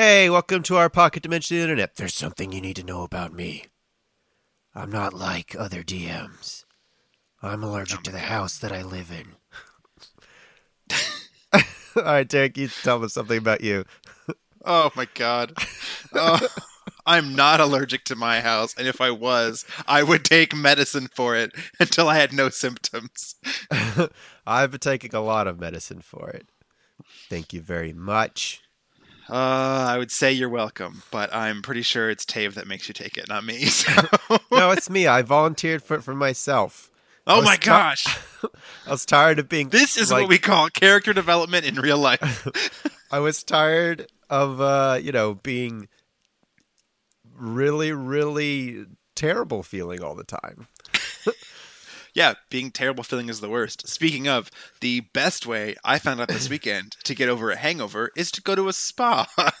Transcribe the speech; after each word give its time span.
Hey, 0.00 0.30
welcome 0.30 0.62
to 0.62 0.76
our 0.76 0.88
pocket 0.88 1.24
dimension 1.24 1.56
of 1.56 1.58
the 1.58 1.64
internet. 1.64 1.96
There's 1.96 2.14
something 2.14 2.52
you 2.52 2.60
need 2.60 2.76
to 2.76 2.84
know 2.84 3.02
about 3.02 3.32
me. 3.32 3.64
I'm 4.72 4.92
not 4.92 5.12
like 5.12 5.56
other 5.58 5.82
DMs. 5.82 6.64
I'm 7.42 7.64
allergic 7.64 8.04
to 8.04 8.12
the 8.12 8.20
house 8.20 8.58
that 8.58 8.70
I 8.70 8.82
live 8.82 9.10
in. 9.10 9.34
All 11.96 12.02
right, 12.04 12.28
Derek, 12.28 12.56
you 12.56 12.68
tell 12.68 13.02
us 13.02 13.14
something 13.14 13.38
about 13.38 13.60
you. 13.60 13.86
Oh 14.64 14.92
my 14.94 15.08
god. 15.14 15.54
Oh, 16.14 16.46
I'm 17.04 17.34
not 17.34 17.58
allergic 17.58 18.04
to 18.04 18.14
my 18.14 18.40
house, 18.40 18.76
and 18.78 18.86
if 18.86 19.00
I 19.00 19.10
was, 19.10 19.64
I 19.88 20.04
would 20.04 20.24
take 20.24 20.54
medicine 20.54 21.08
for 21.12 21.34
it 21.34 21.50
until 21.80 22.08
I 22.08 22.16
had 22.16 22.32
no 22.32 22.50
symptoms. 22.50 23.34
I've 24.46 24.70
been 24.70 24.78
taking 24.78 25.16
a 25.16 25.20
lot 25.20 25.48
of 25.48 25.58
medicine 25.58 26.02
for 26.02 26.30
it. 26.30 26.46
Thank 27.28 27.52
you 27.52 27.60
very 27.60 27.92
much. 27.92 28.62
Uh, 29.30 29.86
I 29.88 29.98
would 29.98 30.10
say 30.10 30.32
you're 30.32 30.48
welcome, 30.48 31.02
but 31.10 31.34
I'm 31.34 31.60
pretty 31.60 31.82
sure 31.82 32.08
it's 32.08 32.24
Tave 32.24 32.54
that 32.54 32.66
makes 32.66 32.88
you 32.88 32.94
take 32.94 33.18
it, 33.18 33.28
not 33.28 33.44
me. 33.44 33.66
So. 33.68 34.38
No, 34.50 34.70
it's 34.70 34.90
me. 34.90 35.06
I 35.06 35.22
volunteered 35.22 35.82
for 35.82 35.96
it 35.96 36.02
for 36.02 36.14
myself. 36.14 36.90
Oh 37.26 37.42
my 37.42 37.56
gosh. 37.58 38.06
I 38.86 38.90
was 38.90 39.04
tired 39.04 39.38
of 39.38 39.48
being. 39.48 39.68
This 39.68 39.98
is 39.98 40.10
like, 40.10 40.22
what 40.22 40.28
we 40.30 40.38
call 40.38 40.68
character 40.70 41.12
development 41.12 41.66
in 41.66 41.74
real 41.74 41.98
life. 41.98 42.48
I 43.10 43.18
was 43.18 43.44
tired 43.44 44.06
of, 44.30 44.60
uh, 44.60 44.98
you 45.00 45.12
know, 45.12 45.34
being 45.34 45.88
really, 47.36 47.92
really 47.92 48.86
terrible 49.14 49.62
feeling 49.62 50.02
all 50.02 50.14
the 50.14 50.24
time. 50.24 50.66
Yeah, 52.18 52.34
being 52.50 52.70
terrible 52.72 53.04
feeling 53.04 53.28
is 53.28 53.40
the 53.40 53.48
worst. 53.48 53.86
Speaking 53.88 54.26
of, 54.28 54.50
the 54.80 55.00
best 55.14 55.46
way 55.46 55.76
I 55.84 55.98
found 56.00 56.20
out 56.20 56.26
this 56.28 56.50
weekend 56.54 56.96
to 57.04 57.14
get 57.14 57.28
over 57.28 57.50
a 57.52 57.56
hangover 57.56 58.10
is 58.16 58.32
to 58.32 58.42
go 58.42 58.54
to 58.56 58.68
a 58.68 58.72
spa. 58.72 59.26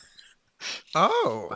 Oh, 0.92 1.52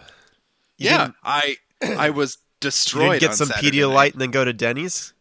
You 0.78 0.90
yeah, 0.90 1.10
I 1.24 1.56
I 1.82 2.10
was 2.14 2.38
destroyed. 2.60 3.20
get 3.20 3.34
some 3.34 3.48
Saturday 3.48 3.78
Pedialyte 3.78 3.94
night. 3.94 4.12
and 4.12 4.20
then 4.20 4.30
go 4.30 4.44
to 4.44 4.52
Denny's. 4.52 5.12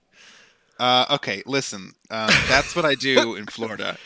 Uh, 0.80 1.06
okay, 1.12 1.42
listen. 1.48 1.92
Um, 2.12 2.30
that's 2.48 2.76
what 2.76 2.86
I 2.86 2.94
do 2.94 3.36
in 3.40 3.48
Florida 3.48 3.98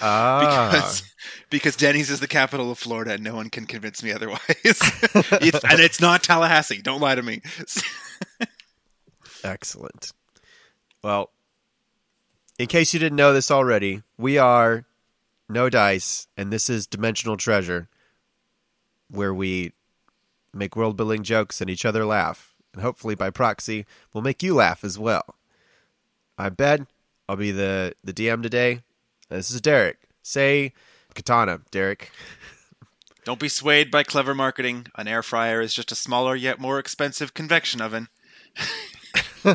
Ah, 0.00 0.68
because 0.70 1.02
because 1.50 1.76
Denny's 1.76 2.08
is 2.10 2.20
the 2.20 2.28
capital 2.28 2.70
of 2.70 2.78
Florida, 2.78 3.14
and 3.14 3.24
no 3.24 3.34
one 3.34 3.50
can 3.50 3.66
convince 3.66 4.02
me 4.02 4.12
otherwise. 4.12 4.40
it's, 4.54 5.64
and 5.64 5.80
it's 5.80 6.00
not 6.00 6.22
Tallahassee. 6.22 6.82
Don't 6.82 7.00
lie 7.00 7.16
to 7.16 7.22
me. 7.22 7.42
Excellent. 9.44 10.12
Well, 11.02 11.30
in 12.58 12.66
case 12.66 12.92
you 12.92 13.00
didn't 13.00 13.16
know 13.16 13.32
this 13.32 13.50
already, 13.50 14.02
we 14.16 14.36
are 14.38 14.84
No 15.48 15.70
Dice, 15.70 16.26
and 16.36 16.52
this 16.52 16.68
is 16.68 16.86
Dimensional 16.86 17.36
Treasure, 17.36 17.88
where 19.10 19.32
we 19.32 19.72
make 20.52 20.76
world 20.76 20.96
building 20.96 21.22
jokes 21.22 21.60
and 21.60 21.70
each 21.70 21.84
other 21.84 22.04
laugh. 22.04 22.54
And 22.72 22.82
hopefully, 22.82 23.14
by 23.14 23.30
proxy, 23.30 23.86
we'll 24.12 24.22
make 24.22 24.42
you 24.42 24.54
laugh 24.54 24.84
as 24.84 24.98
well. 24.98 25.36
I'm 26.36 26.54
Ben. 26.54 26.86
I'll 27.28 27.36
be 27.36 27.50
the, 27.50 27.94
the 28.02 28.12
DM 28.12 28.42
today. 28.42 28.80
This 29.28 29.50
is 29.50 29.60
Derek. 29.60 29.98
Say 30.22 30.72
katana, 31.14 31.60
Derek. 31.70 32.10
Don't 33.24 33.40
be 33.40 33.48
swayed 33.48 33.90
by 33.90 34.04
clever 34.04 34.34
marketing. 34.34 34.86
An 34.94 35.06
air 35.06 35.22
fryer 35.22 35.60
is 35.60 35.74
just 35.74 35.92
a 35.92 35.96
smaller 35.96 36.34
yet 36.34 36.58
more 36.58 36.78
expensive 36.78 37.34
convection 37.34 37.80
oven. 37.80 38.08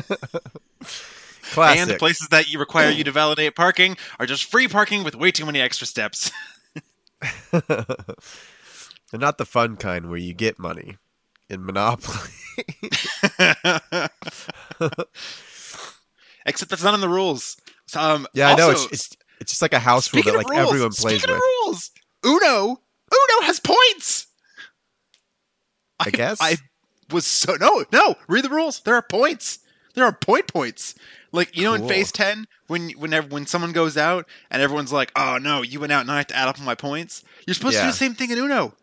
Classic. 1.52 1.80
And 1.80 1.90
the 1.90 1.96
places 1.98 2.28
that 2.28 2.50
you 2.50 2.58
require 2.58 2.90
you 2.90 3.04
to 3.04 3.12
validate 3.12 3.54
parking 3.54 3.96
are 4.18 4.26
just 4.26 4.50
free 4.50 4.66
parking 4.66 5.04
with 5.04 5.14
way 5.14 5.30
too 5.30 5.46
many 5.46 5.60
extra 5.60 5.86
steps. 5.86 6.30
and 7.52 7.62
not 9.12 9.38
the 9.38 9.46
fun 9.46 9.76
kind 9.76 10.08
where 10.08 10.18
you 10.18 10.34
get 10.34 10.58
money 10.58 10.96
in 11.48 11.64
Monopoly. 11.64 12.30
Except 16.46 16.70
that's 16.70 16.82
not 16.82 16.94
in 16.94 17.00
the 17.00 17.08
rules. 17.08 17.56
So, 17.86 18.00
um, 18.00 18.26
yeah, 18.34 18.50
I 18.50 18.54
know. 18.56 18.70
It's, 18.70 18.86
it's 18.92 19.16
it's 19.40 19.52
just 19.52 19.62
like 19.62 19.72
a 19.72 19.78
house 19.78 20.12
rule 20.12 20.22
that 20.24 20.34
like 20.34 20.48
rules, 20.48 20.68
everyone 20.68 20.92
plays 20.92 21.20
speaking 21.22 21.34
with. 21.34 21.36
of 21.36 21.42
rules, 21.66 21.90
Uno, 22.24 22.66
Uno 22.66 23.42
has 23.42 23.60
points. 23.60 24.26
I 26.00 26.10
guess. 26.10 26.38
I 26.40 26.56
was 27.10 27.26
so 27.26 27.54
no, 27.60 27.84
no. 27.92 28.16
Read 28.28 28.44
the 28.44 28.50
rules. 28.50 28.80
There 28.80 28.94
are 28.94 29.02
points. 29.02 29.58
There 29.94 30.04
are 30.04 30.12
point 30.12 30.46
points. 30.48 30.94
Like 31.32 31.56
you 31.56 31.64
know, 31.64 31.74
in 31.74 31.88
phase 31.88 32.12
ten, 32.12 32.46
when 32.68 32.90
whenever 32.90 33.28
when 33.28 33.46
someone 33.46 33.72
goes 33.72 33.96
out 33.96 34.26
and 34.50 34.60
everyone's 34.62 34.92
like, 34.92 35.10
"Oh 35.16 35.38
no, 35.40 35.62
you 35.62 35.80
went 35.80 35.92
out 35.92 36.02
and 36.02 36.10
I 36.10 36.18
have 36.18 36.26
to 36.28 36.36
add 36.36 36.48
up 36.48 36.60
my 36.60 36.74
points." 36.74 37.24
You're 37.46 37.54
supposed 37.54 37.76
to 37.76 37.82
do 37.82 37.86
the 37.88 37.92
same 37.92 38.14
thing 38.14 38.30
in 38.30 38.38
Uno. 38.38 38.74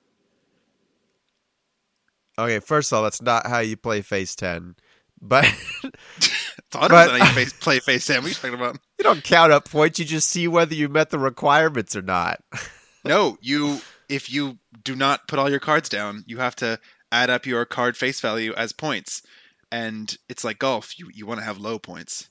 Okay, 2.37 2.59
first 2.59 2.91
of 2.91 2.97
all, 2.97 3.03
that's 3.03 3.21
not 3.21 3.45
how 3.47 3.59
you 3.59 3.77
play 3.77 4.01
Phase 4.01 4.35
Ten, 4.35 4.75
but 5.21 5.45
100 6.71 6.89
But- 6.89 7.09
how 7.11 7.15
you 7.17 7.33
face, 7.33 7.53
play 7.53 7.79
phase 7.79 8.05
ten. 8.05 8.17
What 8.17 8.25
are 8.25 8.29
you 8.29 8.35
talking 8.35 8.53
about? 8.53 8.77
you 8.97 9.03
don't 9.03 9.23
count 9.23 9.51
up 9.51 9.69
points. 9.69 9.99
You 9.99 10.05
just 10.05 10.29
see 10.29 10.47
whether 10.47 10.73
you 10.73 10.89
met 10.89 11.09
the 11.09 11.19
requirements 11.19 11.95
or 11.95 12.01
not. 12.01 12.41
No, 13.03 13.39
you 13.41 13.81
if 14.09 14.31
you 14.31 14.59
do 14.83 14.95
not 14.95 15.27
put 15.27 15.39
all 15.39 15.49
your 15.49 15.59
cards 15.59 15.89
down, 15.89 16.23
you 16.27 16.37
have 16.37 16.55
to 16.57 16.79
add 17.11 17.31
up 17.31 17.47
your 17.47 17.65
card 17.65 17.97
face 17.97 18.19
value 18.19 18.53
as 18.53 18.73
points. 18.73 19.23
And 19.71 20.15
it's 20.29 20.43
like 20.43 20.59
golf. 20.59 20.99
You 20.99 21.09
you 21.13 21.25
want 21.25 21.39
to 21.39 21.45
have 21.45 21.57
low 21.57 21.79
points. 21.79 22.29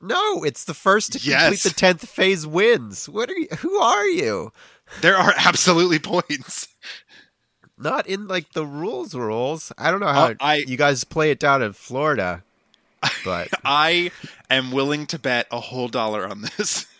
No, 0.00 0.42
it's 0.44 0.64
the 0.64 0.74
first 0.74 1.12
to 1.12 1.18
complete 1.20 1.60
the 1.60 1.70
tenth 1.70 2.08
phase 2.08 2.46
wins. 2.46 3.08
What 3.08 3.30
are 3.30 3.36
you? 3.38 3.46
Who 3.58 3.76
are 3.78 4.06
you? 4.06 4.52
There 5.02 5.16
are 5.16 5.32
absolutely 5.38 5.98
points. 6.00 6.68
Not 7.76 8.06
in 8.08 8.26
like 8.26 8.52
the 8.54 8.66
rules 8.66 9.14
rules. 9.14 9.72
I 9.78 9.90
don't 9.90 10.00
know 10.00 10.06
how 10.08 10.24
Uh, 10.30 10.34
I- 10.40 10.64
you 10.66 10.76
guys 10.76 11.04
play 11.04 11.30
it 11.30 11.38
down 11.38 11.62
in 11.62 11.72
Florida, 11.74 12.42
but 13.24 13.48
I 13.64 14.10
am 14.50 14.72
willing 14.72 15.06
to 15.08 15.18
bet 15.18 15.46
a 15.52 15.60
whole 15.60 15.88
dollar 15.88 16.26
on 16.26 16.42
this. 16.42 16.86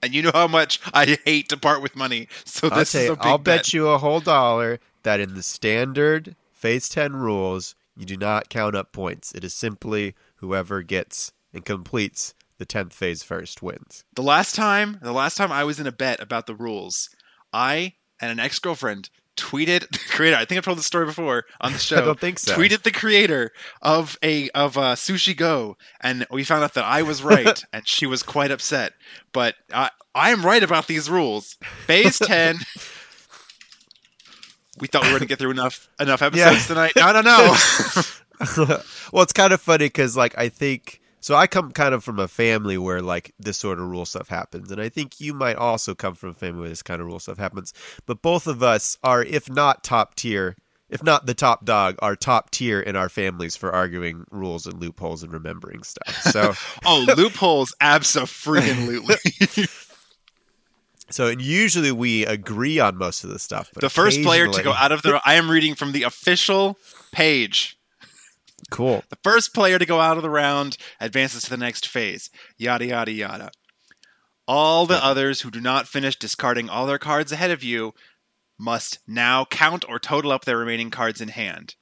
And 0.00 0.14
you 0.14 0.22
know 0.22 0.30
how 0.32 0.46
much 0.46 0.78
I 0.94 1.18
hate 1.24 1.48
to 1.48 1.56
part 1.56 1.82
with 1.82 1.96
money. 1.96 2.28
So 2.44 2.68
I'll 2.70 2.78
this 2.78 2.92
tell 2.92 3.02
is 3.02 3.08
a 3.08 3.16
big 3.16 3.26
I'll 3.26 3.38
bet. 3.38 3.44
bet 3.64 3.72
you 3.72 3.88
a 3.88 3.98
whole 3.98 4.20
dollar 4.20 4.78
that 5.02 5.18
in 5.18 5.34
the 5.34 5.42
standard 5.42 6.36
phase 6.52 6.88
ten 6.88 7.16
rules, 7.16 7.74
you 7.98 8.06
do 8.06 8.16
not 8.16 8.48
count 8.48 8.76
up 8.76 8.92
points. 8.92 9.32
It 9.34 9.42
is 9.44 9.52
simply 9.52 10.14
whoever 10.36 10.82
gets 10.82 11.32
and 11.52 11.64
completes 11.64 12.32
the 12.58 12.64
tenth 12.64 12.92
phase 12.92 13.22
first 13.22 13.60
wins. 13.60 14.04
The 14.14 14.22
last 14.22 14.54
time, 14.54 14.98
the 15.02 15.12
last 15.12 15.36
time 15.36 15.50
I 15.50 15.64
was 15.64 15.80
in 15.80 15.86
a 15.86 15.92
bet 15.92 16.20
about 16.20 16.46
the 16.46 16.54
rules, 16.54 17.10
I 17.52 17.94
and 18.20 18.30
an 18.30 18.40
ex-girlfriend 18.40 19.10
tweeted 19.36 19.88
the 19.90 19.98
creator. 20.10 20.36
I 20.36 20.44
think 20.44 20.58
I've 20.58 20.64
told 20.64 20.78
this 20.78 20.86
story 20.86 21.06
before 21.06 21.44
on 21.60 21.72
the 21.72 21.78
show. 21.80 21.98
I 21.98 22.04
don't 22.04 22.20
think 22.20 22.38
so. 22.38 22.54
Tweeted 22.54 22.82
the 22.82 22.92
creator 22.92 23.52
of 23.82 24.16
a 24.22 24.48
of 24.50 24.78
uh, 24.78 24.94
Sushi 24.94 25.36
Go, 25.36 25.76
and 26.00 26.26
we 26.30 26.44
found 26.44 26.62
out 26.62 26.74
that 26.74 26.84
I 26.84 27.02
was 27.02 27.22
right, 27.22 27.64
and 27.72 27.86
she 27.86 28.06
was 28.06 28.22
quite 28.22 28.50
upset. 28.52 28.92
But 29.32 29.54
I 29.72 29.90
I 30.14 30.30
am 30.30 30.44
right 30.44 30.62
about 30.62 30.86
these 30.86 31.10
rules. 31.10 31.56
Phase 31.86 32.18
ten. 32.18 32.58
We 34.80 34.88
thought 34.88 35.02
we 35.02 35.08
were 35.08 35.18
going 35.18 35.20
to 35.22 35.26
get 35.28 35.38
through 35.38 35.50
enough 35.52 35.88
enough 36.00 36.22
episodes 36.22 36.60
Yeah. 36.62 36.66
tonight. 36.66 36.92
No, 36.96 37.12
no, 37.12 37.20
no. 37.22 37.56
well, 39.12 39.22
it's 39.22 39.32
kind 39.32 39.52
of 39.52 39.60
funny 39.60 39.86
because, 39.86 40.16
like, 40.16 40.36
I 40.38 40.48
think 40.48 41.00
so. 41.20 41.34
I 41.34 41.46
come 41.46 41.72
kind 41.72 41.94
of 41.94 42.04
from 42.04 42.18
a 42.18 42.28
family 42.28 42.78
where 42.78 43.02
like 43.02 43.32
this 43.38 43.56
sort 43.56 43.78
of 43.80 43.88
rule 43.88 44.06
stuff 44.06 44.28
happens, 44.28 44.70
and 44.70 44.80
I 44.80 44.88
think 44.88 45.20
you 45.20 45.34
might 45.34 45.56
also 45.56 45.94
come 45.94 46.14
from 46.14 46.30
a 46.30 46.34
family 46.34 46.60
where 46.60 46.68
this 46.68 46.82
kind 46.82 47.00
of 47.00 47.06
rule 47.06 47.18
stuff 47.18 47.38
happens. 47.38 47.74
But 48.06 48.22
both 48.22 48.46
of 48.46 48.62
us 48.62 48.96
are, 49.02 49.22
if 49.22 49.50
not 49.50 49.82
top 49.82 50.14
tier, 50.14 50.56
if 50.88 51.02
not 51.02 51.26
the 51.26 51.34
top 51.34 51.64
dog, 51.64 51.96
are 51.98 52.16
top 52.16 52.50
tier 52.50 52.80
in 52.80 52.96
our 52.96 53.08
families 53.08 53.56
for 53.56 53.72
arguing 53.72 54.24
rules 54.30 54.66
and 54.66 54.80
loopholes 54.80 55.22
and 55.22 55.32
remembering 55.32 55.82
stuff. 55.82 56.22
So, 56.22 56.54
oh, 56.86 57.04
loopholes, 57.16 57.74
absolutely. 57.80 59.16
so 61.10 61.26
and 61.28 61.40
usually 61.40 61.92
we 61.92 62.24
agree 62.26 62.78
on 62.78 62.96
most 62.96 63.24
of 63.24 63.30
the 63.30 63.38
stuff. 63.38 63.70
But 63.74 63.80
the 63.82 63.90
first 63.90 64.22
player 64.22 64.46
to 64.48 64.62
go 64.62 64.72
out 64.72 64.92
of 64.92 65.02
the 65.02 65.20
I 65.24 65.34
am 65.34 65.50
reading 65.50 65.74
from 65.74 65.92
the 65.92 66.02
official 66.04 66.78
page. 67.12 67.78
cool. 68.70 69.02
The 69.08 69.18
first 69.22 69.54
player 69.54 69.78
to 69.78 69.86
go 69.86 70.00
out 70.00 70.16
of 70.16 70.22
the 70.22 70.30
round 70.30 70.76
advances 71.00 71.44
to 71.44 71.50
the 71.50 71.56
next 71.56 71.88
phase. 71.88 72.30
Yada 72.56 72.86
yada 72.86 73.12
yada. 73.12 73.50
All 74.46 74.86
the 74.86 74.94
Yeah. 74.94 75.00
others 75.00 75.40
who 75.40 75.50
do 75.50 75.60
not 75.60 75.88
finish 75.88 76.16
discarding 76.16 76.68
all 76.68 76.86
their 76.86 76.98
cards 76.98 77.32
ahead 77.32 77.50
of 77.50 77.62
you 77.62 77.94
must 78.58 78.98
now 79.06 79.44
count 79.44 79.84
or 79.88 79.98
total 79.98 80.32
up 80.32 80.44
their 80.44 80.56
remaining 80.58 80.90
cards 80.90 81.20
in 81.20 81.28
hand. 81.28 81.74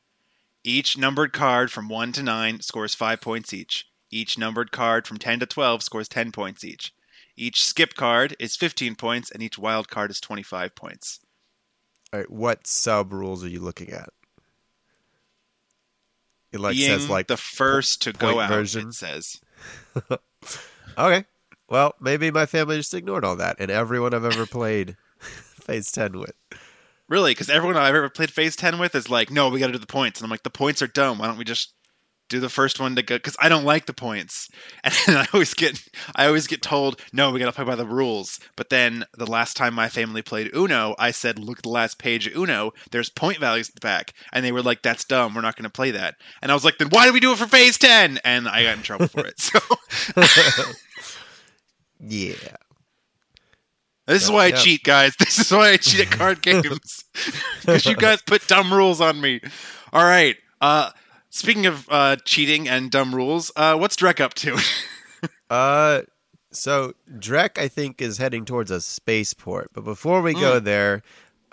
Each 0.65 0.97
numbered 0.99 1.33
card 1.33 1.71
from 1.71 1.89
1 1.89 2.13
to 2.15 2.23
9 2.23 2.61
scores 2.61 2.95
5 2.95 3.21
points 3.21 3.55
each. 3.55 3.87
Each 4.11 4.37
numbered 4.37 4.73
card 4.73 5.07
from 5.07 5.17
10 5.19 5.41
to 5.41 5.47
12 5.47 5.83
scores 5.83 6.09
10 6.09 6.33
points 6.33 6.65
each. 6.65 6.93
Each 7.37 7.65
skip 7.65 7.95
card 7.95 8.35
is 8.39 8.57
15 8.57 8.95
points 8.97 9.31
and 9.31 9.43
each 9.43 9.59
wild 9.59 9.89
card 9.89 10.11
is 10.11 10.21
25 10.21 10.75
points. 10.75 11.21
All 12.13 12.21
right, 12.21 12.31
what 12.31 12.67
sub 12.67 13.13
rules 13.13 13.45
are 13.45 13.49
you 13.49 13.61
looking 13.61 13.91
at? 13.91 14.09
It 16.53 16.61
like 16.61 16.77
Being 16.77 16.91
says 16.91 17.11
like 17.11 17.27
the 17.27 17.37
first 17.37 18.03
to 18.03 18.13
go 18.13 18.41
out, 18.41 18.49
version. 18.49 18.89
it 18.89 18.95
says. 18.95 19.41
Okay. 20.99 21.27
Well, 21.69 21.95
maybe 22.01 22.31
my 22.31 22.47
family 22.47 22.79
just 22.79 22.95
ignored 22.95 23.25
all 23.25 23.37
that, 23.37 23.57
and 23.59 23.71
everyone 23.71 24.15
I've 24.15 24.25
ever 24.25 24.47
played 24.47 24.97
phase 25.21 25.93
ten 25.93 26.19
with. 26.19 26.33
Really, 27.09 27.33
because 27.33 27.51
everyone 27.51 27.77
I've 27.77 27.95
ever 27.95 28.09
played 28.09 28.31
phase 28.31 28.57
ten 28.57 28.79
with 28.79 28.95
is 28.95 29.11
like, 29.11 29.31
no, 29.31 29.51
we 29.51 29.61
got 29.61 29.67
to 29.67 29.73
do 29.75 29.79
the 29.79 29.87
points, 29.87 30.19
and 30.21 30.25
I'm 30.25 30.31
like, 30.31 30.43
the 30.43 30.49
points 30.51 30.81
are 30.81 30.87
dumb. 30.87 31.19
Why 31.19 31.27
don't 31.27 31.37
we 31.37 31.45
just 31.45 31.75
do 32.29 32.41
the 32.41 32.49
first 32.49 32.81
one 32.81 32.97
to 32.97 33.03
go? 33.03 33.17
Because 33.17 33.37
I 33.41 33.49
don't 33.49 33.65
like 33.65 33.87
the 33.87 33.93
points, 33.93 34.49
and 34.85 35.17
I 35.17 35.27
always 35.33 35.55
get, 35.55 35.81
I 36.15 36.27
always 36.27 36.47
get 36.47 36.63
told, 36.63 37.01
no, 37.13 37.31
we 37.31 37.39
got 37.39 37.47
to 37.47 37.53
play 37.53 37.65
by 37.65 37.75
the 37.75 37.87
rules. 37.87 38.41
But 38.57 38.71
then 38.71 39.05
the 39.17 39.27
last 39.27 39.57
time 39.57 39.75
my 39.75 39.89
family 39.89 40.23
played 40.23 40.55
Uno, 40.55 40.95
I 40.99 41.11
said, 41.11 41.39
look 41.39 41.59
at 41.59 41.63
the 41.63 41.69
last 41.69 41.99
page 41.99 42.27
of 42.27 42.37
Uno. 42.37 42.73
There's 42.91 43.11
point 43.11 43.39
values 43.39 43.69
at 43.69 43.75
the 43.75 43.81
back, 43.81 44.13
and 44.33 44.45
they 44.45 44.53
were 44.53 44.63
like, 44.63 44.83
that's 44.83 45.05
dumb. 45.05 45.35
We're 45.35 45.41
not 45.41 45.57
going 45.57 45.65
to 45.65 45.71
play 45.71 45.93
that. 45.93 46.17
And 46.43 46.51
I 46.51 46.55
was 46.55 46.65
like, 46.65 46.79
then 46.79 46.89
why 46.91 47.07
do 47.07 47.13
we 47.13 47.21
do 47.21 47.33
it 47.33 47.39
for 47.39 47.47
phase 47.47 47.79
ten? 47.79 48.19
And 48.25 48.49
I 48.49 48.63
got 48.65 48.77
in 48.77 48.83
trouble 48.83 49.09
for 49.09 49.27
it. 49.27 49.35
So 49.47 49.61
yeah. 52.01 52.35
this 54.07 54.23
is 54.23 54.31
why 54.31 54.45
I 54.45 54.49
yeah. 54.49 54.57
cheat, 54.57 54.83
guys. 54.83 55.15
This 55.19 55.39
is 55.39 55.51
why 55.53 55.71
I 55.71 55.77
cheat 55.77 56.01
at 56.01 56.11
card 56.11 56.43
games 56.43 57.05
because 57.61 57.87
you 57.87 57.97
guys 57.97 58.23
put 58.23 58.47
dumb 58.47 58.73
rules 58.73 59.01
on 59.01 59.21
me. 59.21 59.41
All 59.93 60.05
right. 60.05 60.37
Uh, 60.61 60.91
speaking 61.37 61.67
of 61.67 61.87
uh, 61.91 62.17
cheating 62.25 62.69
and 62.69 62.91
dumb 62.91 63.15
rules, 63.15 63.51
uh, 63.57 63.77
what's 63.77 63.97
Drek 63.97 64.21
up 64.21 64.35
to? 64.35 64.59
Uh, 65.49 66.03
so 66.51 66.93
Drek, 67.19 67.57
I 67.59 67.69
think, 67.69 68.03
is 68.03 68.19
heading 68.19 68.45
towards 68.45 68.71
a 68.73 68.81
spaceport. 68.81 69.71
But 69.73 69.85
before 69.85 70.21
we 70.23 70.33
Hmm. 70.35 70.41
go 70.41 70.59
there, 70.61 71.03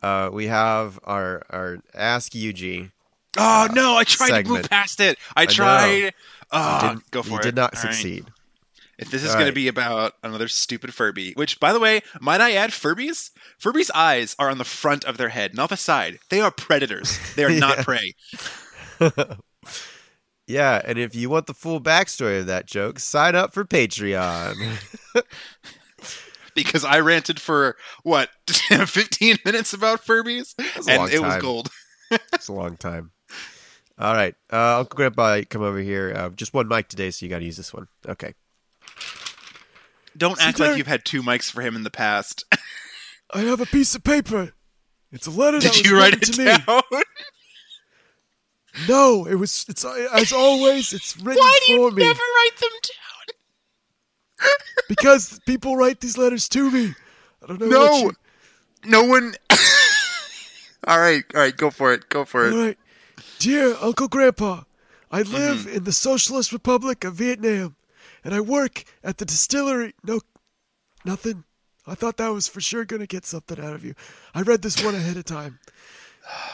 uh, 0.02 0.30
we 0.34 0.48
have 0.48 1.00
our 1.04 1.44
our 1.52 1.78
Ask 1.94 2.34
UG. 2.36 2.90
oh 3.38 3.68
no, 3.74 3.96
I 3.96 4.04
tried 4.04 4.44
to 4.44 4.50
move 4.50 4.70
past 4.70 5.00
it. 5.00 5.18
I 5.36 5.46
tried. 5.46 6.14
Oh, 6.52 6.82
didn't- 6.88 7.12
go 7.12 7.22
for 7.24 7.30
you 7.30 7.38
it. 7.38 7.44
did 7.44 7.56
not 7.56 7.76
All 7.76 7.84
right. 7.84 7.94
succeed. 7.94 8.26
If 9.00 9.10
this 9.12 9.24
is 9.24 9.30
All 9.30 9.36
going 9.36 9.46
to 9.46 9.52
right. 9.52 9.56
be 9.56 9.68
about 9.68 10.14
another 10.24 10.48
stupid 10.48 10.94
Furby, 10.94 11.34
which, 11.36 11.60
by 11.60 11.72
the 11.74 11.80
way, 11.80 12.02
might 12.20 12.42
I 12.42 12.54
add, 12.54 12.72
Furbies? 12.72 13.30
Furbies' 13.62 13.90
eyes 13.94 14.36
are 14.40 14.50
on 14.50 14.58
the 14.60 14.66
front 14.66 15.04
of 15.06 15.18
their 15.18 15.30
head, 15.30 15.56
not 15.56 15.70
the 15.70 15.78
side. 15.78 16.20
They 16.30 16.42
are 16.42 16.52
predators. 16.52 17.18
They 17.36 17.44
are 17.44 17.50
not 17.68 17.78
prey. 17.80 18.14
Yeah, 20.48 20.82
and 20.84 20.98
if 20.98 21.16
you 21.16 21.30
want 21.30 21.48
the 21.48 21.54
full 21.54 21.80
backstory 21.80 22.40
of 22.40 22.48
that 22.48 22.66
joke, 22.66 23.00
sign 23.00 23.36
up 23.36 23.54
for 23.54 23.64
Patreon. 23.66 24.56
Because 26.56 26.86
I 26.86 27.00
ranted 27.00 27.40
for 27.42 27.78
what 28.04 28.30
15 28.48 29.38
minutes 29.44 29.74
about 29.74 30.06
Furbies, 30.06 30.54
was 30.78 30.88
a 30.88 30.92
and 30.92 31.00
long 31.00 31.10
it 31.12 31.20
was 31.20 31.42
gold. 31.42 31.70
it's 32.12 32.48
a 32.48 32.54
long 32.54 32.78
time. 32.78 33.10
All 33.98 34.14
right, 34.14 34.36
uh, 34.52 34.78
Uncle 34.78 34.96
Grandpa, 34.96 35.42
come 35.50 35.64
over 35.64 35.80
here. 35.80 36.14
Uh, 36.16 36.30
just 36.30 36.54
one 36.54 36.68
mic 36.68 36.90
today, 36.90 37.10
so 37.10 37.26
you 37.26 37.30
got 37.32 37.40
to 37.40 37.46
use 37.46 37.58
this 37.58 37.74
one. 37.74 37.88
Okay. 38.08 38.36
Don't 40.16 40.38
See, 40.38 40.44
act 40.46 40.60
like 40.60 40.78
you've 40.78 40.86
had 40.86 41.06
two 41.06 41.24
mics 41.24 41.52
for 41.52 41.64
him 41.64 41.76
in 41.76 41.82
the 41.82 41.90
past. 41.90 42.46
I 43.34 43.40
have 43.40 43.60
a 43.60 43.66
piece 43.66 43.96
of 43.96 44.04
paper. 44.04 44.54
It's 45.12 45.26
a 45.26 45.32
letter 45.32 45.60
that 45.60 45.74
Did 45.74 45.82
was 45.82 45.92
you 45.92 45.98
write 45.98 46.14
it 46.14 46.22
to 46.24 46.38
me. 46.44 46.52
No, 48.88 49.26
it 49.26 49.36
was. 49.36 49.66
It's 49.70 49.86
as 49.86 50.32
always. 50.34 50.94
It's 50.94 51.16
written 51.18 51.40
Why 51.42 51.60
do 51.68 51.74
you 51.74 51.92
me 51.92 52.04
never 52.04 52.20
write 52.20 52.58
them 52.60 52.72
down? 52.82 54.50
because 54.90 55.40
people 55.46 55.76
write 55.78 56.00
these 56.02 56.18
letters 56.18 56.50
to 56.50 56.72
me. 56.72 56.94
I 57.44 57.48
don't 57.48 57.60
know. 57.62 57.68
No. 57.68 57.98
You, 57.98 58.12
No 58.86 59.04
one. 59.04 59.34
all 60.88 61.00
right, 61.00 61.24
all 61.34 61.42
right, 61.42 61.56
go 61.56 61.70
for 61.70 61.94
it. 61.94 62.10
Go 62.10 62.26
for 62.26 62.48
it. 62.48 62.54
All 62.54 62.60
right, 62.60 62.78
dear 63.40 63.76
Uncle 63.82 64.08
Grandpa, 64.08 64.64
I 65.12 65.22
live 65.22 65.60
Mm-hmm. 65.66 65.78
in 65.78 65.84
the 65.84 65.92
Socialist 65.94 66.52
Republic 66.52 67.04
of 67.04 67.14
Vietnam, 67.16 67.76
and 68.24 68.34
I 68.34 68.42
work 68.42 68.84
at 69.04 69.18
the 69.18 69.26
distillery. 69.26 69.94
No, 70.04 70.20
nothing. 71.06 71.44
I 71.86 71.96
thought 71.96 72.18
that 72.18 72.30
was 72.30 72.48
for 72.48 72.62
sure 72.62 72.86
gonna 72.86 73.06
get 73.06 73.26
something 73.26 73.60
out 73.60 73.74
of 73.74 73.84
you. 73.86 73.94
I 74.34 74.42
read 74.42 74.62
this 74.62 74.84
one 74.84 74.96
ahead 74.96 75.18
of 75.18 75.26
time. 75.26 75.60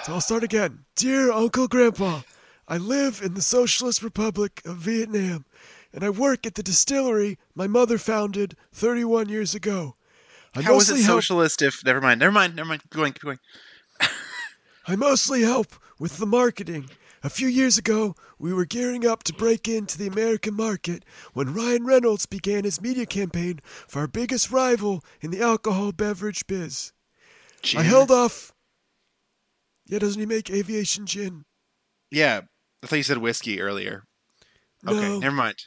So 0.04 0.14
I'll 0.14 0.22
start 0.22 0.44
again. 0.44 0.86
Dear 0.96 1.32
Uncle 1.32 1.68
Grandpa, 1.68 2.22
I 2.68 2.78
live 2.78 3.22
in 3.24 3.34
the 3.34 3.42
Socialist 3.42 4.02
Republic 4.02 4.62
of 4.66 4.78
Vietnam, 4.78 5.46
and 5.94 6.04
I 6.04 6.10
work 6.10 6.46
at 6.46 6.56
the 6.56 6.64
distillery 6.64 7.38
my 7.56 7.68
mother 7.68 7.98
founded 7.98 8.56
31 8.74 9.30
years 9.30 9.54
ago. 9.54 9.96
I 10.56 10.62
How 10.62 10.76
is 10.78 10.90
it 10.90 10.94
mostly 10.94 11.04
help- 11.04 11.18
socialist 11.18 11.62
if. 11.62 11.86
Never 11.86 12.02
mind, 12.02 12.20
never 12.20 12.32
mind, 12.32 12.56
never 12.56 12.68
mind. 12.70 12.82
Keep 12.84 12.92
going, 12.92 13.14
keep 13.14 13.24
going. 13.24 13.40
I 14.88 14.96
mostly 14.96 15.44
help 15.44 15.76
with 16.00 16.18
the 16.18 16.26
marketing. 16.26 16.90
A 17.22 17.30
few 17.30 17.48
years 17.48 17.78
ago, 17.78 18.16
we 18.40 18.54
were 18.54 18.66
gearing 18.66 19.06
up 19.06 19.24
to 19.24 19.34
break 19.34 19.68
into 19.68 19.98
the 19.98 20.08
American 20.08 20.56
market 20.56 21.04
when 21.34 21.54
Ryan 21.54 21.86
Reynolds 21.86 22.26
began 22.26 22.64
his 22.64 22.82
media 22.82 23.06
campaign 23.06 23.60
for 23.88 24.00
our 24.00 24.08
biggest 24.08 24.52
rival 24.52 25.04
in 25.22 25.30
the 25.30 25.42
alcohol 25.42 25.92
beverage 25.92 26.48
biz. 26.48 26.94
I 27.76 27.84
held 27.84 28.10
off. 28.10 28.54
Yeah, 29.90 30.00
doesn't 30.00 30.20
he 30.20 30.26
make 30.28 30.50
aviation 30.52 31.06
gin? 31.08 31.44
Yeah, 32.12 32.42
I 32.84 32.88
thought 32.88 32.96
you 32.96 33.04
said 33.04 33.18
whiskey 33.18 33.60
earlier. 33.60 34.04
Okay, 34.88 34.96
No. 35.00 35.20
never 35.20 35.36
mind. 35.36 35.58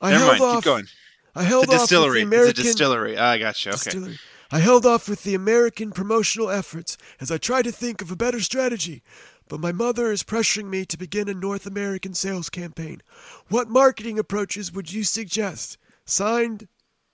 I 0.00 0.10
never 0.10 0.24
held 0.26 0.38
mind. 0.38 0.42
off. 0.42 0.54
Keep 0.56 0.64
going. 0.64 0.86
I 1.34 1.42
held 1.42 1.64
It's 1.64 1.72
a 1.72 1.76
off 1.76 1.82
distillery. 1.82 2.22
with 2.24 2.30
the 2.30 2.36
American 2.36 2.50
It's 2.50 2.58
a 2.60 2.62
distillery. 2.62 3.16
Ah, 3.16 3.30
I 3.30 3.38
gotcha. 3.38 3.70
Okay. 3.70 3.76
distillery. 3.84 4.18
I 4.52 4.58
held 4.60 4.86
off 4.86 5.08
with 5.08 5.24
the 5.24 5.34
American 5.34 5.90
promotional 5.90 6.50
efforts 6.50 6.96
as 7.20 7.32
I 7.32 7.38
tried 7.38 7.62
to 7.62 7.72
think 7.72 8.02
of 8.02 8.10
a 8.12 8.16
better 8.16 8.38
strategy, 8.40 9.02
but 9.48 9.58
my 9.58 9.72
mother 9.72 10.12
is 10.12 10.22
pressuring 10.22 10.66
me 10.66 10.84
to 10.84 10.98
begin 10.98 11.28
a 11.28 11.34
North 11.34 11.66
American 11.66 12.14
sales 12.14 12.50
campaign. 12.50 13.00
What 13.48 13.68
marketing 13.68 14.18
approaches 14.18 14.70
would 14.72 14.92
you 14.92 15.02
suggest? 15.02 15.78
Signed, 16.04 16.68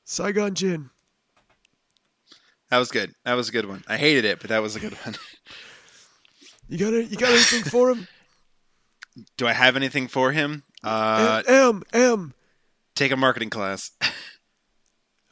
Saigon 0.05 0.55
Gin. 0.57 0.91
That 2.71 2.79
was 2.79 2.91
good. 2.91 3.15
That 3.25 3.35
was 3.35 3.49
a 3.49 3.53
good 3.53 3.67
one. 3.67 3.83
I 3.89 3.97
hated 3.97 4.25
it, 4.25 4.41
but 4.41 4.51
that 4.51 4.63
was 4.63 4.77
a 4.77 4.81
good 4.81 4.95
one. 5.05 5.15
You 6.71 6.79
got 6.79 6.93
a, 6.95 7.05
you 7.05 7.17
got 7.17 7.31
anything 7.31 7.65
for 7.65 7.91
him? 7.91 8.07
Do 9.37 9.47
I 9.47 9.53
have 9.53 9.75
anything 9.77 10.07
for 10.09 10.31
him? 10.33 10.63
Uh, 10.85 11.43
M 11.47 11.83
M. 11.93 12.33
take 12.95 13.13
a 13.13 13.17
marketing 13.17 13.51
class. 13.51 13.91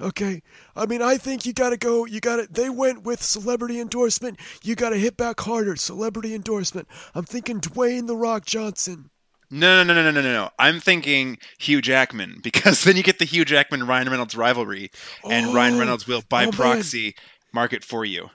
Okay. 0.00 0.42
I 0.76 0.86
mean, 0.86 1.02
I 1.02 1.16
think 1.18 1.44
you 1.44 1.52
got 1.52 1.70
to 1.70 1.76
go. 1.76 2.06
You 2.06 2.20
got 2.20 2.36
to. 2.36 2.46
They 2.48 2.70
went 2.70 3.02
with 3.02 3.20
celebrity 3.20 3.80
endorsement. 3.80 4.38
You 4.62 4.76
got 4.76 4.90
to 4.90 4.96
hit 4.96 5.16
back 5.16 5.40
harder. 5.40 5.74
Celebrity 5.74 6.36
endorsement. 6.36 6.86
I'm 7.16 7.24
thinking 7.24 7.60
Dwayne 7.60 8.06
the 8.06 8.16
Rock 8.16 8.44
Johnson. 8.44 9.10
No, 9.50 9.82
no, 9.82 9.92
no, 9.92 10.04
no, 10.04 10.12
no, 10.12 10.20
no, 10.20 10.32
no. 10.32 10.50
I'm 10.58 10.78
thinking 10.78 11.38
Hugh 11.58 11.80
Jackman 11.82 12.38
because 12.44 12.84
then 12.84 12.96
you 12.96 13.02
get 13.02 13.18
the 13.18 13.24
Hugh 13.24 13.44
Jackman 13.44 13.88
Ryan 13.88 14.08
Reynolds 14.08 14.36
rivalry, 14.36 14.92
and 15.28 15.52
Ryan 15.52 15.74
Oh, 15.74 15.78
Reynolds 15.80 16.06
will 16.06 16.22
by 16.28 16.42
oh, 16.42 16.46
man. 16.46 16.52
proxy 16.52 17.16
market 17.52 17.82
for 17.82 18.04
you. 18.04 18.30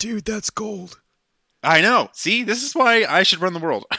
Dude, 0.00 0.24
that's 0.24 0.50
gold. 0.50 1.00
I 1.64 1.80
know. 1.80 2.08
See, 2.12 2.44
this 2.44 2.62
is 2.62 2.74
why 2.74 3.04
I 3.08 3.22
should 3.24 3.40
run 3.40 3.52
the 3.54 3.60
world. 3.60 3.84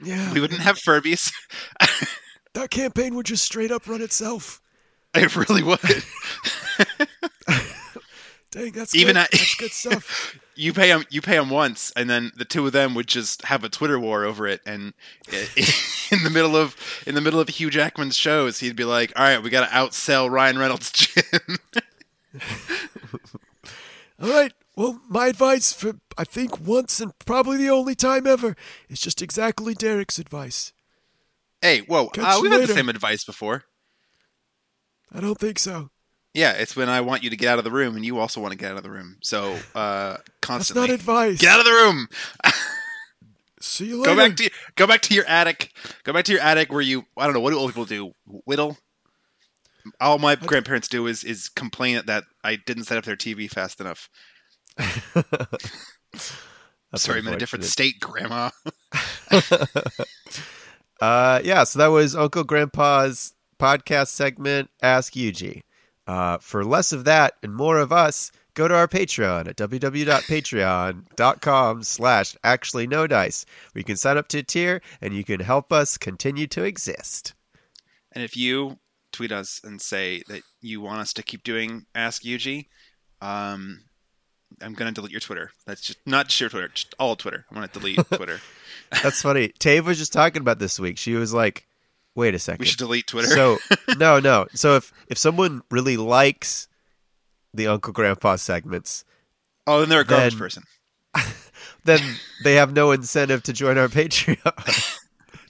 Yeah. 0.00 0.32
We 0.32 0.40
wouldn't 0.40 0.60
have 0.60 0.78
Furbies. 0.78 1.32
That 2.54 2.70
campaign 2.70 3.16
would 3.16 3.26
just 3.26 3.44
straight 3.44 3.72
up 3.72 3.88
run 3.88 4.00
itself. 4.00 4.60
it 5.14 5.34
really 5.34 5.64
would. 5.64 5.80
Dang, 8.52 8.70
that's 8.72 8.94
Even 8.94 9.14
good. 9.14 9.20
I- 9.22 9.28
that's 9.32 9.54
good 9.56 9.72
stuff. 9.72 10.38
you 10.54 10.72
pay 10.72 10.88
them. 10.88 11.04
You 11.10 11.20
pay 11.20 11.36
them 11.36 11.50
once, 11.50 11.92
and 11.96 12.08
then 12.08 12.30
the 12.36 12.44
two 12.46 12.64
of 12.66 12.72
them 12.72 12.94
would 12.94 13.06
just 13.08 13.42
have 13.44 13.62
a 13.64 13.68
Twitter 13.68 13.98
war 14.00 14.24
over 14.24 14.46
it. 14.46 14.60
And 14.66 14.94
in 16.10 16.22
the 16.24 16.30
middle 16.32 16.56
of 16.56 16.74
in 17.06 17.14
the 17.16 17.20
middle 17.20 17.40
of 17.40 17.48
Hugh 17.48 17.68
Jackman's 17.68 18.16
shows, 18.16 18.58
he'd 18.60 18.76
be 18.76 18.84
like, 18.84 19.12
"All 19.16 19.24
right, 19.24 19.42
we 19.42 19.50
got 19.50 19.68
to 19.68 19.74
outsell 19.74 20.30
Ryan 20.30 20.58
Reynolds' 20.58 20.90
gin." 20.92 21.22
All 24.22 24.30
right. 24.30 24.52
Well, 24.78 25.00
my 25.08 25.26
advice 25.26 25.72
for 25.72 25.94
I 26.16 26.22
think 26.22 26.60
once 26.60 27.00
and 27.00 27.10
probably 27.26 27.56
the 27.56 27.68
only 27.68 27.96
time 27.96 28.28
ever 28.28 28.54
is 28.88 29.00
just 29.00 29.20
exactly 29.20 29.74
Derek's 29.74 30.20
advice. 30.20 30.72
hey, 31.60 31.80
whoa, 31.80 32.06
uh, 32.16 32.38
we've 32.40 32.52
had 32.52 32.58
the 32.58 32.66
later. 32.66 32.74
same 32.74 32.88
advice 32.88 33.24
before. 33.24 33.64
I 35.12 35.18
don't 35.18 35.36
think 35.36 35.58
so. 35.58 35.90
Yeah, 36.32 36.52
it's 36.52 36.76
when 36.76 36.88
I 36.88 37.00
want 37.00 37.24
you 37.24 37.30
to 37.30 37.36
get 37.36 37.48
out 37.48 37.58
of 37.58 37.64
the 37.64 37.72
room, 37.72 37.96
and 37.96 38.04
you 38.04 38.20
also 38.20 38.40
want 38.40 38.52
to 38.52 38.56
get 38.56 38.70
out 38.70 38.76
of 38.76 38.84
the 38.84 38.90
room. 38.90 39.16
So 39.20 39.58
uh, 39.74 40.10
That's 40.16 40.22
constantly, 40.42 40.86
not 40.86 40.94
advice. 40.94 41.40
get 41.40 41.54
out 41.54 41.58
of 41.58 41.66
the 41.66 41.72
room. 41.72 42.06
See 43.60 43.86
you 43.86 43.96
later. 44.00 44.10
Go 44.14 44.16
back 44.16 44.36
to 44.36 44.50
go 44.76 44.86
back 44.86 45.00
to 45.02 45.14
your 45.14 45.26
attic. 45.26 45.72
Go 46.04 46.12
back 46.12 46.24
to 46.26 46.32
your 46.32 46.40
attic 46.40 46.70
where 46.70 46.82
you 46.82 47.04
I 47.16 47.24
don't 47.24 47.34
know 47.34 47.40
what 47.40 47.50
do 47.50 47.58
old 47.58 47.70
people 47.70 47.84
do? 47.84 48.12
Whittle. 48.44 48.78
All 50.00 50.20
my 50.20 50.36
grandparents 50.36 50.86
do 50.86 51.08
is 51.08 51.24
is 51.24 51.48
complain 51.48 52.00
that 52.06 52.22
I 52.44 52.54
didn't 52.64 52.84
set 52.84 52.96
up 52.96 53.04
their 53.04 53.16
TV 53.16 53.50
fast 53.50 53.80
enough. 53.80 54.08
Sorry, 56.94 57.18
I'm 57.18 57.28
in 57.28 57.34
a 57.34 57.38
different 57.38 57.64
state, 57.64 58.00
Grandma. 58.00 58.50
Uh, 61.00 61.40
yeah, 61.44 61.64
so 61.64 61.78
that 61.78 61.88
was 61.88 62.14
Uncle 62.16 62.44
Grandpa's 62.44 63.34
podcast 63.58 64.08
segment, 64.08 64.70
Ask 64.82 65.14
UG. 65.16 65.62
Uh, 66.06 66.36
for 66.38 66.64
less 66.64 66.92
of 66.92 67.04
that 67.04 67.34
and 67.42 67.54
more 67.54 67.78
of 67.78 67.92
us, 67.92 68.32
go 68.54 68.66
to 68.66 68.74
our 68.74 68.88
Patreon 68.88 69.46
at 69.46 69.56
www.patreon.com 69.56 71.82
slash 71.82 72.34
actually 72.42 72.86
no 72.86 73.06
dice, 73.06 73.44
you 73.74 73.84
can 73.84 73.96
sign 73.96 74.16
up 74.16 74.28
to 74.28 74.38
a 74.38 74.42
tier 74.42 74.80
and 75.00 75.14
you 75.14 75.22
can 75.22 75.40
help 75.40 75.72
us 75.72 75.98
continue 75.98 76.46
to 76.48 76.64
exist. 76.64 77.34
And 78.12 78.24
if 78.24 78.36
you 78.36 78.78
tweet 79.12 79.32
us 79.32 79.60
and 79.62 79.80
say 79.80 80.22
that 80.28 80.42
you 80.60 80.80
want 80.80 81.00
us 81.00 81.12
to 81.14 81.22
keep 81.22 81.44
doing 81.44 81.86
Ask 81.94 82.22
UG, 82.26 82.64
um, 83.20 83.84
I'm 84.62 84.74
gonna 84.74 84.92
delete 84.92 85.12
your 85.12 85.20
Twitter. 85.20 85.50
That's 85.66 85.80
just 85.80 85.98
not 86.06 86.28
just 86.28 86.40
your 86.40 86.50
Twitter, 86.50 86.68
just 86.68 86.94
all 86.98 87.16
Twitter. 87.16 87.44
I'm 87.50 87.54
gonna 87.54 87.68
delete 87.68 87.98
Twitter. 88.12 88.40
That's 89.02 89.22
funny. 89.22 89.48
Tave 89.58 89.84
was 89.84 89.98
just 89.98 90.12
talking 90.12 90.40
about 90.40 90.58
this 90.58 90.80
week. 90.80 90.98
She 90.98 91.14
was 91.14 91.32
like, 91.34 91.66
"Wait 92.14 92.34
a 92.34 92.38
second. 92.38 92.60
We 92.60 92.66
should 92.66 92.78
delete 92.78 93.06
Twitter. 93.06 93.28
So 93.28 93.58
no, 93.98 94.18
no. 94.20 94.46
So 94.54 94.76
if 94.76 94.92
if 95.08 95.18
someone 95.18 95.62
really 95.70 95.96
likes 95.96 96.68
the 97.54 97.66
Uncle 97.66 97.92
Grandpa 97.92 98.36
segments, 98.36 99.04
oh, 99.66 99.80
then 99.80 99.88
they're 99.88 100.00
a 100.00 100.04
garbage 100.04 100.32
then- 100.32 100.38
person. 100.38 100.62
then 101.84 102.00
they 102.44 102.54
have 102.56 102.72
no 102.72 102.92
incentive 102.92 103.42
to 103.44 103.52
join 103.52 103.78
our 103.78 103.88
Patreon. 103.88 104.94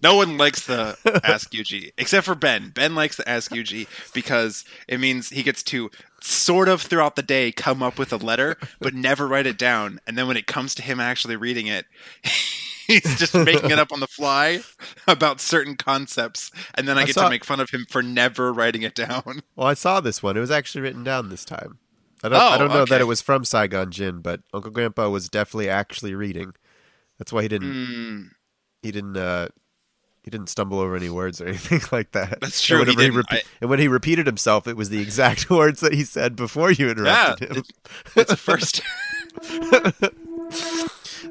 No 0.02 0.14
one 0.14 0.38
likes 0.38 0.67
the 0.67 0.97
Ask 1.25 1.52
UG 1.59 1.90
except 1.99 2.25
for 2.25 2.37
Ben. 2.37 2.71
Ben 2.71 2.95
likes 2.95 3.17
the 3.17 3.28
Ask 3.28 3.52
UG 3.52 3.87
because 4.14 4.64
it 4.87 5.00
means 5.00 5.28
he 5.28 5.43
gets 5.43 5.62
to 5.64 5.90
sort 6.22 6.68
of 6.68 6.82
throughout 6.82 7.16
the 7.16 7.22
day 7.22 7.52
come 7.52 7.82
up 7.82 7.98
with 7.98 8.12
a 8.12 8.16
letter, 8.16 8.56
but 8.80 8.94
never 8.94 9.26
write 9.26 9.46
it 9.46 9.58
down. 9.58 10.00
And 10.06 10.16
then 10.18 10.26
when 10.28 10.37
it 10.37 10.46
comes 10.46 10.75
to 10.76 10.82
him 10.82 11.00
actually 11.00 11.37
reading 11.37 11.66
it, 11.68 11.87
he's 12.87 13.18
just 13.18 13.34
making 13.34 13.70
it 13.70 13.78
up 13.78 13.92
on 13.92 14.00
the 14.00 14.06
fly 14.06 14.60
about 15.06 15.40
certain 15.40 15.76
concepts. 15.76 16.50
And 16.75 16.88
then 16.88 16.98
I 16.98 17.02
I 17.02 17.04
get 17.06 17.14
saw- 17.14 17.25
to 17.25 17.30
make 17.30 17.44
fun 17.44 17.60
of 17.60 17.70
him 17.70 17.87
for 17.88 18.02
never 18.02 18.52
writing 18.52 18.82
it 18.82 18.94
down. 18.94 19.42
well, 19.56 19.66
I 19.68 19.75
saw 19.75 20.00
this 20.00 20.22
one. 20.22 20.37
It 20.37 20.40
was 20.40 20.50
actually 20.50 20.80
written 20.82 21.04
down 21.04 21.28
this 21.28 21.44
time. 21.44 21.78
I 22.25 22.28
don't. 22.30 22.40
Oh, 22.40 22.46
I 22.48 22.58
don't 22.58 22.70
know 22.70 22.84
that 22.84 23.00
it 23.00 23.04
was 23.06 23.22
from 23.22 23.44
Saigon 23.44 23.92
Gin, 23.92 24.18
but 24.20 24.40
Uncle 24.52 24.72
Grandpa 24.72 25.08
was 25.08 25.28
definitely 25.28 25.68
actually 25.68 26.16
reading. 26.16 26.52
That's 27.16 27.32
why 27.32 27.42
he 27.42 27.48
didn't. 27.48 27.72
Mm, 27.72 28.28
He 28.82 28.90
didn't. 28.90 29.16
uh 29.16 29.48
he 30.28 30.30
didn't 30.30 30.49
stumble 30.50 30.78
over 30.78 30.94
any 30.94 31.08
words 31.08 31.40
or 31.40 31.47
anything 31.47 31.80
like 31.92 32.12
that. 32.12 32.40
That's 32.40 32.68
And 32.70 32.85
true, 32.85 32.85
he 32.85 32.94
whenever 32.97 33.23
repe- 33.23 33.32
I- 33.38 33.42
and 33.62 33.70
when 33.70 33.78
he 33.78 33.88
repeated 33.88 34.26
himself, 34.26 34.66
it 34.68 34.76
was 34.76 34.90
the 34.90 35.00
exact 35.00 35.49
words 35.58 35.80
that 35.80 35.94
he 35.94 36.04
said 36.04 36.37
before 36.37 36.70
you 36.70 36.87
yeah, 36.87 36.92
interrupted 36.92 37.56
him. 37.56 37.64
it's 38.16 38.32
a 38.32 38.37
first. 38.37 38.82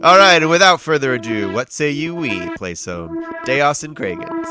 All 0.03 0.17
right, 0.17 0.41
and 0.41 0.49
without 0.49 0.79
further 0.81 1.13
ado, 1.13 1.51
what 1.51 1.71
say 1.71 1.89
you 1.91 2.13
we 2.15 2.49
play 2.55 2.75
some 2.75 3.23
Deos 3.45 3.83
and 3.83 3.95
Kragans? 3.95 4.47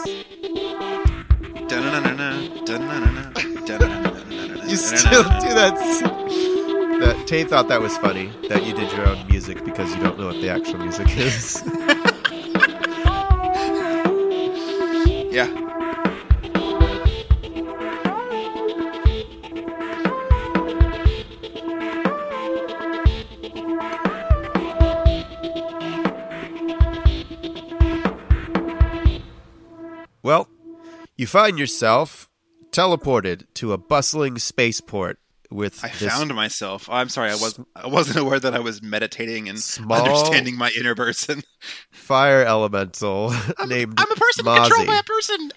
You 4.68 4.76
still 4.76 5.22
do 5.22 5.54
that. 5.54 5.74
That 7.00 7.26
Tay 7.26 7.44
thought 7.44 7.68
that 7.68 7.80
was 7.80 7.96
funny 7.98 8.32
that 8.48 8.64
you 8.64 8.72
did 8.74 8.90
your 8.92 9.06
own 9.06 9.26
music 9.28 9.64
because 9.64 9.94
you 9.94 10.02
don't 10.02 10.18
know 10.18 10.26
what 10.26 10.40
the 10.40 10.48
actual 10.48 10.78
music 10.78 11.06
is. 11.16 11.62
Yeah. 15.36 15.44
well, 30.22 30.48
you 31.18 31.26
find 31.26 31.58
yourself 31.58 32.30
teleported 32.70 33.44
to 33.56 33.74
a 33.74 33.76
bustling 33.76 34.38
spaceport 34.38 35.18
with 35.50 35.84
I 35.84 35.88
this 35.88 36.12
found 36.12 36.34
myself. 36.34 36.88
I'm 36.90 37.08
sorry, 37.08 37.30
I 37.30 37.34
was 37.36 37.58
I 37.74 37.86
wasn't 37.86 38.18
aware 38.24 38.40
that 38.40 38.54
I 38.54 38.58
was 38.60 38.82
meditating 38.82 39.48
and 39.48 39.58
Small- 39.58 40.04
understanding 40.04 40.56
my 40.56 40.70
inner 40.78 40.94
person. 40.94 41.42
fire 41.92 42.42
elemental 42.44 43.32
named 43.66 43.94
I'm 43.98 44.10
a 44.10 44.14
person 44.16 44.44
Mozi. 44.44 44.56
controlled 44.62 44.86
by 44.86 44.98
a 44.98 45.02
person. 45.02 45.50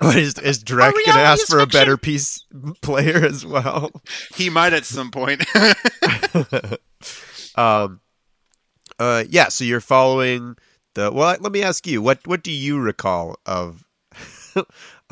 What, 0.00 0.16
is, 0.16 0.36
is 0.38 0.64
Drek 0.64 0.92
gonna 1.06 1.20
ask 1.20 1.46
for 1.46 1.60
a 1.60 1.66
better 1.66 1.96
piece 1.96 2.44
player 2.80 3.24
as 3.24 3.46
well? 3.46 3.90
He 4.34 4.50
might 4.50 4.72
at 4.72 4.84
some 4.84 5.10
point. 5.12 5.44
um, 7.56 8.00
uh, 8.98 9.24
yeah. 9.28 9.48
So 9.48 9.64
you're 9.64 9.80
following 9.80 10.56
the. 10.94 11.12
Well, 11.12 11.36
let 11.40 11.52
me 11.52 11.62
ask 11.62 11.86
you 11.86 12.02
what 12.02 12.26
what 12.26 12.42
do 12.42 12.50
you 12.50 12.80
recall 12.80 13.36
of 13.46 13.84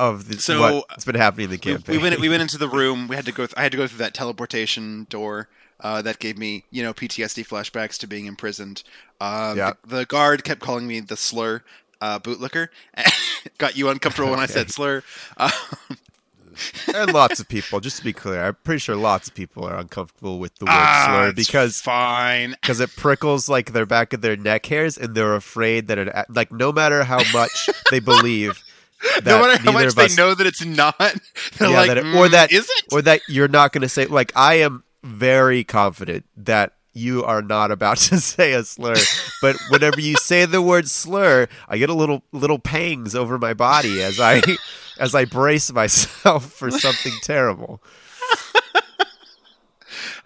of 0.09 0.27
the, 0.27 0.39
So, 0.39 0.83
what's 0.89 1.05
been 1.05 1.15
happening 1.15 1.45
in 1.45 1.49
the 1.51 1.55
we, 1.55 1.73
campaign? 1.73 1.95
we 1.97 2.01
went 2.01 2.19
we 2.19 2.29
went 2.29 2.41
into 2.41 2.57
the 2.57 2.67
room. 2.79 3.07
We 3.07 3.15
had 3.15 3.25
to 3.25 3.31
go. 3.31 3.45
Th- 3.45 3.53
I 3.57 3.63
had 3.63 3.71
to 3.71 3.77
go 3.77 3.87
through 3.87 3.99
that 3.99 4.13
teleportation 4.13 5.07
door. 5.09 5.47
Uh, 5.79 5.99
that 6.03 6.19
gave 6.19 6.37
me, 6.37 6.63
you 6.69 6.83
know, 6.83 6.93
PTSD 6.93 7.43
flashbacks 7.47 7.97
to 7.99 8.07
being 8.07 8.27
imprisoned. 8.27 8.83
Um, 9.19 9.57
Yeah. 9.57 9.73
the, 9.87 9.97
the 9.97 10.05
guard 10.05 10.43
kept 10.43 10.61
calling 10.61 10.85
me 10.85 10.99
the 10.99 11.17
slur 11.17 11.63
uh, 12.01 12.19
bootlicker. 12.19 12.67
Got 13.57 13.75
you 13.75 13.89
uncomfortable 13.89 14.29
when 14.29 14.39
I 14.39 14.45
said 14.45 14.69
slur. 14.69 15.01
Uh, 15.37 15.49
and 16.95 17.13
lots 17.13 17.39
of 17.39 17.47
people. 17.47 17.79
Just 17.79 17.97
to 17.97 18.03
be 18.03 18.13
clear, 18.13 18.43
I'm 18.43 18.55
pretty 18.63 18.79
sure 18.79 18.95
lots 18.95 19.27
of 19.27 19.33
people 19.33 19.65
are 19.65 19.75
uncomfortable 19.77 20.37
with 20.39 20.53
the 20.55 20.65
word 20.65 20.71
ah, 20.73 21.05
slur 21.07 21.33
because 21.33 21.81
fine. 21.81 22.55
because 22.61 22.79
it 22.79 22.95
prickles 22.95 23.49
like 23.49 23.73
their 23.73 23.85
back 23.85 24.13
of 24.13 24.21
their 24.21 24.35
neck 24.35 24.65
hairs, 24.65 24.97
and 24.97 25.15
they're 25.15 25.35
afraid 25.35 25.87
that 25.87 25.97
it 25.97 26.09
like 26.29 26.51
no 26.51 26.71
matter 26.71 27.03
how 27.03 27.21
much 27.33 27.69
they 27.89 27.99
believe. 27.99 28.63
No 29.25 29.41
matter 29.41 29.61
how 29.63 29.71
much 29.71 29.93
they 29.95 30.05
us- 30.05 30.17
know 30.17 30.33
that 30.33 30.45
it's 30.47 30.63
not, 30.63 30.95
Yeah, 31.59 31.67
like, 31.69 31.87
that 31.87 31.97
it- 31.97 32.05
or 32.05 32.27
"Mm, 32.27 32.31
that- 32.31 32.51
is 32.51 32.65
it? 32.69 32.85
or 32.91 33.01
that 33.01 33.21
you're 33.27 33.47
not 33.47 33.71
going 33.73 33.81
to 33.81 33.89
say 33.89 34.05
like 34.05 34.31
I 34.35 34.55
am 34.55 34.83
very 35.03 35.63
confident 35.63 36.25
that 36.37 36.73
you 36.93 37.23
are 37.23 37.41
not 37.41 37.71
about 37.71 37.97
to 38.09 38.19
say 38.19 38.51
a 38.53 38.63
slur 38.63 38.95
but 39.41 39.55
whenever 39.69 39.99
you 40.01 40.15
say 40.17 40.45
the 40.45 40.61
word 40.61 40.89
slur 40.89 41.47
I 41.69 41.77
get 41.77 41.89
a 41.89 41.93
little 41.93 42.23
little 42.31 42.59
pangs 42.59 43.15
over 43.15 43.39
my 43.39 43.53
body 43.53 44.01
as 44.03 44.19
I 44.19 44.41
as 44.99 45.15
I 45.15 45.25
brace 45.25 45.71
myself 45.71 46.51
for 46.51 46.69
something 46.69 47.13
terrible 47.23 47.81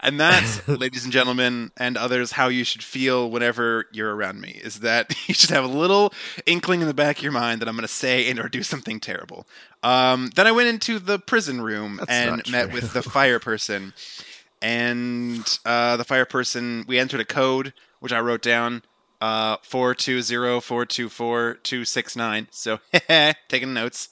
And 0.06 0.20
that's, 0.20 0.66
ladies 0.68 1.02
and 1.02 1.12
gentlemen, 1.12 1.72
and 1.76 1.96
others, 1.96 2.30
how 2.30 2.46
you 2.46 2.62
should 2.62 2.82
feel 2.82 3.28
whenever 3.28 3.86
you're 3.92 4.14
around 4.14 4.40
me. 4.40 4.58
Is 4.62 4.80
that 4.80 5.12
you 5.28 5.34
should 5.34 5.50
have 5.50 5.64
a 5.64 5.68
little 5.68 6.14
inkling 6.46 6.80
in 6.80 6.86
the 6.86 6.94
back 6.94 7.18
of 7.18 7.22
your 7.24 7.32
mind 7.32 7.60
that 7.60 7.68
I'm 7.68 7.74
going 7.74 7.82
to 7.82 7.88
say 7.92 8.30
and 8.30 8.38
or 8.38 8.48
do 8.48 8.62
something 8.62 9.00
terrible. 9.00 9.46
Um, 9.82 10.30
then 10.36 10.46
I 10.46 10.52
went 10.52 10.68
into 10.68 11.00
the 11.00 11.18
prison 11.18 11.60
room 11.60 11.96
That's 11.96 12.10
and 12.10 12.50
met 12.50 12.72
with 12.72 12.92
the 12.92 13.02
fire 13.16 13.40
person. 13.40 13.92
And 14.62 15.58
uh, 15.66 15.96
the 15.96 16.04
fire 16.04 16.24
person, 16.24 16.84
we 16.86 16.98
entered 16.98 17.20
a 17.20 17.24
code 17.24 17.74
which 18.00 18.12
I 18.12 18.20
wrote 18.20 18.42
down. 18.42 18.82
Uh, 19.20 19.56
four 19.62 19.94
two 19.94 20.20
zero 20.20 20.60
four 20.60 20.84
two 20.84 21.08
four 21.08 21.54
two 21.62 21.84
six 21.84 22.16
nine. 22.16 22.46
So 22.50 22.78
taking 23.48 23.72
notes, 23.72 24.10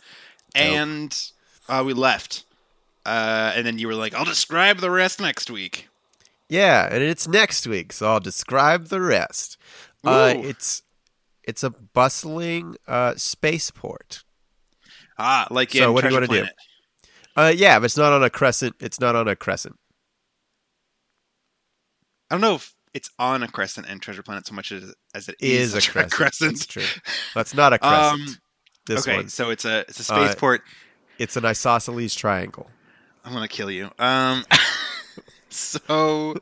and 0.55 1.15
uh, 1.69 1.83
we 1.85 1.93
left. 1.93 2.44
Uh, 3.07 3.53
and 3.55 3.67
then 3.67 3.79
you 3.79 3.87
were 3.87 3.95
like, 3.95 4.15
"I'll 4.15 4.25
describe 4.25 4.79
the 4.79 4.91
rest 4.91 5.21
next 5.21 5.51
week." 5.51 5.89
yeah 6.51 6.87
and 6.93 7.03
it's 7.03 7.27
next 7.27 7.67
week 7.67 7.91
so 7.91 8.07
I'll 8.07 8.21
describe 8.21 8.89
the 8.89 9.01
rest 9.01 9.57
uh, 10.05 10.35
it's 10.37 10.83
it's 11.43 11.65
a 11.65 11.71
bustling 11.71 12.77
uh, 12.87 13.15
spaceport 13.17 14.23
Ah, 15.19 15.47
like 15.51 15.71
So 15.71 15.89
in 15.89 15.95
what 15.95 16.03
do 16.03 16.09
you 16.11 16.15
wanna 16.15 16.27
do? 16.27 16.45
Uh, 17.35 17.51
yeah 17.57 17.79
but 17.79 17.87
it's 17.87 17.97
not 17.97 18.13
on 18.13 18.23
a 18.23 18.29
crescent 18.29 18.77
it's 18.79 19.01
not 19.01 19.17
on 19.17 19.27
a 19.27 19.35
crescent 19.35 19.77
I 22.31 22.35
don't 22.35 22.43
know 22.43 22.57
if 22.57 22.75
it's 22.93 23.11
on 23.19 23.43
a 23.43 23.49
crescent 23.49 23.87
and 23.89 24.01
Treasure 24.01 24.23
Planet 24.23 24.47
so 24.47 24.55
much 24.55 24.71
as, 24.71 24.95
as 25.15 25.29
it 25.29 25.37
is 25.41 25.75
is, 25.75 25.75
a 25.75 25.81
tre- 25.81 26.05
crescent. 26.11 26.53
That's 26.53 26.67
true. 26.67 26.83
That's 27.35 27.55
not 27.55 27.73
a 27.73 27.79
crescent. 27.81 28.29
Um, 28.29 28.37
this 28.87 29.01
okay, 29.07 29.17
one. 29.17 29.29
so 29.29 29.51
it's 29.51 29.65
a 29.65 29.81
it's 29.89 30.09
a 30.11 30.15
Uh, 30.15 30.27
spaceport. 30.27 30.63
It's 31.19 31.37
an 31.37 31.45
isosceles 31.45 32.15
triangle. 32.15 32.71
I'm 33.25 33.33
gonna 33.33 33.49
kill 33.49 33.71
you. 33.71 33.91
Um, 33.99 34.45
so 35.49 36.37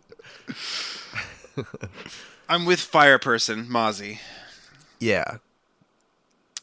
I'm 2.49 2.65
with 2.65 2.81
fire 2.81 3.19
person 3.19 3.67
Mozi. 3.67 4.19
Yeah. 4.99 5.37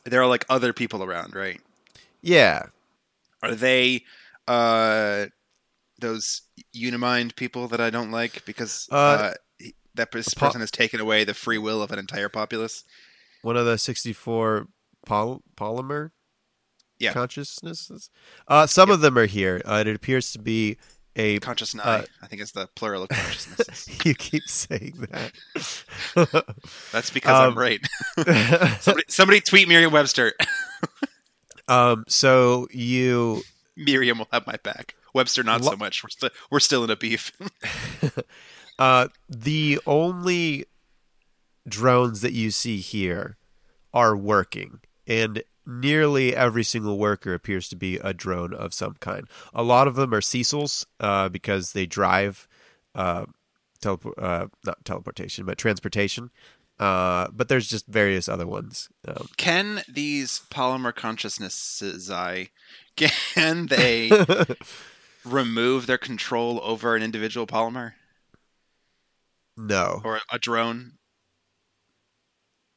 There 0.03 0.21
are 0.21 0.27
like 0.27 0.45
other 0.49 0.73
people 0.73 1.03
around, 1.03 1.35
right? 1.35 1.59
Yeah. 2.21 2.63
Are 3.41 3.55
they 3.55 4.03
uh 4.47 5.27
those 5.99 6.41
Unimind 6.75 7.35
people 7.35 7.67
that 7.69 7.81
I 7.81 7.89
don't 7.89 8.11
like 8.11 8.45
because 8.45 8.87
Uh, 8.91 8.95
uh, 8.95 9.33
that 9.95 10.11
this 10.11 10.33
po- 10.33 10.47
person 10.47 10.61
has 10.61 10.71
taken 10.71 10.99
away 10.99 11.23
the 11.23 11.33
free 11.33 11.57
will 11.57 11.81
of 11.81 11.91
an 11.91 11.99
entire 11.99 12.29
populace? 12.29 12.83
One 13.41 13.57
of 13.57 13.65
the 13.65 13.77
64 13.77 14.67
poly- 15.05 15.39
polymer 15.55 16.11
Yeah. 16.99 17.13
consciousnesses. 17.13 18.09
Uh, 18.47 18.67
some 18.67 18.89
of 18.91 19.01
them 19.01 19.17
are 19.17 19.25
here. 19.25 19.61
Uh, 19.65 19.83
it 19.85 19.95
appears 19.95 20.31
to 20.33 20.39
be 20.39 20.77
a. 21.15 21.39
Consciousness. 21.39 21.85
Uh, 21.85 22.05
I 22.21 22.27
think 22.27 22.41
it's 22.41 22.51
the 22.51 22.67
plural 22.75 23.03
of 23.03 23.09
consciousness. 23.09 23.87
you 24.05 24.13
keep 24.13 24.43
saying 24.47 25.07
that. 25.11 25.31
That's 26.91 27.09
because 27.09 27.31
Um, 27.39 27.53
I'm 27.53 27.57
right. 27.57 27.79
somebody, 28.81 29.03
somebody 29.07 29.41
tweet 29.41 29.67
Merriam-Webster. 29.67 30.33
um, 31.67 32.03
so 32.07 32.67
you. 32.71 33.41
Miriam 33.77 34.17
will 34.19 34.27
have 34.31 34.45
my 34.45 34.57
back. 34.63 34.95
Webster, 35.13 35.41
not 35.43 35.61
Lo- 35.61 35.71
so 35.71 35.77
much. 35.77 36.03
We're 36.03 36.09
still 36.09 36.29
we're 36.51 36.59
still 36.59 36.83
in 36.83 36.89
a 36.89 36.95
beef. 36.97 37.31
Uh, 38.77 39.07
the 39.27 39.79
only 39.85 40.65
drones 41.67 42.21
that 42.21 42.33
you 42.33 42.51
see 42.51 42.77
here 42.77 43.37
are 43.93 44.15
working, 44.15 44.79
and 45.07 45.43
nearly 45.69 46.35
every 46.35 46.63
single 46.63 46.97
worker 46.97 47.33
appears 47.33 47.69
to 47.69 47.75
be 47.75 47.97
a 47.97 48.13
drone 48.13 48.53
of 48.53 48.73
some 48.73 48.95
kind. 48.99 49.27
A 49.53 49.63
lot 49.63 49.87
of 49.87 49.95
them 49.95 50.13
are 50.13 50.21
Cecils 50.21 50.85
uh, 50.99 51.29
because 51.29 51.73
they 51.73 51.85
drive, 51.85 52.47
uh, 52.95 53.25
uh, 53.85 54.47
not 54.65 54.83
teleportation, 54.83 55.45
but 55.45 55.57
transportation. 55.57 56.31
Uh, 56.79 57.27
but 57.33 57.49
there's 57.49 57.67
just 57.67 57.87
various 57.87 58.29
other 58.29 58.47
ones. 58.47 58.89
Um, 59.07 59.27
Can 59.35 59.81
these 59.87 60.41
polymer 60.49 60.95
consciousnesses, 60.95 62.09
I 62.09 62.49
can 62.95 63.67
they 63.67 64.09
remove 65.25 65.87
their 65.87 65.97
control 65.97 66.61
over 66.63 66.95
an 66.95 67.03
individual 67.03 67.45
polymer 67.45 67.93
no, 69.57 70.01
or 70.05 70.21
a 70.31 70.39
drone? 70.39 70.93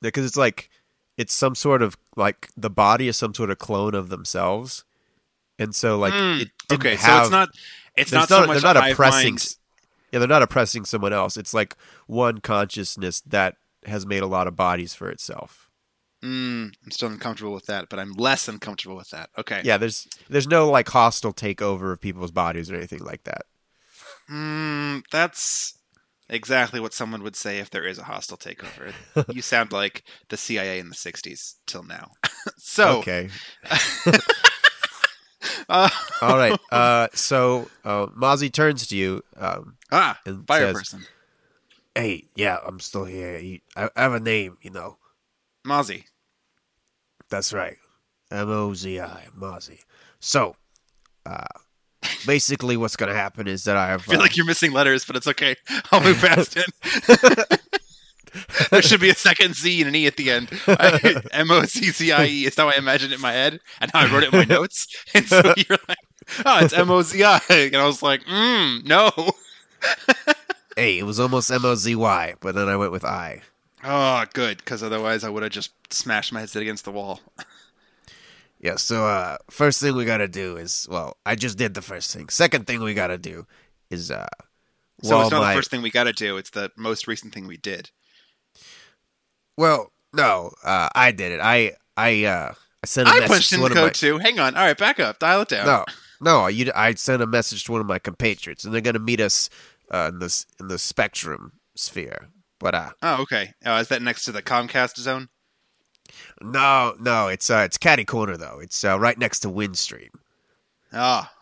because 0.01 0.27
it's 0.27 0.37
like 0.37 0.69
it's 1.17 1.33
some 1.33 1.55
sort 1.55 1.83
of 1.83 1.97
like 2.17 2.49
the 2.57 2.71
body 2.71 3.09
is 3.09 3.17
some 3.17 3.35
sort 3.35 3.51
of 3.51 3.59
clone 3.59 3.95
of 3.95 4.09
themselves, 4.09 4.85
and 5.59 5.75
so 5.75 5.99
like 5.99 6.15
it 6.15 6.51
didn't 6.69 6.81
Okay, 6.81 6.97
so 6.97 7.21
it's 7.23 7.31
not 7.31 7.49
it's 7.97 8.11
there's 8.11 8.29
not 8.29 8.29
so 8.29 8.47
much 8.47 8.63
they're 8.63 8.75
not 8.75 8.91
oppressing. 8.91 9.35
mind. 9.35 9.57
Yeah, 10.13 10.19
they're 10.19 10.29
not 10.29 10.43
oppressing 10.43 10.85
someone 10.85 11.13
else. 11.13 11.37
It's 11.37 11.55
like 11.55 11.77
one 12.07 12.39
consciousness 12.39 13.21
that 13.23 13.57
has 13.87 14.05
made 14.07 14.23
a 14.23 14.27
lot 14.27 14.47
of 14.47 14.57
bodies 14.57 14.95
for 14.95 15.11
itself. 15.11 15.71
Mm, 16.23 16.73
I'm 16.85 16.91
still 16.93 17.09
uncomfortable 17.09 17.53
with 17.53 17.67
that, 17.67 17.89
but 17.89 17.99
I'm 17.99 18.13
less 18.13 18.47
uncomfortable 18.47 18.95
with 18.95 19.11
that. 19.11 19.31
Okay. 19.37 19.61
Yeah, 19.65 19.77
there's 19.77 20.07
there's 20.29 20.47
no 20.47 20.71
like 20.71 20.89
hostile 20.89 21.33
takeover 21.33 21.93
of 21.93 22.01
people's 22.01 22.31
bodies 22.31 22.71
or 22.71 22.77
anything 22.77 23.01
like 23.01 23.25
that. 23.25 23.43
Mm, 24.31 25.03
that's 25.11 25.77
exactly 26.33 26.81
what 26.81 26.93
someone 26.93 27.23
would 27.23 27.37
say 27.37 27.59
if 27.59 27.71
there 27.71 27.87
is 27.87 27.99
a 27.99 28.03
hostile 28.03 28.37
takeover. 28.39 28.93
you 29.33 29.43
sound 29.43 29.71
like 29.73 30.03
the 30.29 30.37
CIA 30.37 30.81
in 30.81 30.89
the 30.89 30.95
60s 30.97 31.55
till 31.67 31.85
now. 31.85 32.11
so, 32.57 32.99
okay, 32.99 33.29
uh, 35.69 35.89
all 36.23 36.39
right. 36.39 36.59
Uh, 36.71 37.09
so 37.15 37.69
uh, 37.85 38.07
Mozi 38.07 38.53
turns 38.53 38.87
to 38.89 38.97
you 38.97 39.23
um, 39.37 39.77
ah, 39.93 40.19
and 40.27 40.47
fire 40.47 40.67
says, 40.67 40.75
person. 40.77 41.07
"Hey, 41.95 42.25
yeah, 42.35 42.59
I'm 42.67 42.81
still 42.81 43.05
here. 43.05 43.39
You- 43.39 43.61
I 43.77 43.89
I 43.97 44.03
have 44.03 44.15
a 44.15 44.21
name, 44.21 44.59
you 44.63 44.71
know. 44.71 44.99
Mozi. 45.67 46.05
That's 47.29 47.53
right. 47.53 47.77
M 48.31 48.49
O 48.51 48.75
Z 48.75 49.01
I, 49.01 49.27
Mozi. 49.39 49.81
So, 50.21 50.57
uh, 51.27 51.45
basically, 52.27 52.77
what's 52.77 52.97
going 52.97 53.09
to 53.11 53.15
happen 53.15 53.47
is 53.47 53.65
that 53.65 53.77
I 53.77 53.89
have. 53.89 54.03
I 54.03 54.13
feel 54.13 54.21
uh, 54.21 54.23
like 54.23 54.37
you're 54.37 54.47
missing 54.47 54.73
letters, 54.73 55.05
but 55.05 55.17
it's 55.17 55.27
okay. 55.27 55.57
I'll 55.91 56.03
move 56.03 56.19
past 56.19 56.57
it. 56.57 57.61
there 58.71 58.83
should 58.83 59.01
be 59.01 59.11
a 59.11 59.15
second 59.15 59.55
Z 59.55 59.81
and 59.81 59.89
an 59.89 59.95
E 59.95 60.07
at 60.07 60.17
the 60.17 60.31
end. 60.31 60.49
M 61.33 61.51
O 61.51 61.65
C 61.65 61.87
C 61.87 62.13
I 62.13 62.27
E 62.27 62.45
is 62.47 62.57
how 62.57 62.69
I 62.69 62.75
imagined 62.75 63.13
it 63.13 63.17
in 63.17 63.21
my 63.21 63.33
head, 63.33 63.61
and 63.81 63.91
how 63.93 64.01
I 64.01 64.13
wrote 64.13 64.23
it 64.23 64.33
in 64.33 64.39
my 64.39 64.45
notes. 64.45 64.87
And 65.15 65.27
so 65.27 65.41
you're 65.57 65.79
like, 65.89 65.99
oh, 66.47 66.65
it's 66.65 66.73
M 66.73 66.91
O 66.91 67.03
Z 67.03 67.23
I. 67.23 67.41
And 67.49 67.77
I 67.77 67.87
was 67.87 68.03
like, 68.03 68.23
mm, 68.25 68.85
no. 68.87 69.11
hey, 70.77 70.99
it 70.99 71.05
was 71.05 71.21
almost 71.21 71.51
M 71.51 71.65
O 71.65 71.75
Z 71.75 71.95
Y, 71.95 72.35
but 72.41 72.55
then 72.55 72.69
I 72.69 72.77
went 72.77 72.93
with 72.93 73.05
I. 73.05 73.43
Oh, 73.85 74.25
good, 74.33 74.59
because 74.59 74.83
otherwise 74.83 75.25
I 75.25 75.29
would 75.29 75.43
have 75.43 75.53
just 75.53 75.73
smashed 75.93 76.33
my 76.33 76.41
head 76.41 76.55
against 76.57 76.85
the 76.85 76.93
wall. 76.93 77.21
Yeah. 78.63 78.77
So, 78.77 79.07
uh, 79.07 79.37
first 79.51 79.81
thing 79.81 79.95
we 79.97 80.05
got 80.05 80.19
to 80.19 80.29
do 80.29 80.57
is, 80.57 80.87
well, 80.89 81.17
I 81.27 81.35
just 81.35 81.59
did 81.59 81.75
the 81.75 81.83
first 81.83 82.15
thing. 82.15 82.29
Second 82.31 82.67
thing 82.67 82.81
we 82.81 82.95
got 82.95 83.09
to 83.09 83.19
do 83.19 83.47
is, 83.91 84.11
uh, 84.11 84.27
So 85.03 85.21
it's 85.21 85.31
not 85.33 85.41
my- 85.43 85.53
the 85.53 85.59
first 85.59 85.71
thing 85.71 85.83
we 85.83 85.91
got 85.91 86.05
to 86.05 86.13
do; 86.13 86.37
it's 86.37 86.51
the 86.51 86.71
most 86.77 87.07
recent 87.09 87.35
thing 87.35 87.47
we 87.49 87.57
did. 87.57 87.91
well, 89.57 89.93
no, 90.13 90.53
uh, 90.65 90.89
I 90.95 91.13
did 91.13 91.33
it. 91.33 91.41
I, 91.41 91.73
I, 91.97 92.25
uh, 92.25 92.55
I 92.83 92.87
sent 92.87 93.09
a 93.09 93.11
I 93.13 93.15
message 93.21 93.29
punched 93.31 93.49
to 93.51 93.55
in 93.57 93.61
one 93.63 93.73
code 93.73 93.83
my. 93.85 93.91
too. 93.91 94.19
Hang 94.19 94.39
on. 94.39 94.57
All 94.57 94.65
right, 94.65 94.77
back 94.79 95.01
up. 95.01 95.19
Dial 95.19 95.43
it 95.43 95.49
down. 95.49 95.67
No, 95.67 95.85
no, 96.21 96.47
you. 96.49 96.71
I 96.75 96.95
sent 96.95 97.23
a 97.23 97.27
message 97.27 97.65
to 97.65 97.73
one 97.73 97.81
of 97.81 97.87
my 97.87 97.99
compatriots, 97.99 98.65
and 98.65 98.73
they're 98.75 98.81
gonna 98.81 98.99
meet 98.99 99.21
us 99.21 99.49
uh, 99.93 100.11
in 100.13 100.19
this 100.19 100.47
in 100.61 100.69
the 100.69 100.79
spectrum 100.79 101.53
sphere. 101.75 102.29
But 102.59 102.75
uh, 102.75 102.91
Oh, 103.03 103.23
okay. 103.23 103.53
Oh, 103.65 103.77
is 103.79 103.89
that 103.89 104.03
next 104.03 104.25
to 104.25 104.33
the 104.33 104.43
Comcast 104.43 104.97
zone? 104.99 105.29
No, 106.41 106.95
no, 107.01 107.29
it's 107.29 107.51
uh, 107.51 107.63
it's 107.65 107.79
Caddy 107.79 108.05
corner 108.05 108.37
though. 108.37 108.59
It's 108.61 108.85
uh, 108.85 108.99
right 108.99 109.19
next 109.19 109.41
to 109.41 109.49
Windstream. 109.49 110.11
Ah, 110.93 111.33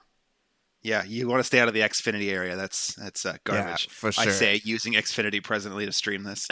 yeah. 0.83 1.04
You 1.04 1.28
want 1.28 1.40
to 1.40 1.44
stay 1.44 1.61
out 1.61 1.68
of 1.68 1.74
the 1.74 1.80
Xfinity 1.80 2.30
area. 2.30 2.56
That's 2.56 2.94
that's 2.94 3.26
uh, 3.26 3.37
garbage. 3.44 3.87
Yeah, 3.88 3.92
for 3.92 4.09
I 4.18 4.28
say 4.28 4.61
using 4.64 4.94
Xfinity 4.94 5.42
presently 5.42 5.87
to 5.87 5.92
stream 5.92 6.24
this. 6.24 6.46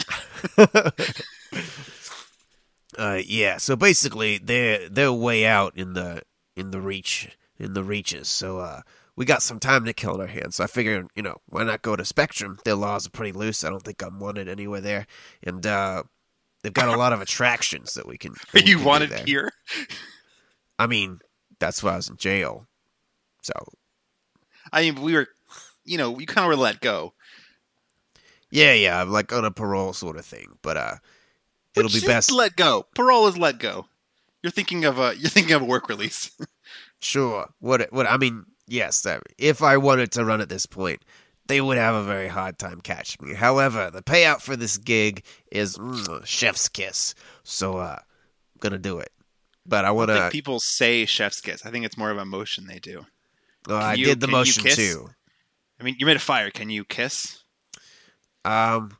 Uh, 2.97 3.21
yeah. 3.25 3.57
So 3.57 3.75
basically, 3.75 4.39
they're 4.39 4.89
they're 4.89 5.13
way 5.13 5.45
out 5.45 5.77
in 5.77 5.93
the 5.93 6.21
in 6.55 6.71
the 6.71 6.81
reach 6.81 7.29
in 7.57 7.73
the 7.73 7.83
reaches. 7.83 8.27
So 8.27 8.59
uh, 8.59 8.81
we 9.15 9.25
got 9.25 9.41
some 9.41 9.59
time 9.59 9.85
to 9.85 9.93
kill 9.93 10.15
on 10.15 10.21
our 10.21 10.27
hands. 10.27 10.57
So 10.57 10.63
I 10.63 10.67
figured, 10.67 11.07
you 11.15 11.23
know, 11.23 11.37
why 11.47 11.63
not 11.63 11.81
go 11.81 11.95
to 11.95 12.03
Spectrum? 12.03 12.59
Their 12.65 12.75
laws 12.75 13.07
are 13.07 13.11
pretty 13.11 13.31
loose. 13.31 13.63
I 13.63 13.69
don't 13.69 13.83
think 13.83 14.01
I'm 14.01 14.19
wanted 14.19 14.49
anywhere 14.49 14.81
there, 14.81 15.07
and 15.43 15.65
uh, 15.65 16.03
they've 16.63 16.73
got 16.73 16.89
a 16.89 16.97
lot 16.97 17.13
of 17.13 17.21
attractions 17.21 17.93
that 17.93 18.07
we 18.07 18.17
can. 18.17 18.33
that 18.53 18.63
we 18.65 18.69
you 18.69 18.77
can 18.77 18.85
wanted 18.85 19.11
here? 19.27 19.51
I 20.77 20.87
mean, 20.87 21.19
that's 21.59 21.83
why 21.83 21.93
I 21.93 21.95
was 21.97 22.09
in 22.09 22.17
jail. 22.17 22.67
So 23.41 23.53
I 24.71 24.81
mean, 24.81 25.01
we 25.01 25.13
were, 25.13 25.27
you 25.85 25.97
know, 25.97 26.19
you 26.19 26.25
kind 26.25 26.45
of 26.45 26.49
were 26.49 26.55
let 26.55 26.81
go. 26.81 27.13
yeah, 28.51 28.73
yeah, 28.73 29.01
I'm 29.01 29.09
like 29.11 29.31
on 29.33 29.45
a 29.45 29.51
parole 29.51 29.93
sort 29.93 30.17
of 30.17 30.25
thing. 30.25 30.57
But 30.61 30.77
uh, 30.77 30.95
it'll 31.75 31.89
be 31.91 32.05
best. 32.05 32.31
let 32.31 32.55
go. 32.55 32.85
Parole 32.95 33.27
is 33.27 33.37
let 33.37 33.59
go. 33.59 33.85
You're 34.43 34.51
thinking 34.51 34.85
of 34.85 34.99
a 34.99 35.15
you're 35.17 35.29
thinking 35.29 35.53
of 35.55 35.61
a 35.61 35.65
work 35.65 35.89
release. 35.89 36.31
Sure. 37.01 37.47
What? 37.59 37.93
What? 37.93 38.07
I 38.07 38.17
mean, 38.17 38.43
yes. 38.67 39.07
If 39.37 39.63
I 39.63 39.77
wanted 39.77 40.11
to 40.11 40.25
run 40.25 40.41
at 40.41 40.49
this 40.49 40.65
point, 40.65 41.01
they 41.49 41.59
would 41.59 41.77
have 41.79 41.95
a 41.95 42.03
very 42.03 42.27
hard 42.27 42.59
time 42.59 42.79
catching 42.79 43.27
me. 43.27 43.33
However, 43.33 43.89
the 43.89 44.03
payout 44.03 44.39
for 44.41 44.55
this 44.55 44.77
gig 44.77 45.25
is 45.51 45.77
mm, 45.77 46.23
chef's 46.23 46.69
kiss. 46.69 47.15
So, 47.43 47.77
uh, 47.77 47.97
I'm 47.97 48.59
gonna 48.59 48.77
do 48.77 48.99
it. 48.99 49.11
But 49.65 49.83
I 49.83 49.91
want 49.91 50.09
to. 50.09 50.29
people 50.31 50.59
say 50.59 51.05
chef's 51.05 51.41
kiss. 51.41 51.65
I 51.65 51.71
think 51.71 51.85
it's 51.85 51.97
more 51.97 52.11
of 52.11 52.17
a 52.19 52.25
motion 52.25 52.67
they 52.67 52.77
do. 52.77 53.03
I 53.67 53.95
you- 53.95 54.05
did 54.05 54.19
the 54.19 54.27
motion 54.27 54.63
too. 54.63 55.09
I 55.79 55.83
mean, 55.83 55.95
you 55.97 56.05
made 56.05 56.17
a 56.17 56.19
fire. 56.19 56.51
Can 56.51 56.69
you 56.69 56.85
kiss? 56.85 57.43
Um, 58.45 58.95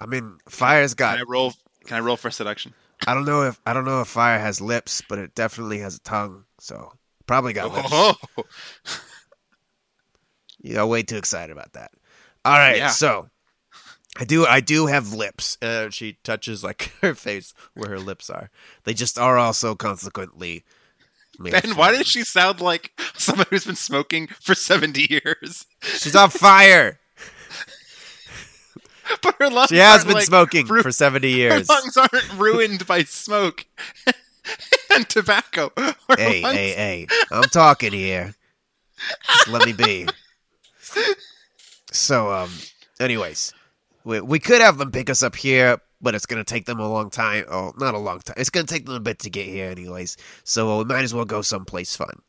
I 0.00 0.06
mean, 0.06 0.38
fire's 0.48 0.94
got. 0.94 1.18
Can 1.18 1.26
I 1.26 1.30
roll? 1.30 1.52
Can 1.84 1.98
I 1.98 2.00
roll 2.00 2.16
for 2.16 2.30
seduction? 2.30 2.74
I 3.06 3.14
don't 3.14 3.26
know 3.26 3.42
if 3.42 3.60
I 3.64 3.74
don't 3.74 3.84
know 3.84 4.00
if 4.00 4.08
fire 4.08 4.38
has 4.40 4.60
lips, 4.60 5.02
but 5.08 5.18
it 5.20 5.34
definitely 5.36 5.78
has 5.80 5.96
a 5.96 6.00
tongue. 6.00 6.44
So 6.58 6.92
probably 7.26 7.52
got 7.52 7.72
lips. 7.72 8.46
You 10.66 10.74
got 10.74 10.88
way 10.88 11.02
too 11.02 11.16
excited 11.16 11.52
about 11.52 11.72
that. 11.74 11.92
All 12.44 12.52
right, 12.54 12.76
Yeah. 12.78 12.88
so 12.90 13.28
I 14.18 14.24
do 14.24 14.46
I 14.46 14.60
do 14.60 14.86
have 14.86 15.12
lips. 15.12 15.58
Uh, 15.62 15.90
she 15.90 16.18
touches 16.24 16.64
like 16.64 16.92
her 17.02 17.14
face 17.14 17.54
where 17.74 17.90
her 17.90 17.98
lips 18.00 18.28
are. 18.30 18.50
They 18.84 18.94
just 18.94 19.18
are 19.18 19.36
also 19.38 19.74
consequently. 19.74 20.64
Ben, 21.38 21.76
why 21.76 21.92
does 21.92 22.06
she 22.06 22.22
sound 22.24 22.60
like 22.62 22.98
someone 23.14 23.46
who's 23.50 23.66
been 23.66 23.76
smoking 23.76 24.26
for 24.40 24.54
seventy 24.54 25.06
years? 25.10 25.66
She's 25.82 26.16
on 26.16 26.30
fire. 26.30 26.98
But 29.22 29.36
her 29.38 29.48
lungs 29.50 29.68
She 29.68 29.76
has 29.76 30.04
been 30.04 30.14
like, 30.14 30.24
smoking 30.24 30.66
ru- 30.66 30.82
for 30.82 30.90
seventy 30.90 31.30
years. 31.30 31.68
Her 31.68 31.74
lungs 31.74 31.96
aren't 31.96 32.32
ruined 32.36 32.86
by 32.88 33.04
smoke 33.04 33.64
and 34.90 35.08
tobacco. 35.08 35.70
Her 35.76 35.94
Hey, 36.16 36.42
lungs- 36.42 36.56
hey, 36.56 36.70
hey! 36.72 37.06
I'm 37.30 37.44
talking 37.44 37.92
here. 37.92 38.34
Just 39.28 39.48
let 39.48 39.64
me 39.64 39.72
be. 39.72 40.08
So, 41.92 42.32
um, 42.32 42.50
anyways, 43.00 43.54
we 44.04 44.20
we 44.20 44.38
could 44.38 44.60
have 44.60 44.76
them 44.76 44.90
pick 44.90 45.08
us 45.08 45.22
up 45.22 45.36
here, 45.36 45.78
but 46.00 46.14
it's 46.14 46.26
gonna 46.26 46.44
take 46.44 46.66
them 46.66 46.80
a 46.80 46.88
long 46.88 47.10
time. 47.10 47.44
Oh, 47.48 47.72
not 47.78 47.94
a 47.94 47.98
long 47.98 48.20
time. 48.20 48.34
It's 48.38 48.50
gonna 48.50 48.66
take 48.66 48.86
them 48.86 48.96
a 48.96 49.00
bit 49.00 49.20
to 49.20 49.30
get 49.30 49.46
here, 49.46 49.70
anyways. 49.70 50.16
So 50.44 50.78
we 50.78 50.84
might 50.84 51.04
as 51.04 51.14
well 51.14 51.24
go 51.24 51.42
someplace 51.42 51.96
fun. 51.96 52.20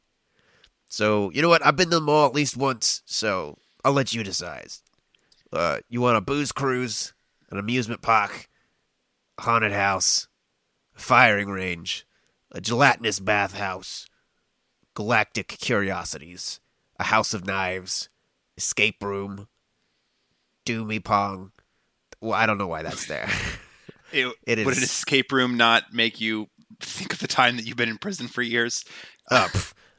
So 0.89 1.32
you 1.32 1.41
know 1.41 1.49
what? 1.49 1.65
I've 1.65 1.75
been 1.75 1.89
to 1.89 1.95
the 1.95 2.01
mall 2.01 2.27
at 2.27 2.36
least 2.36 2.56
once, 2.56 3.01
so 3.06 3.58
I'll 3.84 3.93
let 3.93 4.13
you 4.13 4.23
decide. 4.23 4.69
Uh, 5.51 5.80
you 5.89 6.01
want 6.01 6.17
a 6.17 6.21
booze 6.21 6.51
cruise, 6.51 7.13
an 7.49 7.58
amusement 7.58 8.01
park, 8.01 8.49
haunted 9.39 9.71
house, 9.71 10.27
a 10.95 10.99
firing 10.99 11.49
range, 11.49 12.06
a 12.51 12.62
gelatinous 12.62 13.19
bathhouse, 13.19 14.08
galactic 14.93 15.47
curiosities, 15.47 16.60
a 16.99 17.06
house 17.06 17.34
of 17.34 17.45
knives, 17.45 18.10
escape 18.57 19.01
room, 19.03 19.47
doomy 20.65 21.03
pong. 21.03 21.51
Well, 22.19 22.33
I 22.33 22.45
don't 22.45 22.57
know 22.57 22.67
why 22.67 22.81
that's 22.83 23.05
there. 23.07 23.29
It- 24.13 24.33
It 24.47 24.65
Would 24.65 24.77
an 24.77 24.83
escape 24.83 25.31
room 25.33 25.57
not 25.57 25.93
make 25.93 26.21
you 26.21 26.47
think 26.79 27.11
of 27.11 27.19
the 27.19 27.27
time 27.27 27.57
that 27.57 27.65
you've 27.65 27.75
been 27.75 27.89
in 27.89 27.97
prison 27.97 28.27
for 28.29 28.41
years? 28.41 28.85
Up. 29.29 29.51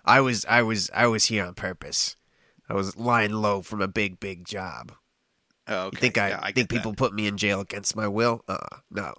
I 0.05 0.21
was 0.23 0.47
I 0.47 0.63
was 0.63 0.91
I 0.95 1.07
was 1.07 1.27
here 1.27 1.45
on 1.45 1.53
purpose. 1.55 2.17
I 2.71 2.75
was 2.75 2.97
lying 2.97 3.33
low 3.33 3.61
from 3.61 3.83
a 3.83 3.89
big 3.89 4.19
big 4.19 4.47
job. 4.47 4.93
Oh, 5.67 5.89
okay. 5.89 5.97
You 5.97 6.01
think 6.01 6.17
I, 6.19 6.29
Yeah, 6.31 6.39
I 6.41 6.47
think 6.47 6.55
get 6.55 6.69
that. 6.71 6.75
people 6.77 6.95
put 6.95 7.13
me 7.13 7.27
in 7.27 7.37
jail 7.37 7.61
against 7.61 7.95
my 7.95 8.09
will? 8.09 8.43
Uh, 8.49 8.57
no. 8.91 9.13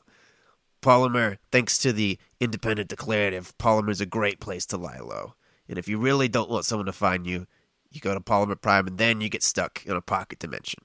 Polymer, 0.82 1.38
thanks 1.52 1.78
to 1.80 1.94
the 1.94 2.18
independent 2.40 2.90
declarative, 2.90 3.56
Polymer's 3.60 4.02
a 4.02 4.06
great 4.08 4.40
place 4.40 4.66
to 4.68 4.78
lie 4.78 5.00
low. 5.00 5.36
And 5.68 5.78
if 5.78 5.88
you 5.88 6.00
really 6.00 6.28
don't 6.30 6.50
want 6.50 6.66
someone 6.66 6.88
to 6.88 6.94
find 6.94 7.28
you, 7.28 7.46
you 7.92 8.00
go 8.02 8.14
to 8.14 8.20
Polymer 8.20 8.60
Prime 8.60 8.88
and 8.88 8.98
then 8.98 9.22
you 9.22 9.30
get 9.30 9.44
stuck 9.44 9.86
in 9.86 9.94
a 9.96 10.02
pocket 10.02 10.40
dimension. 10.40 10.80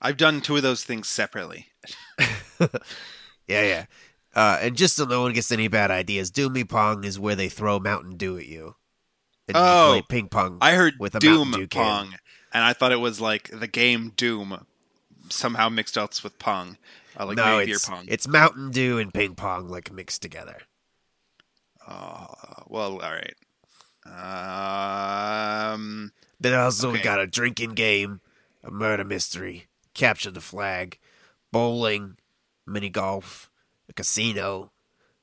I've 0.00 0.16
done 0.16 0.40
two 0.40 0.56
of 0.56 0.62
those 0.62 0.84
things 0.84 1.08
separately. 1.08 1.66
Yeah, 3.48 3.62
yeah. 3.62 3.84
Uh, 4.34 4.58
and 4.60 4.76
just 4.76 4.96
so 4.96 5.06
no 5.06 5.22
one 5.22 5.32
gets 5.32 5.50
any 5.50 5.68
bad 5.68 5.90
ideas, 5.90 6.30
Doomy 6.30 6.68
Pong 6.68 7.04
is 7.04 7.18
where 7.18 7.34
they 7.34 7.48
throw 7.48 7.80
Mountain 7.80 8.18
Dew 8.18 8.36
at 8.36 8.46
you. 8.46 8.76
And 9.48 9.56
Oh, 9.56 9.94
you 9.94 10.02
play 10.02 10.06
ping 10.20 10.28
pong. 10.28 10.58
I 10.60 10.74
heard 10.74 10.94
With 11.00 11.14
a 11.14 11.18
Doom 11.18 11.50
Mountain 11.52 11.60
Dew 11.62 11.66
can. 11.68 11.82
Pong, 11.82 12.14
and 12.52 12.62
I 12.62 12.74
thought 12.74 12.92
it 12.92 13.00
was 13.00 13.22
like 13.22 13.48
the 13.50 13.66
game 13.66 14.12
Doom, 14.16 14.66
somehow 15.30 15.70
mixed 15.70 15.96
else 15.96 16.22
with 16.22 16.38
Pong, 16.38 16.76
uh, 17.18 17.24
like 17.24 17.38
no, 17.38 17.56
it's, 17.56 17.88
pong. 17.88 18.04
it's 18.06 18.28
Mountain 18.28 18.70
Dew 18.70 18.98
and 18.98 19.14
ping 19.14 19.34
pong 19.34 19.68
like 19.68 19.90
mixed 19.90 20.20
together. 20.20 20.58
Uh, 21.86 22.26
well, 22.66 23.00
all 23.00 23.12
right. 23.12 23.34
Um, 24.06 26.12
Then 26.40 26.54
also 26.54 26.90
we 26.92 27.00
got 27.00 27.20
a 27.20 27.26
drinking 27.26 27.74
game, 27.74 28.20
a 28.62 28.70
murder 28.70 29.04
mystery, 29.04 29.66
capture 29.94 30.30
the 30.30 30.40
flag, 30.40 30.98
bowling, 31.52 32.16
mini 32.66 32.88
golf, 32.90 33.50
a 33.88 33.92
casino, 33.92 34.72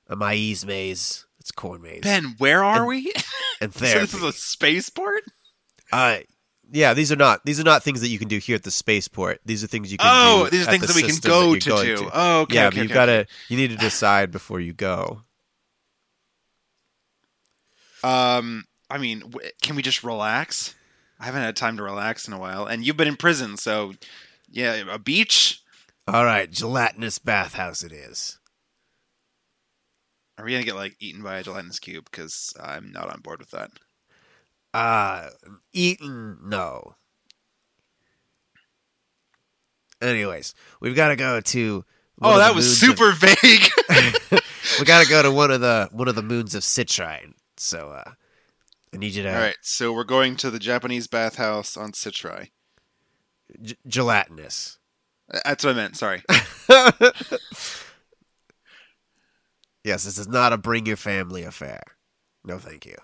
a 0.07 0.15
maize 0.15 0.65
maze. 0.65 1.25
It's 1.39 1.51
corn 1.51 1.81
maze. 1.81 2.01
Ben, 2.01 2.35
where 2.37 2.63
are 2.63 2.77
And 2.77 2.87
we? 2.87 3.13
and 3.61 3.71
there. 3.73 3.93
so 3.93 3.99
this 3.99 4.13
is 4.15 4.23
a 4.23 4.31
spaceport. 4.33 5.23
Uh, 5.91 6.17
yeah, 6.71 6.95
these 6.95 7.11
are 7.11 7.15
not 7.15 7.45
these 7.45 7.59
are 7.59 7.63
not 7.63 7.83
things 7.83 8.01
that 8.01 8.07
you 8.07 8.17
can 8.17 8.27
do 8.27 8.39
here 8.39 8.55
at 8.55 8.63
the 8.63 8.71
spaceport. 8.71 9.39
These 9.45 9.63
are 9.63 9.67
things 9.67 9.91
you 9.91 9.99
can 9.99 10.07
Oh, 10.09 10.45
do. 10.45 10.49
these 10.49 10.67
are 10.67 10.71
things 10.71 10.87
the 10.87 10.93
that 10.93 10.95
we 10.95 11.03
can 11.07 11.17
go 11.21 11.53
you're 11.53 11.97
to. 11.97 12.09
Oh, 12.11 12.41
okay. 12.41 12.55
yeah, 12.55 12.67
okay, 12.67 12.77
but 12.77 12.81
you've 12.83 12.91
okay, 12.91 12.93
got 12.95 13.05
to 13.05 13.27
you 13.49 13.57
need 13.57 13.69
to 13.69 13.77
decide 13.77 14.31
before 14.31 14.59
you 14.59 14.73
go. 14.73 15.21
Um, 18.05 18.63
I 18.89 18.97
mean, 18.97 19.19
w- 19.21 19.49
can 19.61 19.75
we 19.75 19.81
just 19.81 20.03
relax? 20.03 20.75
I 21.19 21.25
haven't 21.25 21.41
had 21.41 21.55
time 21.55 21.77
to 21.77 21.83
relax 21.83 22.27
in 22.27 22.33
a 22.33 22.39
while, 22.39 22.65
and 22.65 22.85
you've 22.85 22.97
been 22.97 23.07
in 23.07 23.15
prison, 23.15 23.57
so 23.57 23.93
yeah, 24.49 24.83
a 24.91 24.99
beach. 24.99 25.61
All 26.07 26.23
right, 26.25 26.49
gelatinous 26.49 27.17
bathhouse 27.17 27.83
it 27.83 27.91
is. 27.91 28.37
Are 30.37 30.45
we 30.45 30.51
gonna 30.51 30.63
get 30.65 30.75
like 30.75 30.95
eaten 30.99 31.23
by 31.23 31.37
a 31.37 31.43
gelatinous 31.43 31.79
cube? 31.79 32.05
Because 32.11 32.53
I'm 32.61 32.91
not 32.91 33.09
on 33.09 33.21
board 33.21 33.39
with 33.39 33.51
that. 33.51 33.71
Uh, 34.73 35.29
eaten 35.73 36.37
no. 36.43 36.95
Anyways, 40.01 40.53
we've 40.81 40.95
got 40.95 41.07
to 41.07 41.15
go 41.15 41.39
to. 41.39 41.85
Oh, 42.21 42.37
that 42.37 42.53
was 42.53 42.65
moons 42.65 42.83
of- 42.83 42.97
super 42.97 43.11
vague. 43.13 44.41
we 44.79 44.85
got 44.85 45.01
to 45.03 45.09
go 45.09 45.23
to 45.23 45.31
one 45.31 45.51
of 45.51 45.61
the 45.61 45.89
one 45.91 46.07
of 46.09 46.15
the 46.15 46.21
moons 46.21 46.53
of 46.53 46.63
Citrine. 46.63 47.33
So, 47.57 47.89
uh, 47.89 48.11
I 48.93 48.97
need 48.97 49.13
you 49.13 49.23
to 49.23 49.33
All 49.33 49.41
right, 49.41 49.55
so 49.61 49.91
we're 49.93 50.03
going 50.03 50.35
to 50.37 50.49
the 50.51 50.59
Japanese 50.59 51.07
bathhouse 51.07 51.75
on 51.77 51.91
Citri. 51.93 52.51
g- 53.61 53.77
gelatinous. 53.87 54.77
That's 55.43 55.63
what 55.63 55.71
I 55.71 55.75
meant. 55.75 55.97
Sorry. 55.97 56.21
yes, 59.83 60.03
this 60.03 60.17
is 60.17 60.27
not 60.27 60.53
a 60.53 60.57
bring 60.57 60.85
your 60.85 60.97
family 60.97 61.43
affair. 61.43 61.81
No, 62.43 62.57
thank 62.59 62.85
you. 62.85 62.95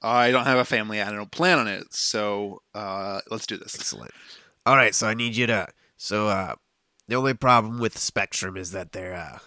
I 0.00 0.30
don't 0.30 0.44
have 0.46 0.58
a 0.58 0.64
family. 0.64 1.02
I 1.02 1.10
don't 1.10 1.30
plan 1.30 1.58
on 1.58 1.66
it. 1.68 1.92
So 1.92 2.62
uh, 2.74 3.20
let's 3.30 3.46
do 3.46 3.56
this. 3.56 3.74
Excellent. 3.74 4.12
All 4.64 4.76
right, 4.76 4.94
so 4.94 5.06
I 5.06 5.14
need 5.14 5.36
you 5.36 5.46
to. 5.48 5.66
So, 5.96 6.28
uh, 6.28 6.54
the 7.08 7.16
only 7.16 7.34
problem 7.34 7.78
with 7.80 7.98
Spectrum 7.98 8.56
is 8.56 8.70
that 8.72 8.92
they're 8.92 9.14
uh, 9.14 9.38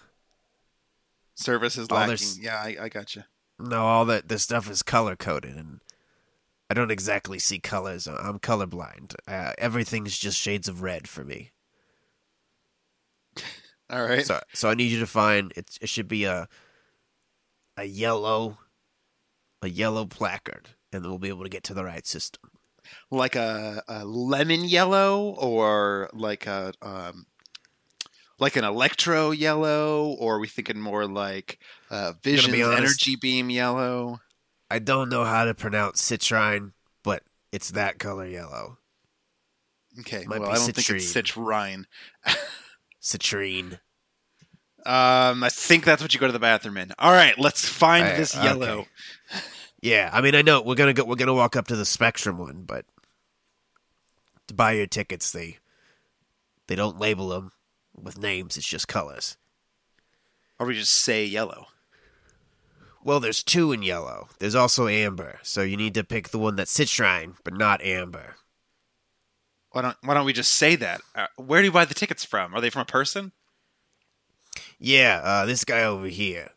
Service 1.34 1.78
is 1.78 1.90
lacking. 1.90 2.08
there's- 2.08 2.38
Yeah, 2.38 2.56
I, 2.56 2.76
I 2.84 2.88
got 2.88 3.14
you. 3.16 3.22
No, 3.62 3.86
all 3.86 4.04
that 4.06 4.28
this 4.28 4.42
stuff 4.42 4.70
is 4.70 4.82
color 4.82 5.16
coded, 5.16 5.56
and 5.56 5.80
I 6.70 6.74
don't 6.74 6.90
exactly 6.90 7.38
see 7.38 7.58
colors. 7.58 8.06
I'm 8.06 8.38
colorblind. 8.38 9.14
Uh, 9.26 9.52
everything's 9.58 10.18
just 10.18 10.38
shades 10.38 10.68
of 10.68 10.82
red 10.82 11.08
for 11.08 11.24
me. 11.24 11.52
All 13.90 14.02
right. 14.02 14.24
So, 14.24 14.40
so 14.54 14.70
I 14.70 14.74
need 14.74 14.90
you 14.90 15.00
to 15.00 15.06
find 15.06 15.52
it. 15.56 15.78
It 15.80 15.88
should 15.88 16.08
be 16.08 16.24
a 16.24 16.48
a 17.76 17.84
yellow, 17.84 18.58
a 19.60 19.68
yellow 19.68 20.06
placard, 20.06 20.70
and 20.92 21.02
then 21.02 21.10
we'll 21.10 21.18
be 21.18 21.28
able 21.28 21.44
to 21.44 21.50
get 21.50 21.64
to 21.64 21.74
the 21.74 21.84
right 21.84 22.06
system. 22.06 22.50
Like 23.10 23.36
a, 23.36 23.82
a 23.88 24.04
lemon 24.04 24.64
yellow, 24.64 25.34
or 25.38 26.10
like 26.12 26.46
a 26.46 26.72
um, 26.82 27.26
like 28.42 28.56
an 28.56 28.64
electro 28.64 29.30
yellow, 29.30 30.16
or 30.18 30.36
are 30.36 30.38
we 30.40 30.48
thinking 30.48 30.80
more 30.80 31.06
like 31.06 31.58
uh, 31.90 32.12
Vision's 32.22 32.60
honest. 32.60 32.78
energy 32.78 33.16
beam 33.16 33.48
yellow? 33.48 34.20
I 34.70 34.80
don't 34.80 35.08
know 35.08 35.24
how 35.24 35.44
to 35.44 35.54
pronounce 35.54 36.02
citrine, 36.02 36.72
but 37.04 37.22
it's 37.52 37.70
that 37.70 37.98
color 37.98 38.26
yellow. 38.26 38.78
Okay. 40.00 40.24
Might 40.26 40.40
well, 40.40 40.50
I 40.50 40.54
don't 40.56 40.64
think 40.64 40.78
it's 40.90 41.12
citrine. 41.14 41.84
citrine. 42.26 42.36
Citrine. 43.02 43.72
Um, 44.84 45.44
I 45.44 45.48
think 45.48 45.84
that's 45.84 46.02
what 46.02 46.12
you 46.12 46.20
go 46.20 46.26
to 46.26 46.32
the 46.32 46.38
bathroom 46.38 46.76
in. 46.76 46.92
All 46.98 47.12
right, 47.12 47.38
let's 47.38 47.68
find 47.68 48.04
I- 48.04 48.16
this 48.16 48.36
okay. 48.36 48.44
yellow. 48.44 48.86
Yeah, 49.80 50.10
I 50.12 50.20
mean, 50.20 50.36
I 50.36 50.42
know 50.42 50.62
we're 50.62 50.76
gonna 50.76 50.92
go. 50.92 51.04
We're 51.04 51.16
gonna 51.16 51.34
walk 51.34 51.56
up 51.56 51.66
to 51.68 51.76
the 51.76 51.84
Spectrum 51.84 52.38
one, 52.38 52.62
but 52.62 52.84
to 54.46 54.54
buy 54.54 54.72
your 54.72 54.86
tickets, 54.86 55.32
they 55.32 55.58
they 56.68 56.76
don't 56.76 57.00
label 57.00 57.28
them 57.30 57.50
with 57.94 58.18
names. 58.18 58.56
It's 58.56 58.66
just 58.66 58.88
colors. 58.88 59.36
Or 60.58 60.66
we 60.66 60.74
just 60.74 60.92
say 60.92 61.24
yellow. 61.24 61.66
Well, 63.04 63.18
there's 63.18 63.42
two 63.42 63.72
in 63.72 63.82
yellow. 63.82 64.28
There's 64.38 64.54
also 64.54 64.86
amber, 64.86 65.40
so 65.42 65.62
you 65.62 65.76
need 65.76 65.94
to 65.94 66.04
pick 66.04 66.28
the 66.28 66.38
one 66.38 66.54
that's 66.54 66.76
citrine, 66.76 67.34
but 67.42 67.54
not 67.54 67.82
amber. 67.82 68.36
Why 69.72 69.82
don't 69.82 69.96
Why 70.02 70.14
don't 70.14 70.26
we 70.26 70.32
just 70.32 70.52
say 70.52 70.76
that? 70.76 71.00
Uh, 71.14 71.26
where 71.36 71.60
do 71.60 71.66
you 71.66 71.72
buy 71.72 71.84
the 71.84 71.94
tickets 71.94 72.24
from? 72.24 72.54
Are 72.54 72.60
they 72.60 72.70
from 72.70 72.82
a 72.82 72.86
person? 72.86 73.32
Yeah, 74.78 75.20
uh, 75.24 75.46
this 75.46 75.64
guy 75.64 75.82
over 75.82 76.06
here. 76.06 76.50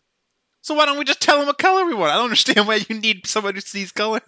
So 0.62 0.74
why 0.76 0.86
don't 0.86 0.98
we 0.98 1.06
just 1.06 1.22
tell 1.22 1.40
him 1.40 1.48
what 1.48 1.58
color 1.58 1.86
we 1.86 1.94
want? 1.94 2.12
I 2.12 2.16
don't 2.16 2.24
understand 2.26 2.68
why 2.68 2.86
you 2.88 3.00
need 3.00 3.26
somebody 3.26 3.58
who 3.58 3.62
sees 3.62 3.92
color. 3.92 4.22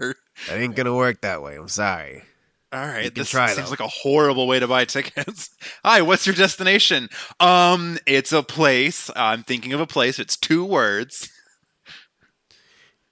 That 0.48 0.58
ain't 0.58 0.76
gonna 0.76 0.96
work 0.96 1.22
that 1.22 1.44
way. 1.44 1.56
I'm 1.56 1.68
sorry. 1.68 2.24
All 2.74 2.86
right, 2.86 3.14
this 3.16 3.30
try, 3.30 3.48
seems 3.54 3.66
though. 3.68 3.70
like 3.72 3.80
a 3.80 3.88
horrible 3.88 4.46
way 4.48 4.60
to 4.60 4.68
buy 4.68 4.84
tickets. 4.86 5.50
Hi, 5.86 6.02
what's 6.02 6.26
your 6.26 6.36
destination? 6.36 7.08
Um, 7.40 7.98
it's 8.06 8.34
a 8.34 8.44
place. 8.44 9.10
I'm 9.16 9.44
thinking 9.44 9.72
of 9.74 9.80
a 9.80 9.88
place. 9.88 10.20
It's 10.20 10.36
two 10.36 10.66
words. 10.66 11.30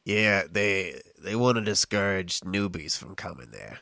Yeah, 0.04 0.44
they 0.52 1.00
they 1.24 1.36
want 1.36 1.56
to 1.58 1.64
discourage 1.64 2.42
newbies 2.42 2.98
from 2.98 3.16
coming 3.16 3.52
there. 3.52 3.80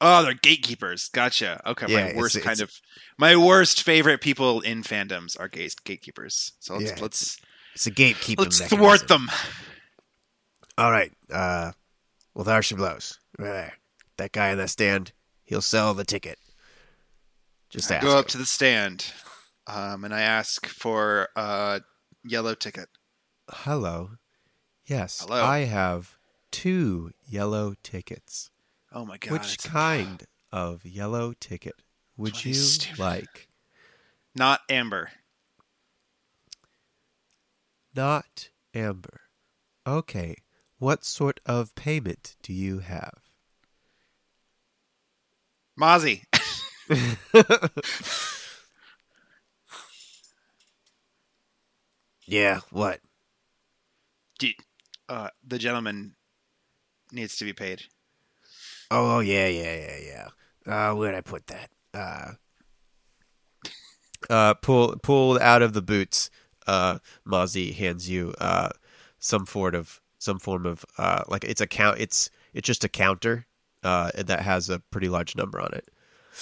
Oh, 0.00 0.22
they're 0.22 0.34
gatekeepers. 0.34 1.08
Gotcha. 1.08 1.60
Okay, 1.66 1.86
Yeah, 1.88 2.12
my 2.12 2.16
worst 2.16 2.36
it's- 2.36 2.46
kind 2.46 2.60
of 2.60 2.72
my 3.18 3.34
worst 3.34 3.82
favorite 3.82 4.20
people 4.20 4.60
in 4.60 4.84
fandoms 4.84 5.38
are 5.40 5.48
gate 5.48 5.74
gatekeepers. 5.84 6.52
So 6.60 6.74
let's 6.74 6.84
Yeah, 6.84 6.90
it's- 6.92 7.02
let's 7.02 7.36
It's 7.74 7.86
a 7.88 7.90
gatekeeper. 7.90 8.42
let's 8.44 8.60
mechanism. 8.60 8.78
thwart 8.78 9.08
them. 9.08 9.28
All 10.78 10.92
right. 10.92 11.12
Uh, 11.30 11.72
well, 12.34 12.44
there 12.44 12.62
she 12.62 12.76
blows. 12.76 13.18
Right 13.38 13.50
there. 13.50 13.74
That 14.18 14.32
guy 14.32 14.50
in 14.50 14.58
that 14.58 14.70
stand, 14.70 15.12
he'll 15.44 15.62
sell 15.62 15.94
the 15.94 16.04
ticket. 16.04 16.38
Just 17.70 17.90
I 17.90 18.00
go 18.00 18.18
up 18.18 18.28
to 18.28 18.38
the 18.38 18.46
stand, 18.46 19.12
um, 19.66 20.04
and 20.04 20.14
I 20.14 20.22
ask 20.22 20.66
for 20.66 21.28
a 21.36 21.80
yellow 22.24 22.54
ticket. 22.54 22.88
Hello. 23.50 24.10
Yes, 24.86 25.20
Hello. 25.20 25.42
I 25.44 25.60
have 25.60 26.18
two 26.50 27.12
yellow 27.26 27.74
tickets. 27.82 28.50
Oh 28.92 29.04
my 29.04 29.18
god! 29.18 29.32
Which 29.32 29.58
kind 29.58 30.24
of 30.50 30.84
yellow 30.84 31.34
ticket 31.38 31.74
would 32.16 32.44
you 32.44 32.54
stupid. 32.54 32.98
like? 32.98 33.48
Not 34.34 34.60
amber. 34.68 35.10
Not 37.94 38.50
amber. 38.74 39.20
Okay. 39.86 40.36
What 40.78 41.04
sort 41.04 41.40
of 41.44 41.74
payment 41.74 42.36
do 42.42 42.52
you 42.52 42.78
have? 42.78 43.27
Mozi. 45.78 46.22
Yeah. 52.26 52.60
What? 52.70 53.00
Do- 54.38 54.48
uh, 55.08 55.30
the 55.46 55.58
gentleman 55.58 56.14
needs 57.12 57.36
to 57.38 57.44
be 57.44 57.52
paid. 57.52 57.82
Oh, 58.90 59.16
oh 59.16 59.20
yeah, 59.20 59.46
yeah, 59.48 59.74
yeah, 59.76 60.28
yeah. 60.66 60.90
Uh, 60.90 60.94
where'd 60.94 61.14
I 61.14 61.20
put 61.20 61.46
that? 61.46 61.70
Uh, 61.94 62.32
Uh, 64.28 64.52
pull 64.54 64.96
pull 65.02 65.38
out 65.40 65.62
of 65.62 65.72
the 65.72 65.82
boots. 65.82 66.28
Uh, 66.66 66.98
Mozi 67.26 67.74
hands 67.74 68.10
you 68.10 68.34
uh 68.40 68.68
some 69.18 69.46
sort 69.46 69.74
of 69.74 70.00
some 70.18 70.38
form 70.38 70.66
of 70.66 70.84
uh 70.98 71.22
like 71.28 71.44
it's 71.44 71.60
a 71.60 71.66
count. 71.66 71.98
It's 72.00 72.28
it's 72.52 72.66
just 72.66 72.84
a 72.84 72.88
counter 72.88 73.46
uh 73.82 74.10
that 74.16 74.40
has 74.42 74.68
a 74.70 74.78
pretty 74.90 75.08
large 75.08 75.34
number 75.36 75.60
on 75.60 75.70
it. 75.72 75.88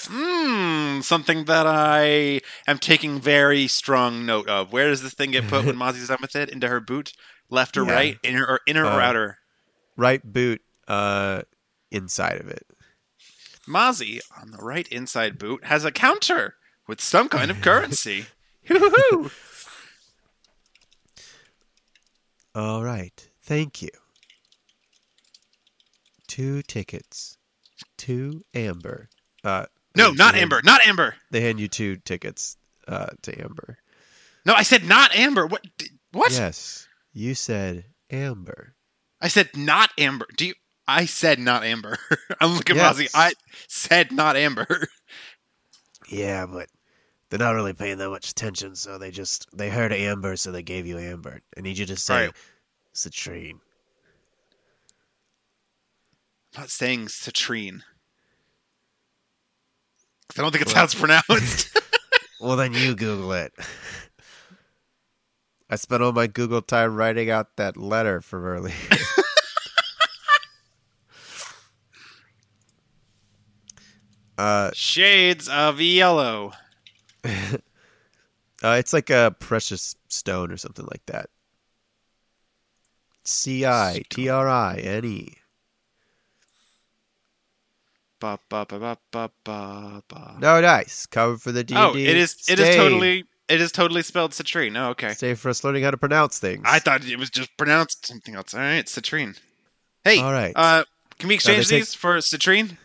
Hmm, 0.09 1.01
something 1.01 1.45
that 1.47 1.67
I 1.67 2.41
am 2.67 2.79
taking 2.79 3.19
very 3.21 3.67
strong 3.67 4.27
note 4.27 4.49
of. 4.49 4.71
Where 4.73 4.89
does 4.91 5.01
this 5.03 5.15
thing 5.15 5.31
get 5.31 5.49
put 5.49 5.65
when 5.65 5.77
Mozi's 5.77 6.09
done 6.09 6.19
with 6.21 6.37
it? 6.37 6.51
Into 6.51 6.69
her 6.69 6.81
boot, 6.81 7.13
left 7.49 7.77
or 7.79 7.85
Yeah. 7.87 7.93
right, 7.93 8.19
inner 8.23 8.45
or 8.47 8.61
inner 8.67 8.85
or 8.85 9.01
Uh, 9.01 9.05
outer? 9.07 9.39
Right 9.97 10.23
boot 10.23 10.61
uh, 10.87 11.43
inside 11.91 12.41
of 12.41 12.49
it. 12.49 12.67
Mozi 13.67 14.21
on 14.41 14.51
the 14.51 14.59
right 14.59 14.87
inside 14.89 15.39
boot 15.39 15.65
has 15.65 15.85
a 15.87 15.91
counter 15.91 16.57
with 16.87 17.01
some 17.01 17.29
kind 17.31 17.51
of 17.51 17.61
currency. 17.63 18.27
All 22.55 22.83
right. 22.85 23.29
Thank 23.43 23.83
you. 23.83 23.91
Two 26.27 26.63
tickets. 26.63 27.37
to 27.99 28.43
amber. 28.55 29.09
Uh, 29.45 29.67
no, 29.95 30.11
not 30.13 30.35
hand- 30.35 30.43
Amber, 30.45 30.61
not 30.65 30.81
Amber. 30.87 31.15
They 31.31 31.41
hand 31.43 31.61
you 31.61 31.69
two 31.69 31.97
tickets 31.97 32.57
uh, 32.89 33.09
to 33.23 33.39
Amber. 33.43 33.79
No, 34.45 34.55
I 34.55 34.63
said 34.63 34.85
not 34.85 35.15
Amber. 35.15 35.47
What? 35.47 35.65
What? 36.13 36.33
Yes. 36.33 36.87
You 37.13 37.35
said 37.35 37.85
Amber. 38.11 38.75
I 39.21 39.29
said 39.29 39.51
not 39.57 39.91
Amber. 39.99 40.27
Do 40.37 40.47
you? 40.47 40.55
I 40.89 41.07
said 41.07 41.39
not 41.39 41.65
Amber. 41.65 41.97
I'm 42.41 42.55
looking 42.55 42.77
Yes. 42.77 42.99
at 42.99 43.05
Mozi. 43.07 43.11
I 43.15 43.33
said 43.69 44.13
not 44.13 44.37
Amber. 44.37 44.67
Yeah, 46.09 46.47
but 46.47 46.69
they're 47.31 47.39
not 47.41 47.57
really 47.57 47.73
paying 47.73 47.99
that 47.99 48.09
much 48.11 48.31
attention, 48.31 48.77
so 48.77 48.97
they 48.99 49.11
just 49.11 49.49
they 49.57 49.69
heard 49.71 49.93
Amber, 49.93 50.37
so 50.37 50.53
they 50.53 50.63
gave 50.63 50.87
you 50.87 50.99
Amber. 50.99 51.41
I 51.57 51.61
need 51.63 51.79
you 51.79 51.87
to 51.87 51.97
say 51.97 52.27
Right. 52.27 52.35
citrine. 52.95 53.59
Not 56.57 56.71
saying 56.71 57.07
citrine. 57.07 57.83
I 60.37 60.43
don't 60.43 60.51
think 60.51 60.63
it's 60.63 60.73
Well- 60.73 60.81
how 60.81 60.85
it's 60.85 60.95
pronounced. 60.95 61.77
Well, 62.39 62.57
then 62.57 62.75
you 62.75 62.95
Google 62.95 63.33
it. 63.33 63.55
I 65.71 65.77
spent 65.77 66.03
all 66.03 66.13
my 66.13 66.27
Google 66.27 66.61
time 66.61 66.95
writing 66.95 67.31
out 67.31 67.57
that 67.57 67.79
letter 67.79 68.21
from 68.21 68.45
earlier. 68.45 68.75
uh, 74.39 74.71
Shades 74.75 75.49
of 75.49 75.81
yellow. 75.81 76.53
uh, 77.25 77.59
it's 78.63 78.93
like 78.93 79.11
a 79.11 79.35
precious 79.39 79.97
stone 80.09 80.53
or 80.53 80.57
something 80.57 80.87
like 80.87 81.05
that. 81.07 81.31
C 83.25 83.67
I 83.67 84.03
T 84.09 84.29
R 84.29 84.49
I 84.49 84.77
N 84.77 85.05
E. 85.05 85.35
Ba, 88.19 88.39
ba, 88.49 88.65
ba. 89.13 90.37
No 90.41 90.61
dice. 90.61 91.07
Cover 91.07 91.37
for 91.39 91.53
the 91.53 91.63
D. 91.65 91.75
Oh, 91.77 91.95
it 91.95 92.17
is. 92.17 92.45
It 92.49 92.59
is 92.59 92.77
totally. 92.77 93.25
It 93.49 93.61
is 93.61 93.71
totally 93.71 94.03
spelled 94.03 94.33
citrine. 94.33 94.77
Oh, 94.77 94.91
okay. 94.91 95.13
Stay 95.13 95.35
for 95.35 95.51
us 95.51 95.63
learning 95.63 95.85
how 95.85 95.91
to 95.93 95.97
pronounce 95.97 96.39
things. 96.39 96.63
I 96.67 96.79
thought 96.81 97.05
it 97.07 97.17
was 97.19 97.31
just 97.31 97.57
pronounced 97.57 98.07
something 98.07 98.35
else. 98.35 98.55
All 98.55 98.61
right, 98.61 98.85
citrine. 98.87 99.39
Hey, 100.03 100.19
All 100.21 100.33
right. 100.33 100.53
uh, 100.57 100.85
can 101.19 101.29
we 101.29 101.35
exchange 101.37 101.69
take- 101.69 101.81
these 101.83 101.95
for 101.95 102.17
citrine? 102.19 102.77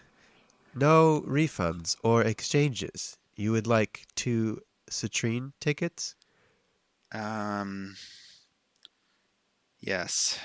No 0.75 1.23
refunds 1.27 1.95
or 2.03 2.21
exchanges. 2.23 3.17
You 3.35 3.51
would 3.53 3.65
like 3.67 4.05
two 4.15 4.61
citrine 4.89 5.51
tickets? 5.59 6.15
Um. 7.13 7.95
Yes, 9.79 10.37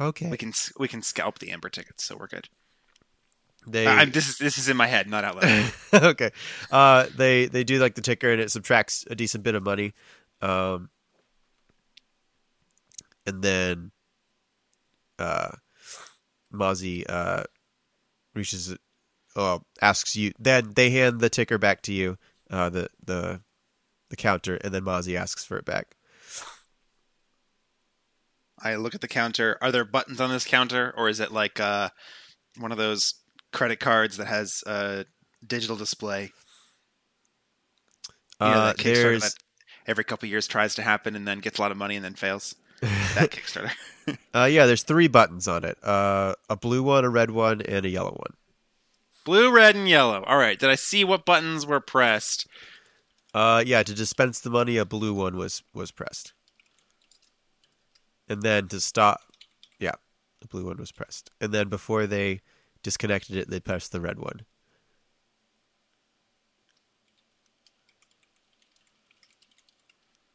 Okay. 0.00 0.28
we 0.30 0.36
can. 0.36 0.52
We 0.78 0.88
can 0.88 1.00
scalp 1.02 1.38
the 1.38 1.52
amber 1.52 1.68
tickets, 1.68 2.04
so 2.04 2.16
we're 2.16 2.26
good. 2.26 2.48
They 3.66 3.86
I, 3.86 4.04
this 4.06 4.28
is 4.28 4.38
this 4.38 4.58
is 4.58 4.68
in 4.68 4.76
my 4.76 4.86
head, 4.86 5.08
not 5.08 5.24
out 5.24 5.36
loud. 5.36 5.72
okay. 5.94 6.30
Uh, 6.70 7.06
they 7.16 7.46
they 7.46 7.62
do 7.62 7.78
like 7.78 7.94
the 7.94 8.00
ticker 8.00 8.30
and 8.30 8.40
it 8.40 8.50
subtracts 8.50 9.04
a 9.08 9.14
decent 9.14 9.44
bit 9.44 9.54
of 9.54 9.62
money, 9.62 9.94
um, 10.40 10.90
and 13.24 13.42
then 13.42 13.92
uh, 15.18 15.50
Mozi 16.52 17.04
uh, 17.08 17.44
reaches, 18.34 18.76
well, 19.36 19.64
asks 19.80 20.16
you. 20.16 20.32
Then 20.38 20.72
they 20.74 20.90
hand 20.90 21.20
the 21.20 21.30
ticker 21.30 21.58
back 21.58 21.82
to 21.82 21.92
you, 21.92 22.18
uh, 22.50 22.68
the 22.68 22.88
the 23.04 23.40
the 24.10 24.16
counter, 24.16 24.56
and 24.56 24.74
then 24.74 24.82
Mozi 24.82 25.16
asks 25.16 25.44
for 25.44 25.56
it 25.56 25.64
back. 25.64 25.96
I 28.58 28.76
look 28.76 28.94
at 28.94 29.00
the 29.00 29.08
counter. 29.08 29.56
Are 29.60 29.72
there 29.72 29.84
buttons 29.84 30.20
on 30.20 30.30
this 30.30 30.44
counter, 30.44 30.92
or 30.96 31.08
is 31.08 31.20
it 31.20 31.32
like 31.32 31.60
uh, 31.60 31.90
one 32.58 32.72
of 32.72 32.78
those 32.78 33.14
credit 33.52 33.80
cards 33.80 34.16
that 34.16 34.26
has 34.26 34.62
a 34.66 35.04
digital 35.46 35.76
display? 35.76 36.32
You 38.40 38.46
know, 38.52 38.60
Uh, 38.60 38.66
that 38.66 38.76
Kickstarter 38.76 39.20
there's 39.20 39.22
that 39.22 39.34
every 39.86 40.04
couple 40.04 40.28
years 40.28 40.46
tries 40.46 40.74
to 40.76 40.82
happen 40.82 41.16
and 41.16 41.26
then 41.26 41.40
gets 41.40 41.58
a 41.58 41.62
lot 41.62 41.70
of 41.70 41.76
money 41.76 41.96
and 41.96 42.04
then 42.04 42.14
fails. 42.14 42.54
That 43.14 43.30
Kickstarter. 43.30 43.72
uh, 44.34 44.44
yeah, 44.50 44.66
there's 44.66 44.82
three 44.82 45.08
buttons 45.08 45.46
on 45.46 45.64
it. 45.64 45.78
Uh, 45.82 46.34
a 46.50 46.56
blue 46.56 46.82
one, 46.82 47.04
a 47.04 47.10
red 47.10 47.30
one, 47.30 47.60
and 47.62 47.86
a 47.86 47.88
yellow 47.88 48.12
one. 48.12 48.34
Blue, 49.24 49.52
red, 49.52 49.76
and 49.76 49.88
yellow. 49.88 50.24
All 50.24 50.36
right. 50.38 50.58
Did 50.58 50.68
I 50.70 50.74
see 50.74 51.04
what 51.04 51.24
buttons 51.24 51.64
were 51.64 51.80
pressed? 51.80 52.46
Uh, 53.34 53.62
yeah, 53.64 53.82
to 53.82 53.94
dispense 53.94 54.40
the 54.40 54.50
money, 54.50 54.76
a 54.76 54.84
blue 54.84 55.14
one 55.14 55.36
was 55.36 55.62
was 55.72 55.90
pressed, 55.90 56.32
and 58.28 58.42
then 58.42 58.68
to 58.68 58.80
stop, 58.80 59.20
yeah, 59.78 59.94
the 60.40 60.48
blue 60.48 60.66
one 60.66 60.76
was 60.76 60.92
pressed, 60.92 61.30
and 61.40 61.52
then 61.52 61.68
before 61.68 62.06
they 62.06 62.40
disconnected 62.82 63.36
it, 63.36 63.50
they 63.50 63.60
pressed 63.60 63.92
the 63.92 64.00
red 64.00 64.18
one. 64.18 64.42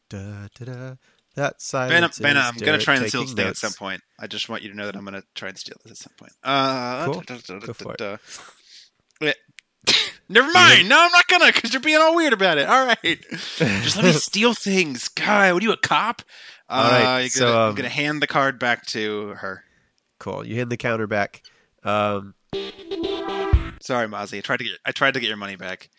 Da, 0.10 0.48
da, 0.58 0.66
da. 0.66 0.96
That 1.36 1.62
silence 1.62 2.18
Vanna, 2.18 2.40
is 2.40 2.46
I'm 2.48 2.58
going 2.58 2.80
to 2.80 2.84
try 2.84 2.96
and 2.96 3.08
steal 3.08 3.22
this 3.22 3.34
thing 3.34 3.46
at 3.48 3.58
some 3.58 3.74
point. 3.74 4.02
I 4.20 4.26
just 4.26 4.50
want 4.50 4.64
you 4.64 4.70
to 4.70 4.76
know 4.76 4.86
that 4.86 4.96
I'm 4.96 5.04
going 5.04 5.22
to 5.22 5.28
try 5.36 5.50
and 5.50 5.58
steal 5.58 5.78
this 5.84 5.92
at 5.92 5.98
some 5.98 6.14
point. 6.18 6.32
Uh, 6.44 7.06
Cool. 7.06 7.22
da- 7.22 7.38
da- 7.38 7.60
da- 7.60 7.66
Go 7.66 7.74
for 7.74 7.96
it. 9.22 9.38
Never 10.30 10.52
mind. 10.52 10.90
No, 10.90 11.00
I'm 11.00 11.12
not 11.12 11.28
gonna, 11.28 11.52
because 11.54 11.74
you're 11.74 11.82
being 11.82 12.02
all 12.02 12.16
weird 12.16 12.34
about 12.34 12.58
it. 12.58 12.68
All 12.68 12.86
right, 12.86 13.22
just 13.32 13.96
let 13.96 14.06
me 14.06 14.12
steal 14.12 14.54
things. 14.54 15.08
guy. 15.10 15.54
what 15.54 15.64
are 15.64 15.66
you, 15.66 15.72
a 15.72 15.78
cop? 15.78 16.22
All 16.70 16.86
uh, 16.86 16.90
right, 16.90 17.32
so, 17.32 17.46
gonna, 17.46 17.58
I'm 17.58 17.70
um, 17.70 17.76
gonna 17.76 17.90
hand 17.90 18.22
the 18.22 18.28
card 18.28 18.60
back 18.60 18.86
to 18.88 19.30
her. 19.38 19.64
Cool. 20.20 20.46
You 20.46 20.56
hand 20.56 20.70
the 20.70 20.78
counter 20.78 21.08
back. 21.08 21.44
Um, 21.88 22.34
Sorry, 23.82 24.08
Mozi. 24.08 24.38
I 24.40 24.42
tried 24.42 24.58
to 24.58 24.64
get 24.66 24.74
I 24.86 24.92
tried 24.92 25.14
to 25.14 25.20
get 25.20 25.28
your 25.28 25.38
money 25.38 25.56
back 25.56 25.90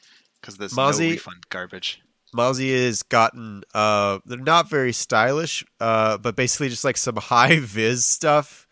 because 0.40 0.56
this 0.56 0.76
no 0.76 0.82
Mozi- 0.82 1.12
refund 1.12 1.44
garbage. 1.48 2.00
Mozi 2.36 2.84
has 2.84 3.02
gotten 3.02 3.62
uh 3.74 4.18
they're 4.26 4.38
not 4.38 4.68
very 4.68 4.92
stylish, 4.92 5.64
uh, 5.80 6.18
but 6.18 6.36
basically 6.36 6.68
just 6.68 6.84
like 6.84 6.96
some 6.98 7.16
high 7.16 7.58
viz 7.60 8.04
stuff 8.04 8.66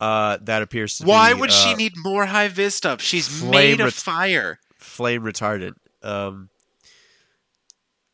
uh 0.00 0.38
that 0.42 0.62
appears 0.62 0.96
to 0.98 1.04
Why 1.04 1.34
be 1.34 1.40
would 1.40 1.52
she 1.52 1.72
uh, 1.72 1.76
need 1.76 1.92
more 1.96 2.24
high 2.24 2.48
viz 2.48 2.74
stuff? 2.74 3.02
She's 3.02 3.42
made 3.42 3.80
of 3.80 3.86
ret- 3.86 3.92
fire. 3.94 4.58
flame 4.78 5.22
retardant. 5.22 5.74
Um 6.02 6.48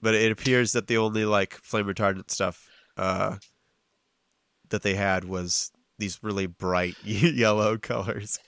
but 0.03 0.15
it 0.15 0.33
appears 0.33 0.73
that 0.73 0.87
the 0.89 0.99
only 0.99 1.25
like 1.25 1.55
flame 1.55 1.87
retardant 1.87 2.31
stuff 2.31 2.69
uh 2.97 3.37
that 4.71 4.83
they 4.83 4.95
had 4.95 5.25
was 5.25 5.71
these 5.99 6.19
really 6.23 6.47
bright 6.47 6.97
yellow 7.05 7.79
colors. 7.79 8.39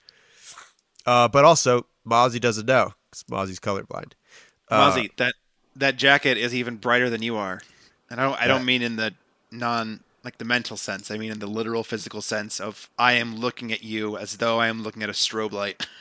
Uh 1.07 1.29
but 1.29 1.45
also 1.45 1.87
Mozi 2.07 2.41
doesn't 2.41 2.67
know 2.67 2.93
cuz 3.11 3.25
Mozi's 3.25 3.61
colorblind. 3.61 4.13
Uh, 4.69 4.93
Mozi, 4.93 5.11
that 5.17 5.35
that 5.77 5.97
jacket 5.97 6.37
is 6.39 6.55
even 6.55 6.77
brighter 6.77 7.11
than 7.11 7.23
you 7.23 7.37
are. 7.37 7.61
And 8.11 8.21
I 8.21 8.25
don't 8.25 8.41
I 8.43 8.47
don't 8.49 8.61
Yeah. 8.61 8.67
mean 8.67 8.83
in 8.83 8.97
the 8.97 9.15
non 9.51 10.01
like 10.23 10.39
the 10.39 10.45
mental 10.45 10.77
sense. 10.77 11.11
I 11.11 11.17
mean 11.19 11.33
in 11.33 11.39
the 11.39 11.47
literal 11.47 11.85
physical 11.85 12.23
sense 12.23 12.61
of 12.61 12.89
I 12.99 13.13
am 13.15 13.37
looking 13.37 13.73
at 13.73 13.83
you 13.83 14.17
as 14.17 14.37
though 14.37 14.59
I 14.61 14.69
am 14.69 14.83
looking 14.83 15.03
at 15.03 15.09
a 15.09 15.13
strobe 15.15 15.53
light. 15.53 15.87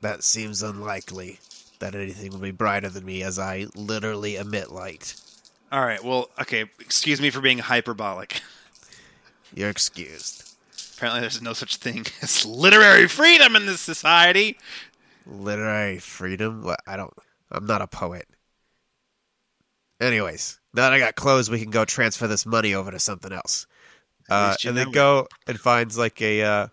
That 0.00 0.22
seems 0.22 0.62
unlikely 0.62 1.40
that 1.78 1.94
anything 1.94 2.30
will 2.30 2.38
be 2.38 2.50
brighter 2.50 2.90
than 2.90 3.06
me 3.06 3.22
as 3.22 3.38
I 3.38 3.68
literally 3.74 4.36
emit 4.36 4.70
light. 4.70 5.14
All 5.72 5.80
right, 5.80 6.02
well, 6.04 6.28
okay, 6.40 6.66
excuse 6.78 7.20
me 7.22 7.30
for 7.30 7.40
being 7.40 7.58
hyperbolic. 7.58 8.42
You're 9.54 9.70
excused. 9.70 10.43
Apparently 11.04 11.20
there's 11.20 11.42
no 11.42 11.52
such 11.52 11.76
thing 11.76 12.06
as 12.22 12.46
literary 12.46 13.06
freedom 13.08 13.56
in 13.56 13.66
this 13.66 13.82
society. 13.82 14.56
Literary 15.26 15.98
freedom? 15.98 16.66
I 16.86 16.96
don't. 16.96 17.12
I'm 17.50 17.66
not 17.66 17.82
a 17.82 17.86
poet. 17.86 18.26
Anyways, 20.00 20.58
now 20.72 20.84
that 20.84 20.94
I 20.94 20.98
got 20.98 21.14
clothes, 21.14 21.50
we 21.50 21.60
can 21.60 21.70
go 21.70 21.84
transfer 21.84 22.26
this 22.26 22.46
money 22.46 22.72
over 22.72 22.90
to 22.90 22.98
something 22.98 23.32
else. 23.32 23.66
Uh, 24.30 24.56
and 24.64 24.74
then 24.78 24.92
go 24.92 25.28
and 25.46 25.60
finds 25.60 25.98
like 25.98 26.22
a, 26.22 26.42
uh, 26.42 26.68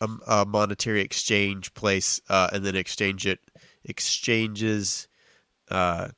a 0.00 0.08
a 0.28 0.46
monetary 0.46 1.00
exchange 1.00 1.74
place, 1.74 2.20
uh, 2.28 2.48
and 2.52 2.64
then 2.64 2.76
exchange 2.76 3.26
it 3.26 3.40
exchanges 3.86 5.08
uh, 5.68 6.10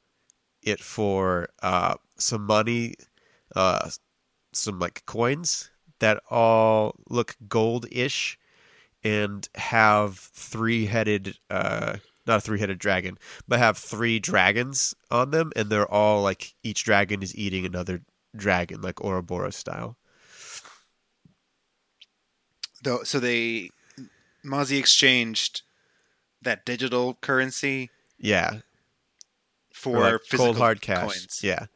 it 0.62 0.80
for 0.80 1.48
uh, 1.62 1.94
some 2.18 2.44
money, 2.44 2.96
uh, 3.57 3.88
some 4.52 4.78
like 4.78 5.07
coins 5.07 5.70
that 6.00 6.22
all 6.30 6.96
look 7.09 7.37
gold-ish, 7.48 8.38
and 9.02 9.48
have 9.54 10.18
three-headed, 10.18 11.38
uh, 11.50 11.96
not 12.26 12.38
a 12.38 12.40
three-headed 12.40 12.78
dragon, 12.78 13.18
but 13.46 13.59
have 13.59 13.76
three 13.76 14.18
dragons 14.18 14.94
on 15.11 15.30
them, 15.30 15.52
and 15.54 15.68
they're 15.70 15.90
all 15.90 16.22
like 16.22 16.54
each 16.62 16.85
dragon 16.85 17.22
is 17.22 17.37
eating 17.37 17.66
another 17.66 18.02
dragon, 18.35 18.80
like 18.80 19.04
Ouroboros 19.04 19.57
style. 19.57 19.96
Though, 22.83 23.02
so 23.02 23.18
they 23.20 23.70
Mozi 24.44 24.78
exchanged 24.78 25.62
that 26.42 26.66
digital 26.66 27.14
currency 27.20 27.90
Yeah, 28.18 28.61
for 29.72 29.98
or 29.98 30.02
like 30.02 30.20
physical 30.22 30.46
cold 30.46 30.57
hard 30.57 30.80
cash. 30.83 31.00
coins. 31.00 31.40
Yeah, 31.42 31.66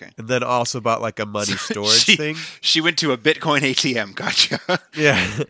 Okay. 0.00 0.10
and 0.16 0.28
then 0.28 0.42
also 0.44 0.80
bought 0.80 1.00
like 1.02 1.18
a 1.18 1.26
money 1.26 1.52
storage 1.56 2.04
She- 2.04 2.16
thing. 2.16 2.36
She 2.60 2.80
went 2.80 2.98
to 2.98 3.12
a 3.12 3.18
Bitcoin 3.18 3.60
ATM. 3.60 4.14
Gotcha. 4.14 4.60
Yeah, 4.96 5.44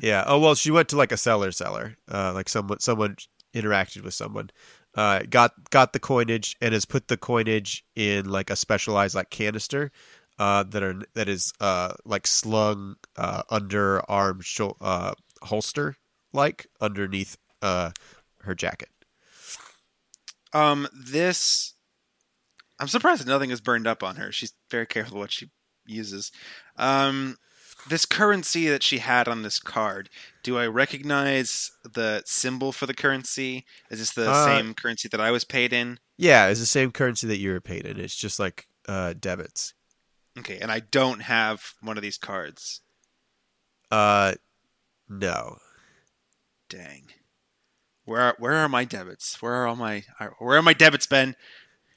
yeah. 0.00 0.24
Oh 0.26 0.38
well, 0.38 0.54
she 0.54 0.70
went 0.70 0.88
to 0.90 0.96
like 0.96 1.12
a 1.12 1.16
seller 1.16 1.52
seller, 1.52 1.96
uh, 2.10 2.32
like 2.32 2.48
someone 2.48 2.80
someone 2.80 3.16
interacted 3.54 4.02
with 4.02 4.14
someone, 4.14 4.48
uh, 4.94 5.20
got 5.28 5.52
got 5.70 5.92
the 5.92 5.98
coinage 6.00 6.56
and 6.62 6.72
has 6.72 6.84
put 6.86 7.08
the 7.08 7.16
coinage 7.18 7.84
in 7.94 8.28
like 8.30 8.48
a 8.50 8.56
specialized 8.56 9.14
like 9.14 9.28
canister, 9.30 9.90
uh, 10.38 10.62
that 10.64 10.82
are 10.82 11.02
that 11.14 11.28
is 11.28 11.52
uh 11.60 11.92
like 12.06 12.26
slung 12.26 12.96
uh 13.16 13.42
under 13.50 14.00
arm 14.10 14.40
uh 14.80 15.12
holster 15.42 15.96
like 16.32 16.66
underneath 16.80 17.36
uh 17.60 17.90
her 18.40 18.54
jacket. 18.54 18.88
Um, 20.54 20.86
this 20.94 21.74
I'm 22.82 22.88
surprised 22.88 23.24
nothing 23.28 23.50
is 23.50 23.60
burned 23.60 23.86
up 23.86 24.02
on 24.02 24.16
her. 24.16 24.32
She's 24.32 24.52
very 24.68 24.86
careful 24.86 25.20
what 25.20 25.30
she 25.30 25.48
uses. 25.86 26.32
Um, 26.76 27.36
this 27.88 28.04
currency 28.04 28.68
that 28.70 28.82
she 28.82 28.98
had 28.98 29.28
on 29.28 29.42
this 29.42 29.60
card, 29.60 30.10
do 30.42 30.58
I 30.58 30.66
recognize 30.66 31.70
the 31.94 32.24
symbol 32.26 32.72
for 32.72 32.86
the 32.86 32.94
currency? 32.94 33.64
Is 33.90 34.00
this 34.00 34.14
the 34.14 34.28
Uh, 34.28 34.44
same 34.46 34.74
currency 34.74 35.08
that 35.08 35.20
I 35.20 35.30
was 35.30 35.44
paid 35.44 35.72
in? 35.72 36.00
Yeah, 36.16 36.48
it's 36.48 36.58
the 36.58 36.66
same 36.66 36.90
currency 36.90 37.28
that 37.28 37.38
you 37.38 37.52
were 37.52 37.60
paid 37.60 37.86
in. 37.86 38.00
It's 38.00 38.16
just 38.16 38.40
like 38.40 38.66
uh 38.88 39.12
debits. 39.12 39.74
Okay, 40.36 40.58
and 40.58 40.72
I 40.72 40.80
don't 40.80 41.20
have 41.20 41.74
one 41.82 41.96
of 41.96 42.02
these 42.02 42.18
cards. 42.18 42.80
Uh, 43.92 44.34
no. 45.08 45.58
Dang. 46.68 47.04
Where 48.06 48.20
are, 48.20 48.36
where 48.40 48.54
are 48.54 48.68
my 48.68 48.84
debits? 48.84 49.40
Where 49.40 49.52
are 49.52 49.68
all 49.68 49.76
my 49.76 50.02
where 50.40 50.58
are 50.58 50.62
my 50.62 50.72
debits, 50.72 51.06
Ben? 51.06 51.36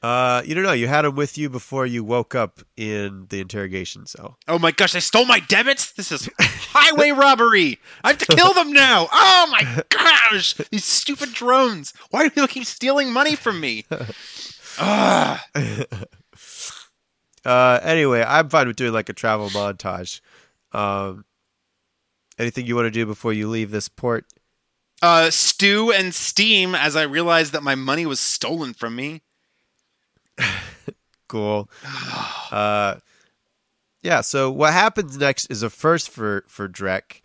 Uh, 0.02 0.42
you 0.46 0.54
don't 0.54 0.64
know. 0.64 0.74
You 0.74 0.88
had 0.88 1.04
them 1.04 1.16
with 1.16 1.38
you 1.38 1.50
before 1.50 1.86
you 1.86 2.04
woke 2.04 2.36
up 2.36 2.60
in 2.78 3.26
the 3.30 3.40
interrogation 3.40 4.06
cell. 4.06 4.38
Oh 4.48 4.60
my 4.60 4.72
gosh, 4.72 4.96
I 4.96 5.00
stole 5.00 5.26
my 5.26 5.40
debits? 5.40 5.94
This 5.94 6.12
is 6.12 6.30
highway 6.40 7.12
robbery! 7.12 7.80
I 8.04 8.10
have 8.10 8.18
to 8.20 8.36
kill 8.36 8.54
them 8.54 8.72
now! 8.72 9.08
Oh 9.12 9.48
my 9.52 9.84
gosh! 9.90 10.54
These 10.72 10.86
stupid 10.86 11.34
drones! 11.34 11.94
Why 12.12 12.24
do 12.24 12.30
people 12.30 12.48
keep 12.48 12.66
stealing 12.66 13.12
money 13.12 13.36
from 13.36 13.60
me? 13.60 13.86
Ah, 14.78 15.44
uh, 17.46 17.80
anyway, 17.82 18.24
I'm 18.28 18.50
fine 18.50 18.68
with 18.68 18.76
doing 18.76 18.94
like 18.94 19.10
a 19.10 19.14
travel 19.14 19.50
montage. 19.50 20.22
Um, 20.72 21.26
anything 22.38 22.66
you 22.66 22.76
want 22.76 22.88
to 22.88 22.92
do 22.92 23.06
before 23.06 23.34
you 23.34 23.48
leave 23.48 23.72
this 23.72 23.88
port? 23.88 24.26
uh, 25.02 25.30
stew 25.30 25.92
and 25.92 26.14
steam 26.14 26.76
as 26.76 26.96
I 26.96 27.04
realized 27.04 27.54
that 27.54 27.64
my 27.64 27.76
money 27.76 28.06
was 28.06 28.20
stolen 28.20 28.74
from 28.74 28.96
me. 28.96 29.22
Cool. 31.28 31.70
Uh, 32.52 33.00
yeah. 34.04 34.22
So 34.22 34.52
what 34.52 34.72
happens 34.72 35.18
next 35.18 35.48
is 35.48 35.64
a 35.64 35.70
first 35.70 36.10
for 36.10 36.46
for 36.48 36.70
Drek. 36.70 37.22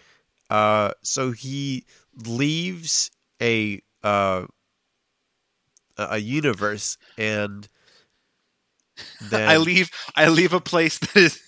Uh, 0.48 0.92
so 1.02 1.30
he 1.30 1.84
leaves 2.26 3.10
a 3.40 3.82
uh, 4.02 4.46
a 5.98 6.18
universe 6.18 6.96
and 7.18 7.68
then 9.30 9.48
I 9.48 9.58
leave 9.58 9.90
I 10.16 10.28
leave 10.28 10.54
a 10.54 10.60
place 10.60 10.98
that 10.98 11.16
is 11.16 11.40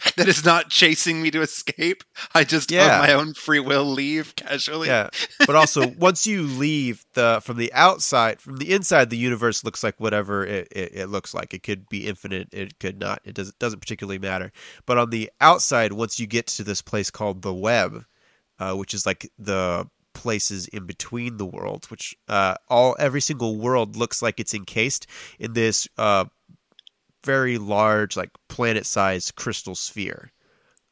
that 0.16 0.28
is 0.28 0.44
not 0.44 0.68
chasing 0.70 1.20
me 1.20 1.30
to 1.30 1.42
escape. 1.42 2.04
I 2.34 2.44
just 2.44 2.70
Yeah. 2.70 2.98
my 2.98 3.12
own 3.12 3.34
free 3.34 3.60
will 3.60 3.84
leave 3.84 4.34
casually. 4.36 4.88
Yeah, 4.88 5.10
but 5.46 5.56
also 5.56 5.88
once 5.98 6.26
you 6.26 6.42
leave 6.42 7.04
the 7.14 7.40
from 7.42 7.56
the 7.56 7.72
outside, 7.72 8.40
from 8.40 8.58
the 8.58 8.72
inside, 8.72 9.10
the 9.10 9.16
universe 9.16 9.64
looks 9.64 9.82
like 9.82 9.98
whatever 9.98 10.44
it, 10.44 10.68
it, 10.70 10.90
it 10.94 11.06
looks 11.08 11.34
like. 11.34 11.52
It 11.52 11.62
could 11.62 11.88
be 11.88 12.06
infinite. 12.06 12.48
It 12.52 12.78
could 12.78 13.00
not. 13.00 13.20
It 13.24 13.34
doesn't 13.34 13.58
doesn't 13.58 13.80
particularly 13.80 14.18
matter. 14.18 14.52
But 14.86 14.98
on 14.98 15.10
the 15.10 15.30
outside, 15.40 15.92
once 15.92 16.20
you 16.20 16.26
get 16.26 16.46
to 16.48 16.64
this 16.64 16.82
place 16.82 17.10
called 17.10 17.42
the 17.42 17.54
web, 17.54 18.04
uh, 18.58 18.74
which 18.74 18.94
is 18.94 19.04
like 19.04 19.30
the 19.38 19.88
places 20.14 20.66
in 20.68 20.84
between 20.84 21.36
the 21.36 21.46
worlds, 21.46 21.90
which 21.90 22.16
uh, 22.28 22.54
all 22.68 22.96
every 22.98 23.20
single 23.20 23.56
world 23.56 23.96
looks 23.96 24.20
like 24.22 24.40
it's 24.40 24.54
encased 24.54 25.06
in 25.38 25.52
this 25.52 25.86
uh, 25.96 26.24
very 27.28 27.58
large, 27.58 28.16
like 28.16 28.30
planet-sized 28.48 29.34
crystal 29.34 29.74
sphere. 29.74 30.32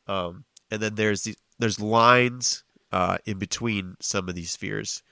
Um, 0.07 0.45
and 0.71 0.83
then 0.83 0.95
there's 0.95 1.23
the, 1.23 1.35
there's 1.59 1.81
lines 1.81 2.65
uh, 2.93 3.17
in 3.25 3.39
between 3.39 3.97
some 4.01 4.29
of 4.29 4.35
these 4.35 4.51
spheres, 4.51 5.03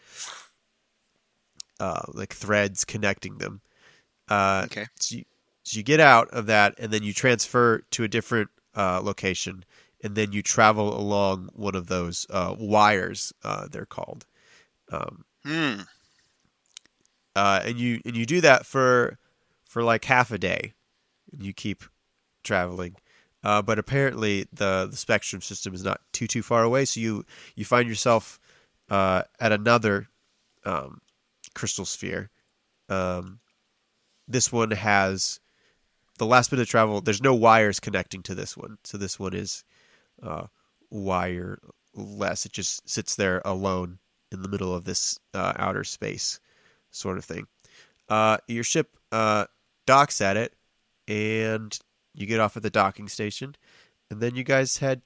uh, 1.81 2.03
like 2.13 2.35
threads 2.35 2.85
connecting 2.85 3.39
them. 3.39 3.61
Uh, 4.29 4.67
Okay. 4.67 4.87
so 5.01 5.17
you, 5.17 5.25
so 5.63 5.79
you 5.79 5.83
get 5.83 6.01
out 6.01 6.29
of 6.31 6.47
that, 6.47 6.75
and 6.79 6.93
then 6.93 7.03
you 7.03 7.13
transfer 7.15 7.83
to 7.91 8.05
a 8.05 8.09
different 8.09 8.51
uh, 8.77 9.01
location, 9.03 9.65
and 10.03 10.15
then 10.15 10.33
you 10.33 10.43
travel 10.43 10.99
along 11.01 11.49
one 11.55 11.75
of 11.75 11.87
those 11.87 12.27
uh, 12.31 12.55
wires. 12.59 13.33
Uh, 13.43 13.67
they're 13.71 13.87
called, 13.87 14.27
um, 14.93 15.25
Hmm. 15.45 15.81
uh, 17.35 17.61
and 17.65 17.79
you 17.79 18.01
and 18.05 18.17
you 18.17 18.27
do 18.27 18.41
that 18.43 18.67
for 18.67 19.19
for 19.65 19.83
like 19.83 20.05
half 20.05 20.31
a 20.33 20.39
day, 20.39 20.74
you 21.41 21.53
keep 21.53 21.85
traveling. 22.43 22.97
Uh, 23.43 23.61
but 23.61 23.79
apparently 23.79 24.47
the 24.53 24.89
the 24.91 24.97
spectrum 24.97 25.43
system 25.43 25.75
is 25.75 25.85
not 25.85 26.01
too 26.13 26.27
too 26.27 26.43
far 26.43 26.63
away, 26.63 26.85
so 26.87 27.01
you 27.01 27.25
you 27.55 27.65
find 27.65 27.89
yourself 27.89 28.41
uh, 28.91 29.23
at 29.39 29.53
another 29.53 30.09
um, 30.65 31.01
crystal 31.55 31.85
sphere. 31.85 32.31
Um, 32.89 33.41
this 34.27 34.51
one 34.51 34.71
has 34.71 35.41
the 36.19 36.27
last 36.27 36.51
bit 36.51 36.59
of 36.59 36.69
travel. 36.69 37.01
There's 37.01 37.23
no 37.23 37.35
wires 37.35 37.81
connecting 37.81 38.23
to 38.23 38.35
this 38.35 38.57
one, 38.57 38.79
so 38.85 38.97
this 38.97 39.19
one 39.19 39.35
is 39.35 39.63
uh, 40.23 40.47
wireless. 40.91 42.47
It 42.47 42.53
just 42.53 42.89
sits 42.89 43.17
there 43.17 43.43
alone 43.45 43.99
in 44.33 44.41
the 44.41 44.49
middle 44.49 44.75
of 44.75 44.85
this 44.85 45.19
uh, 45.35 45.53
outer 45.57 45.85
space, 45.85 46.41
sort 46.91 47.19
of 47.19 47.25
thing. 47.25 47.47
Uh, 48.09 48.39
your 48.49 48.65
ship 48.65 48.97
uh, 49.13 49.47
docks 49.87 50.21
at 50.21 50.37
it, 50.37 50.55
and 51.09 51.79
you 52.15 52.27
get 52.27 52.41
off 52.41 52.57
at 52.57 52.63
the 52.63 52.71
docking 52.71 53.09
station, 53.09 53.55
and 54.11 54.21
then 54.21 54.35
you 54.35 54.45
guys 54.45 54.79
head 54.79 55.03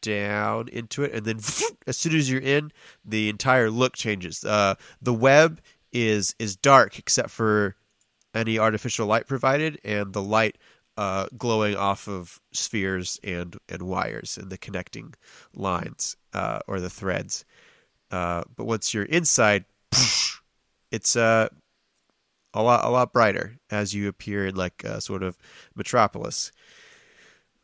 down 0.00 0.68
into 0.68 1.02
it, 1.02 1.12
and 1.12 1.24
then 1.24 1.40
as 1.86 1.96
soon 1.96 2.14
as 2.14 2.30
you're 2.30 2.40
in, 2.40 2.72
the 3.04 3.28
entire 3.28 3.70
look 3.70 3.96
changes. 3.96 4.44
Uh, 4.44 4.74
the 5.02 5.14
web 5.14 5.60
is 5.92 6.34
is 6.38 6.56
dark 6.56 6.98
except 6.98 7.30
for 7.30 7.74
any 8.34 8.58
artificial 8.58 9.06
light 9.06 9.26
provided, 9.26 9.80
and 9.84 10.12
the 10.12 10.22
light 10.22 10.56
uh, 10.96 11.26
glowing 11.36 11.76
off 11.76 12.08
of 12.08 12.40
spheres 12.52 13.20
and 13.22 13.56
and 13.68 13.82
wires 13.82 14.36
and 14.36 14.50
the 14.50 14.58
connecting 14.58 15.14
lines 15.54 16.16
uh, 16.34 16.60
or 16.66 16.80
the 16.80 16.90
threads. 16.90 17.44
Uh, 18.10 18.42
but 18.56 18.64
once 18.64 18.94
you're 18.94 19.04
inside, 19.04 19.64
it's 20.90 21.14
uh, 21.14 21.48
a 22.58 22.62
lot 22.62 22.84
a 22.84 22.90
lot 22.90 23.12
brighter 23.12 23.58
as 23.70 23.94
you 23.94 24.08
appear 24.08 24.46
in 24.46 24.56
like 24.56 24.84
a 24.84 25.00
sort 25.00 25.22
of 25.22 25.38
metropolis. 25.74 26.52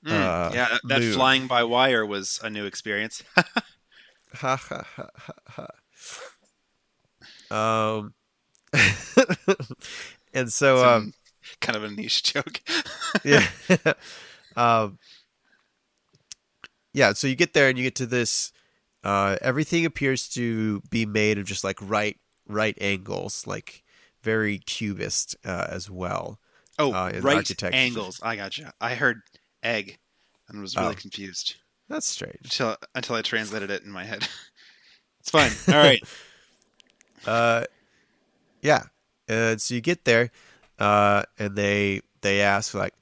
Mm, 0.06 0.10
Uh, 0.12 0.50
yeah, 0.54 0.78
that, 0.84 1.00
moon. 1.00 1.12
flying 1.14 1.46
by 1.46 1.64
wire 1.64 2.04
was 2.06 2.38
a 2.42 2.50
new 2.50 2.64
experience. 2.66 3.22
Ha 4.34 4.56
ha 4.56 4.82
ha 4.96 5.08
ha 5.16 5.32
ha. 5.48 5.68
Um, 7.50 8.14
and 10.34 10.52
so 10.52 10.78
Some 10.78 10.88
um, 10.88 11.14
kind 11.60 11.76
of 11.76 11.84
a 11.84 11.90
niche 11.90 12.22
joke. 12.22 12.62
yeah, 13.24 13.46
um, 14.56 14.98
yeah. 16.92 17.12
So 17.12 17.26
you 17.26 17.36
get 17.36 17.54
there 17.54 17.68
and 17.68 17.78
you 17.78 17.84
get 17.84 17.96
to 17.96 18.06
this. 18.06 18.52
Uh, 19.04 19.36
everything 19.42 19.84
appears 19.84 20.28
to 20.30 20.80
be 20.90 21.06
made 21.06 21.38
of 21.38 21.44
just 21.46 21.64
like 21.64 21.78
right 21.82 22.18
right 22.48 22.76
angles, 22.80 23.46
like 23.46 23.83
very 24.24 24.58
cubist 24.58 25.36
uh, 25.44 25.66
as 25.68 25.90
well. 25.90 26.40
Oh, 26.78 26.92
Uh, 26.92 27.12
right 27.22 27.62
angles. 27.72 28.18
I 28.22 28.34
gotcha. 28.36 28.72
I 28.80 28.94
heard 28.96 29.20
egg 29.62 29.98
and 30.48 30.60
was 30.60 30.74
really 30.76 30.88
Oh. 30.92 30.94
confused 30.94 31.54
That's 31.88 32.06
strange. 32.06 32.38
until 32.42 32.76
until 32.94 33.16
I 33.16 33.22
translated 33.22 33.70
it 33.70 33.82
in 33.84 33.90
my 33.90 34.04
head. 34.04 34.26
it's 35.20 35.30
fine. 35.30 35.52
All 35.68 35.80
right. 35.82 36.02
Uh, 37.26 37.64
yeah. 38.62 38.82
And 39.28 39.60
so 39.60 39.74
you 39.74 39.80
get 39.80 40.04
there, 40.04 40.30
uh, 40.78 41.22
and 41.38 41.54
they 41.56 42.00
they 42.22 42.40
ask 42.42 42.74
like, 42.74 42.94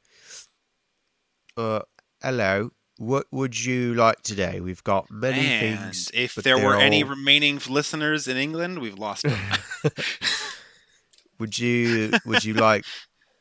uh, 1.56 1.80
"Hello, 2.22 2.70
what 2.98 3.26
would 3.32 3.58
you 3.58 3.94
like 3.94 4.22
today? 4.22 4.60
We've 4.60 4.84
got 4.84 5.10
many 5.10 5.40
and 5.40 5.80
things. 5.80 6.10
if 6.14 6.34
there 6.34 6.56
were 6.56 6.72
they're 6.76 6.80
any 6.86 7.02
all- 7.02 7.10
remaining 7.10 7.58
listeners 7.68 8.28
in 8.28 8.36
England, 8.36 8.78
we've 8.78 8.98
lost 8.98 9.24
them. 9.24 9.38
would 11.38 11.58
you 11.58 12.12
would 12.24 12.44
you 12.44 12.54
like 12.54 12.84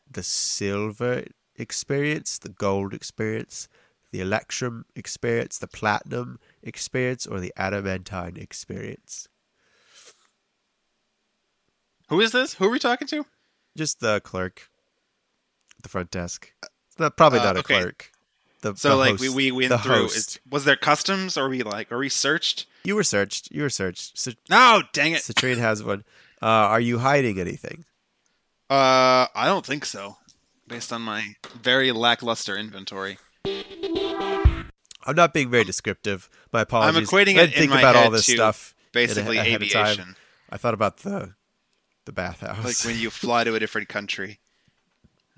the 0.10 0.24
silver 0.24 1.24
experience, 1.56 2.38
the 2.39 2.50
gold 2.50 2.94
experience, 2.94 3.68
the 4.12 4.22
electrum 4.22 4.86
experience, 4.96 5.58
the 5.58 5.68
platinum 5.68 6.39
experience, 6.64 7.26
or 7.26 7.39
the 7.39 7.54
adamantine 7.58 8.38
experience? 8.38 9.28
Who 12.10 12.20
is 12.20 12.32
this? 12.32 12.54
Who 12.56 12.66
are 12.66 12.70
we 12.70 12.80
talking 12.80 13.08
to? 13.08 13.26
Just 13.78 14.00
the 14.02 14.20
clerk 14.22 14.70
at 15.78 15.84
the 15.84 15.89
front 15.89 16.12
desk. 16.12 16.52
It's 16.62 17.00
not, 17.00 17.16
probably 17.16 17.39
Uh, 17.39 17.46
not 17.46 17.58
a 17.58 17.64
clerk. 17.64 18.12
The, 18.62 18.76
So 18.76 18.89
the 18.89 18.96
like 18.96 19.12
host, 19.12 19.22
we 19.22 19.30
we 19.30 19.52
went 19.52 19.70
the 19.70 19.78
through. 19.78 20.06
Is, 20.08 20.39
was 20.50 20.66
there 20.66 20.76
customs? 20.76 21.38
Or 21.38 21.50
we 21.50 21.64
like? 21.64 21.92
Are 21.92 21.98
we 21.98 22.10
searched? 22.10 22.68
You 22.84 22.96
were 22.96 23.04
searched. 23.04 23.50
You 23.52 23.62
were 23.64 23.70
searched. 23.70 24.18
Cit- 24.18 24.38
No, 24.50 24.84
dang 24.94 25.14
it. 25.14 25.22
Citrine 25.22 25.58
has 25.58 25.82
one. 25.84 26.04
Uh, 26.42 26.46
are 26.46 26.80
you 26.80 27.00
hiding 27.00 27.39
anything? 27.39 27.86
Uh, 28.70 29.28
I 29.36 29.46
don't 29.46 29.66
think 29.66 29.86
so. 29.86 30.18
Based 30.68 30.92
on 30.94 31.02
my 31.02 31.36
very 31.62 31.92
lackluster 31.92 32.58
inventory. 32.58 33.18
I'm 35.06 35.16
not 35.16 35.34
being 35.34 35.50
very 35.50 35.64
descriptive. 35.64 36.30
My 36.54 36.62
apologies. 36.62 36.98
I'm 36.98 37.04
equating 37.06 37.38
I 37.38 37.46
didn't 37.46 37.54
in 37.54 37.60
think 37.60 37.72
my 37.72 37.80
about 37.80 37.96
all 37.96 38.12
this 38.12 38.26
stuff. 38.26 38.74
Basically, 38.94 39.38
time. 39.38 39.46
aviation. 39.48 40.16
I 40.50 40.58
thought 40.58 40.74
about 40.74 40.98
the 40.98 41.34
the 42.06 42.12
bathhouse. 42.12 42.64
Like 42.64 42.86
when 42.86 43.02
you 43.02 43.10
fly 43.10 43.44
to 43.44 43.56
a 43.56 43.60
different 43.60 43.89
country. 43.89 44.39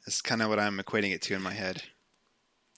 That's 0.06 0.22
kind 0.22 0.42
of 0.42 0.50
what 0.50 0.60
I'm 0.60 0.78
equating 0.80 1.14
it 1.14 1.22
to 1.24 1.34
in 1.34 1.42
my 1.42 1.54
head. 1.54 1.82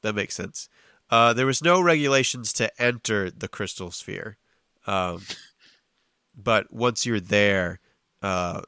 that 0.03 0.13
makes 0.13 0.36
sense. 0.36 0.69
Uh, 1.09 1.34
there 1.34 1.45
was 1.47 1.63
no 1.63 1.82
regulations 1.82 2.53
to 2.53 2.69
enter 2.82 3.30
the 3.32 3.47
crystal 3.47 3.89
sphere, 3.91 4.38
um, 4.86 5.21
but 6.36 6.71
once 6.71 7.05
you're 7.05 7.19
there, 7.19 7.80
uh, 8.22 8.61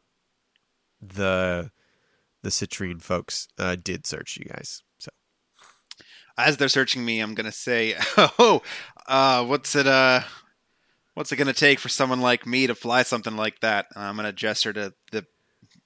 the 1.01 1.71
the 2.43 2.49
citrine 2.49 3.01
folks 3.01 3.47
uh, 3.57 3.75
did 3.75 4.05
search 4.05 4.37
you 4.37 4.45
guys. 4.45 4.83
So 4.99 5.11
As 6.37 6.57
they're 6.57 6.69
searching 6.69 7.03
me, 7.03 7.19
I'm 7.19 7.33
gonna 7.33 7.51
say, 7.51 7.95
"Oh, 8.17 8.61
uh, 9.07 9.45
what's 9.45 9.75
it? 9.75 9.87
Uh, 9.87 10.21
what's 11.15 11.31
it 11.31 11.37
gonna 11.37 11.53
take 11.53 11.79
for 11.79 11.89
someone 11.89 12.21
like 12.21 12.45
me 12.45 12.67
to 12.67 12.75
fly 12.75 13.03
something 13.03 13.35
like 13.35 13.59
that?" 13.61 13.87
And 13.95 14.03
I'm 14.03 14.15
gonna 14.15 14.33
gesture 14.33 14.73
to 14.73 14.93
the 15.11 15.25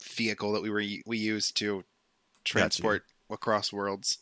vehicle 0.03 0.53
that 0.53 0.63
we 0.63 0.69
were 0.69 0.83
we 1.05 1.17
used 1.17 1.57
to 1.57 1.83
transport 2.45 3.05
across 3.29 3.73
worlds. 3.73 4.19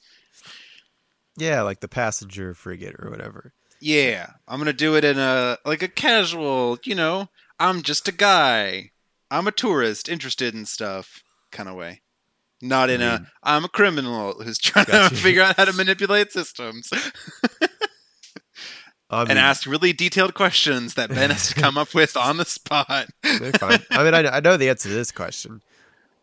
yeah, 1.38 1.62
like 1.64 1.80
the 1.80 1.88
passenger 1.88 2.54
frigate 2.54 2.96
or 3.00 3.10
whatever. 3.10 3.54
Yeah, 3.82 4.32
I'm 4.48 4.60
gonna 4.60 4.74
do 4.74 4.96
it 4.96 5.04
in 5.04 5.18
a 5.20 5.58
like 5.66 5.82
a 5.84 5.88
casual, 5.88 6.78
you 6.84 6.96
know, 6.96 7.30
I'm 7.60 7.82
just 7.82 8.08
a 8.08 8.12
guy, 8.14 8.92
I'm 9.32 9.48
a 9.48 9.52
tourist 9.52 10.10
interested 10.10 10.54
in 10.56 10.66
stuff 10.66 11.24
kind 11.52 11.70
of 11.70 11.76
way. 11.76 12.02
Not 12.62 12.90
in 12.90 13.02
I 13.02 13.06
a 13.06 13.18
mean- 13.20 13.28
I'm 13.44 13.66
a 13.66 13.70
criminal 13.70 14.34
who's 14.44 14.58
trying 14.60 14.86
Gotcha. 14.86 15.16
to 15.16 15.22
figure 15.22 15.42
out 15.44 15.56
how 15.58 15.66
to 15.66 15.74
manipulate 15.74 16.32
systems 16.32 16.90
I 19.12 19.22
mean, 19.24 19.32
and 19.32 19.40
ask 19.40 19.66
really 19.66 19.92
detailed 19.92 20.36
questions 20.36 20.94
that 20.94 21.10
Ben 21.10 21.32
has 21.32 21.48
to 21.50 21.56
come 21.56 21.80
up 21.80 21.96
with 21.96 22.16
on 22.16 22.38
the 22.38 22.46
spot. 22.46 22.88
Fine. 23.24 23.80
I 23.90 24.04
mean, 24.04 24.14
I, 24.14 24.38
I 24.38 24.40
know 24.40 24.56
the 24.56 24.70
answer 24.70 24.88
to 24.88 24.94
this 24.94 25.12
question. 25.12 25.64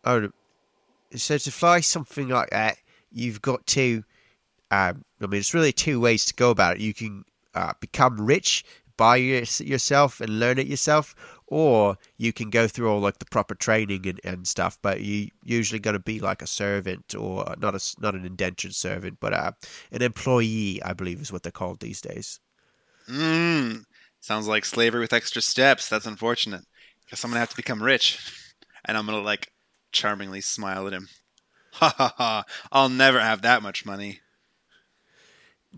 Oh, 0.05 0.29
so 1.13 1.37
to 1.37 1.51
fly 1.51 1.81
something 1.81 2.29
like 2.29 2.51
that, 2.51 2.77
you've 3.11 3.41
got 3.41 3.65
to. 3.67 4.05
Um, 4.71 5.03
I 5.21 5.25
mean, 5.27 5.39
it's 5.39 5.53
really 5.53 5.73
two 5.73 5.99
ways 5.99 6.23
to 6.25 6.33
go 6.33 6.49
about 6.49 6.77
it. 6.77 6.81
You 6.81 6.93
can 6.93 7.25
uh, 7.53 7.73
become 7.81 8.25
rich, 8.25 8.63
buy 8.95 9.17
your, 9.17 9.43
yourself, 9.59 10.21
and 10.21 10.39
learn 10.39 10.57
it 10.57 10.67
yourself, 10.67 11.13
or 11.47 11.97
you 12.17 12.33
can 12.33 12.49
go 12.49 12.67
through 12.67 12.89
all 12.91 12.99
like 12.99 13.19
the 13.19 13.25
proper 13.25 13.55
training 13.55 14.07
and, 14.07 14.19
and 14.23 14.47
stuff. 14.47 14.77
But 14.81 15.01
you 15.01 15.29
usually 15.43 15.79
got 15.79 15.93
to 15.93 15.99
be 15.99 16.19
like 16.19 16.41
a 16.41 16.47
servant, 16.47 17.15
or 17.15 17.55
not 17.57 17.75
a 17.75 17.95
not 17.99 18.15
an 18.15 18.25
indentured 18.25 18.75
servant, 18.75 19.19
but 19.19 19.33
uh, 19.33 19.51
an 19.91 20.01
employee, 20.01 20.81
I 20.83 20.93
believe, 20.93 21.21
is 21.21 21.31
what 21.31 21.43
they're 21.43 21.51
called 21.51 21.79
these 21.79 22.01
days. 22.01 22.39
Mmm. 23.09 23.83
Sounds 24.19 24.47
like 24.47 24.65
slavery 24.65 24.99
with 25.01 25.13
extra 25.13 25.41
steps. 25.41 25.89
That's 25.89 26.05
unfortunate. 26.05 26.65
because 27.05 27.23
I'm 27.23 27.31
gonna 27.31 27.39
have 27.39 27.49
to 27.51 27.55
become 27.55 27.81
rich. 27.81 28.19
And 28.85 28.97
I'm 28.97 29.05
gonna 29.05 29.21
like 29.21 29.51
charmingly 29.91 30.41
smile 30.41 30.87
at 30.87 30.93
him. 30.93 31.07
Ha 31.73 31.93
ha 31.95 32.13
ha. 32.17 32.43
I'll 32.71 32.89
never 32.89 33.19
have 33.19 33.43
that 33.43 33.61
much 33.61 33.85
money. 33.85 34.21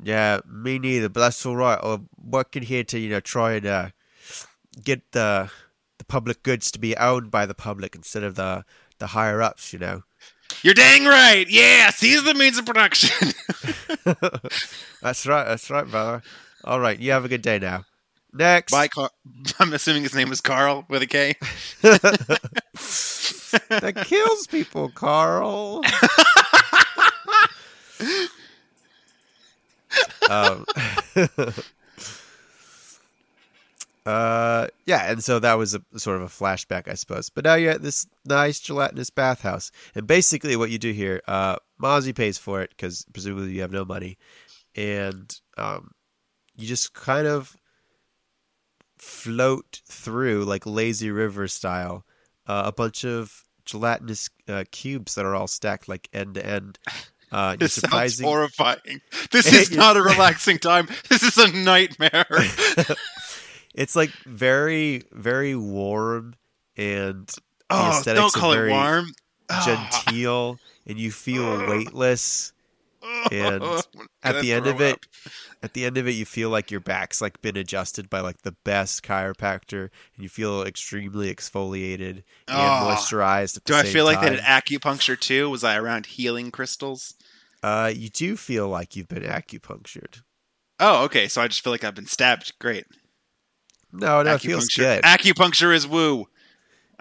Yeah, 0.01 0.39
me 0.47 0.79
neither, 0.79 1.09
but 1.09 1.19
that's 1.19 1.45
all 1.45 1.55
right. 1.57 1.79
I'm 1.81 2.07
working 2.17 2.63
here 2.63 2.83
to, 2.85 2.99
you 2.99 3.09
know, 3.09 3.19
try 3.19 3.53
and 3.53 3.65
uh, 3.65 3.89
get 4.83 5.11
the 5.11 5.49
the 5.97 6.05
public 6.05 6.43
goods 6.43 6.71
to 6.71 6.79
be 6.79 6.95
owned 6.97 7.29
by 7.31 7.45
the 7.45 7.53
public 7.53 7.95
instead 7.95 8.23
of 8.23 8.35
the 8.35 8.65
the 8.99 9.07
higher 9.07 9.41
ups, 9.41 9.73
you 9.73 9.79
know. 9.79 10.03
You're 10.63 10.73
dang 10.73 11.05
right. 11.05 11.45
Yeah, 11.49 11.89
seize 11.91 12.23
the 12.23 12.33
means 12.33 12.57
of 12.57 12.65
production. 12.65 13.33
that's 15.01 15.25
right, 15.25 15.45
that's 15.45 15.69
right, 15.69 15.87
brother. 15.89 16.21
All 16.63 16.79
right, 16.79 16.99
you 16.99 17.11
have 17.11 17.23
a 17.25 17.29
good 17.29 17.41
day 17.41 17.59
now. 17.59 17.85
Next. 18.33 18.71
Bye, 18.71 18.87
Car- 18.87 19.11
I'm 19.59 19.73
assuming 19.73 20.03
his 20.03 20.13
name 20.13 20.31
is 20.31 20.41
Carl 20.41 20.85
with 20.89 21.01
a 21.01 21.07
K. 21.07 21.35
that 23.69 24.03
kills 24.05 24.47
people, 24.47 24.89
Carl. 24.89 25.81
um, 30.29 30.65
uh, 34.09 34.67
yeah, 34.85 35.11
and 35.11 35.23
so 35.23 35.39
that 35.39 35.53
was 35.55 35.75
a 35.75 35.81
sort 35.97 36.17
of 36.17 36.23
a 36.23 36.27
flashback, 36.27 36.87
I 36.87 36.95
suppose. 36.95 37.29
But 37.29 37.43
now 37.43 37.53
you're 37.55 37.71
at 37.73 37.83
this 37.83 38.07
nice 38.25 38.59
gelatinous 38.59 39.09
bathhouse, 39.11 39.71
and 39.93 40.07
basically 40.07 40.55
what 40.55 40.71
you 40.71 40.79
do 40.79 40.91
here, 40.91 41.21
uh, 41.27 41.57
Mozi 41.81 42.15
pays 42.15 42.37
for 42.37 42.61
it 42.61 42.71
because 42.71 43.05
presumably 43.13 43.51
you 43.51 43.61
have 43.61 43.71
no 43.71 43.85
money, 43.85 44.17
and 44.75 45.33
um, 45.57 45.91
you 46.55 46.65
just 46.67 46.93
kind 46.93 47.27
of 47.27 47.55
float 48.97 49.81
through 49.85 50.43
like 50.43 50.65
lazy 50.65 51.11
river 51.11 51.47
style 51.47 52.03
uh, 52.47 52.63
a 52.65 52.71
bunch 52.71 53.05
of 53.05 53.43
gelatinous 53.63 54.29
uh, 54.47 54.63
cubes 54.71 55.15
that 55.15 55.25
are 55.25 55.35
all 55.35 55.47
stacked 55.47 55.87
like 55.87 56.09
end 56.13 56.33
to 56.35 56.45
end. 56.45 56.79
Uh, 57.31 57.55
This 57.55 57.75
sounds 57.75 58.19
horrifying. 58.19 59.01
This 59.29 59.53
is 59.53 59.69
not 59.69 59.95
a 59.95 60.01
relaxing 60.01 60.57
time. 60.57 60.87
This 61.09 61.21
is 61.21 61.37
a 61.37 61.51
nightmare. 61.55 62.25
it's 63.75 63.95
like 63.95 64.11
very, 64.25 65.03
very 65.11 65.55
warm 65.55 66.35
and 66.77 67.29
oh, 67.69 67.89
aesthetics 67.89 68.33
don't 68.33 68.37
are 68.37 68.39
call 68.39 68.51
it 68.53 68.55
very 68.57 68.71
warm. 68.71 69.05
Ah. 69.49 69.89
genteel, 70.05 70.59
and 70.85 70.99
you 70.99 71.11
feel 71.11 71.67
weightless. 71.69 72.53
and 73.31 73.63
At 74.23 74.41
the 74.41 74.51
end 74.53 74.67
of 74.67 74.81
it, 74.81 74.93
up. 74.93 74.99
at 75.63 75.73
the 75.73 75.85
end 75.85 75.97
of 75.97 76.07
it, 76.07 76.11
you 76.11 76.25
feel 76.25 76.49
like 76.49 76.69
your 76.69 76.81
back's 76.81 77.21
like 77.21 77.41
been 77.41 77.55
adjusted 77.57 78.09
by 78.09 78.19
like 78.19 78.41
the 78.43 78.51
best 78.63 79.03
chiropractor, 79.03 79.83
and 80.15 80.23
you 80.23 80.27
feel 80.29 80.63
extremely 80.63 81.33
exfoliated 81.33 82.09
and 82.09 82.23
Oh. 82.49 82.87
moisturized. 82.95 83.57
At 83.57 83.63
the 83.65 83.73
Do 83.73 83.75
I 83.79 83.83
feel 83.83 84.03
like 84.05 84.17
time. 84.19 84.31
they 84.31 84.35
did 84.35 84.43
acupuncture 84.45 85.19
too? 85.19 85.49
Was 85.49 85.63
I 85.63 85.77
around 85.77 86.05
healing 86.05 86.51
crystals? 86.51 87.13
Uh, 87.63 87.91
you 87.95 88.09
do 88.09 88.35
feel 88.37 88.67
like 88.69 88.95
you've 88.95 89.07
been 89.07 89.23
acupunctured. 89.23 90.21
Oh, 90.79 91.05
okay. 91.05 91.27
So 91.27 91.41
I 91.41 91.47
just 91.47 91.61
feel 91.61 91.71
like 91.71 91.83
I've 91.83 91.95
been 91.95 92.05
stabbed. 92.05 92.53
Great. 92.59 92.85
No, 93.91 94.21
no, 94.21 94.35
it 94.35 94.41
feels 94.41 94.67
good. 94.67 95.03
Acupuncture 95.03 95.73
is 95.73 95.87
woo. 95.87 96.27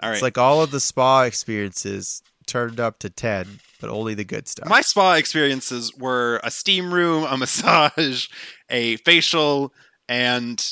All 0.01 0.09
right. 0.09 0.13
It's 0.13 0.21
like 0.21 0.37
all 0.37 0.61
of 0.61 0.71
the 0.71 0.79
spa 0.79 1.23
experiences 1.23 2.21
turned 2.47 2.79
up 2.79 2.99
to 2.99 3.09
10, 3.09 3.59
but 3.79 3.89
only 3.89 4.13
the 4.13 4.23
good 4.23 4.47
stuff. 4.47 4.67
My 4.67 4.81
spa 4.81 5.13
experiences 5.13 5.93
were 5.95 6.39
a 6.43 6.51
steam 6.51 6.93
room, 6.93 7.25
a 7.29 7.37
massage, 7.37 8.27
a 8.69 8.97
facial, 8.97 9.73
and 10.07 10.65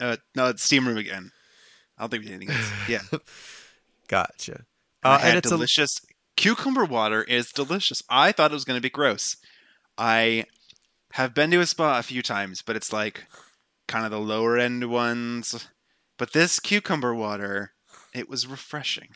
uh, 0.00 0.16
no, 0.34 0.48
it's 0.48 0.62
steam 0.62 0.86
room 0.86 0.98
again. 0.98 1.30
I 1.98 2.02
don't 2.02 2.10
think 2.10 2.24
we 2.24 2.30
did 2.30 2.36
anything 2.36 2.56
else. 2.56 2.72
Yeah, 2.88 3.18
gotcha. 4.08 4.64
Uh, 5.04 5.18
had 5.18 5.28
and 5.28 5.38
it's 5.38 5.48
a, 5.48 5.50
delicious 5.50 6.00
cucumber 6.36 6.84
water. 6.84 7.22
Is 7.22 7.52
delicious. 7.52 8.02
I 8.08 8.32
thought 8.32 8.50
it 8.50 8.54
was 8.54 8.64
going 8.64 8.78
to 8.78 8.82
be 8.82 8.90
gross. 8.90 9.36
I 9.98 10.44
have 11.12 11.34
been 11.34 11.50
to 11.50 11.60
a 11.60 11.66
spa 11.66 11.98
a 11.98 12.02
few 12.02 12.22
times, 12.22 12.62
but 12.62 12.76
it's 12.76 12.92
like 12.92 13.24
kind 13.92 14.04
of 14.04 14.10
the 14.10 14.18
lower 14.20 14.58
end 14.58 14.88
ones. 14.90 15.68
But 16.18 16.32
this 16.32 16.58
cucumber 16.60 17.14
water, 17.14 17.72
it 18.14 18.28
was 18.28 18.46
refreshing. 18.46 19.08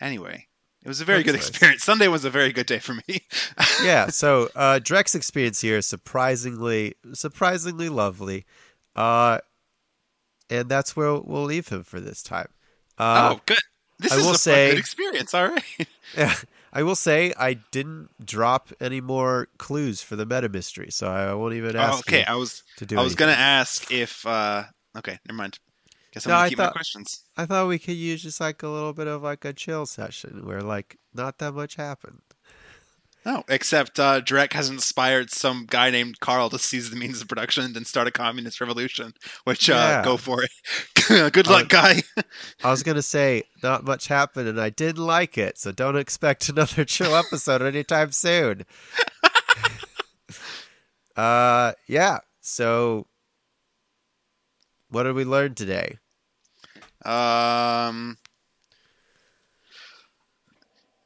Anyway, 0.00 0.46
it 0.84 0.88
was 0.88 1.00
a 1.00 1.04
very 1.04 1.18
That's 1.22 1.26
good 1.32 1.38
nice. 1.38 1.48
experience. 1.48 1.84
Sunday 1.84 2.08
was 2.08 2.24
a 2.24 2.30
very 2.30 2.52
good 2.52 2.66
day 2.66 2.78
for 2.78 2.94
me. 2.94 3.20
yeah, 3.84 4.08
so 4.08 4.48
uh, 4.54 4.78
Drek's 4.78 5.14
experience 5.14 5.60
here 5.60 5.78
is 5.78 5.86
surprisingly, 5.86 6.94
surprisingly 7.12 7.88
lovely. 7.88 8.46
Uh, 8.96 9.38
and 10.48 10.68
that's 10.68 10.96
where 10.96 11.14
we'll 11.14 11.44
leave 11.44 11.68
him 11.68 11.82
for 11.84 12.00
this 12.00 12.22
time. 12.22 12.48
Uh, 12.98 13.34
oh, 13.34 13.40
good. 13.46 13.58
This 13.98 14.12
I 14.12 14.16
is 14.16 14.26
a 14.30 14.34
say- 14.34 14.70
good 14.70 14.78
experience. 14.78 15.34
All 15.34 15.48
right. 15.48 15.88
Yeah, 16.16 16.34
I 16.72 16.82
will 16.82 16.94
say 16.94 17.32
I 17.36 17.54
didn't 17.54 18.10
drop 18.24 18.70
any 18.80 19.00
more 19.00 19.48
clues 19.58 20.02
for 20.02 20.16
the 20.16 20.24
meta 20.26 20.48
mystery, 20.48 20.90
so 20.90 21.08
I 21.08 21.34
won't 21.34 21.54
even 21.54 21.76
ask. 21.76 21.94
Oh, 21.96 21.98
okay, 22.00 22.24
I 22.24 22.36
was 22.36 22.62
to 22.76 22.86
do. 22.86 22.98
I 22.98 23.02
was 23.02 23.14
gonna 23.14 23.32
ask 23.32 23.90
if. 23.90 24.24
uh 24.26 24.64
Okay, 24.96 25.18
never 25.28 25.36
mind. 25.36 25.58
Guess 26.12 26.26
I'm 26.26 26.30
No, 26.30 26.34
gonna 26.36 26.46
I 26.46 26.48
keep 26.48 26.58
my 26.58 26.66
questions. 26.68 27.24
I 27.36 27.46
thought 27.46 27.68
we 27.68 27.78
could 27.78 27.94
use 27.94 28.22
just 28.22 28.40
like 28.40 28.62
a 28.62 28.68
little 28.68 28.92
bit 28.92 29.06
of 29.06 29.22
like 29.22 29.44
a 29.44 29.52
chill 29.52 29.86
session 29.86 30.44
where 30.46 30.62
like 30.62 30.98
not 31.14 31.38
that 31.38 31.54
much 31.54 31.76
happened. 31.76 32.22
No, 33.26 33.44
except 33.48 34.00
uh, 34.00 34.22
Drek 34.22 34.52
has 34.54 34.70
inspired 34.70 35.30
some 35.30 35.66
guy 35.68 35.90
named 35.90 36.20
Carl 36.20 36.48
to 36.50 36.58
seize 36.58 36.88
the 36.88 36.96
means 36.96 37.20
of 37.20 37.28
production 37.28 37.64
and 37.64 37.74
then 37.74 37.84
start 37.84 38.08
a 38.08 38.10
communist 38.10 38.60
revolution. 38.62 39.12
Which, 39.44 39.68
uh, 39.68 39.74
Yeah. 39.74 40.04
go 40.04 40.16
for 40.16 40.42
it. 40.42 40.50
Good 41.32 41.46
luck, 41.46 41.68
guy. 41.68 42.02
I 42.64 42.70
was 42.70 42.82
gonna 42.82 43.02
say 43.02 43.42
not 43.62 43.84
much 43.84 44.06
happened, 44.08 44.48
and 44.48 44.60
I 44.60 44.70
didn't 44.70 45.04
like 45.04 45.36
it, 45.36 45.58
so 45.58 45.70
don't 45.70 45.96
expect 45.98 46.48
another 46.50 46.84
chill 46.86 47.14
episode 47.14 47.60
anytime 47.60 48.12
soon. 48.12 48.64
uh, 51.16 51.72
yeah. 51.86 52.20
So, 52.40 53.06
what 54.88 55.02
did 55.02 55.14
we 55.14 55.24
learn 55.24 55.54
today? 55.54 55.98
Um, 57.04 58.16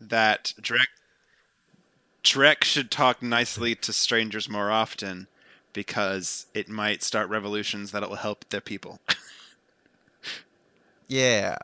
that 0.01 0.53
Drek 0.61 0.87
Drek 2.25 2.65
should 2.65 2.91
talk 2.91 3.23
nicely 3.23 3.75
to 3.77 3.93
strangers 3.93 4.49
more 4.49 4.71
often 4.71 5.29
because 5.75 6.47
it 6.55 6.69
might 6.69 7.03
start 7.03 7.29
revolutions 7.29 7.93
that 7.93 8.09
will 8.09 8.17
help 8.17 8.49
their 8.49 8.61
people. 8.61 8.99
Yeah. 11.07 11.59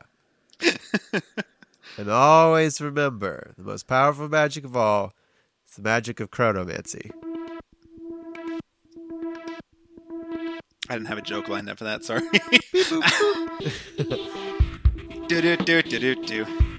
and 1.97 2.09
always 2.09 2.79
remember 2.79 3.53
the 3.57 3.63
most 3.63 3.87
powerful 3.87 4.29
magic 4.29 4.63
of 4.63 4.77
all 4.77 5.13
is 5.67 5.75
the 5.75 5.81
magic 5.81 6.19
of 6.19 6.29
chronomancy. 6.29 7.09
I 10.89 10.93
didn't 10.93 11.07
have 11.07 11.17
a 11.17 11.23
joke 11.23 11.49
lined 11.49 11.69
up 11.69 11.79
for 11.79 11.85
that. 11.85 12.03
Sorry. 12.03 12.21
do 15.27 15.41
do 15.41 15.57
do 15.57 15.81
do 15.81 15.99
do 15.99 16.15
do. 16.23 16.70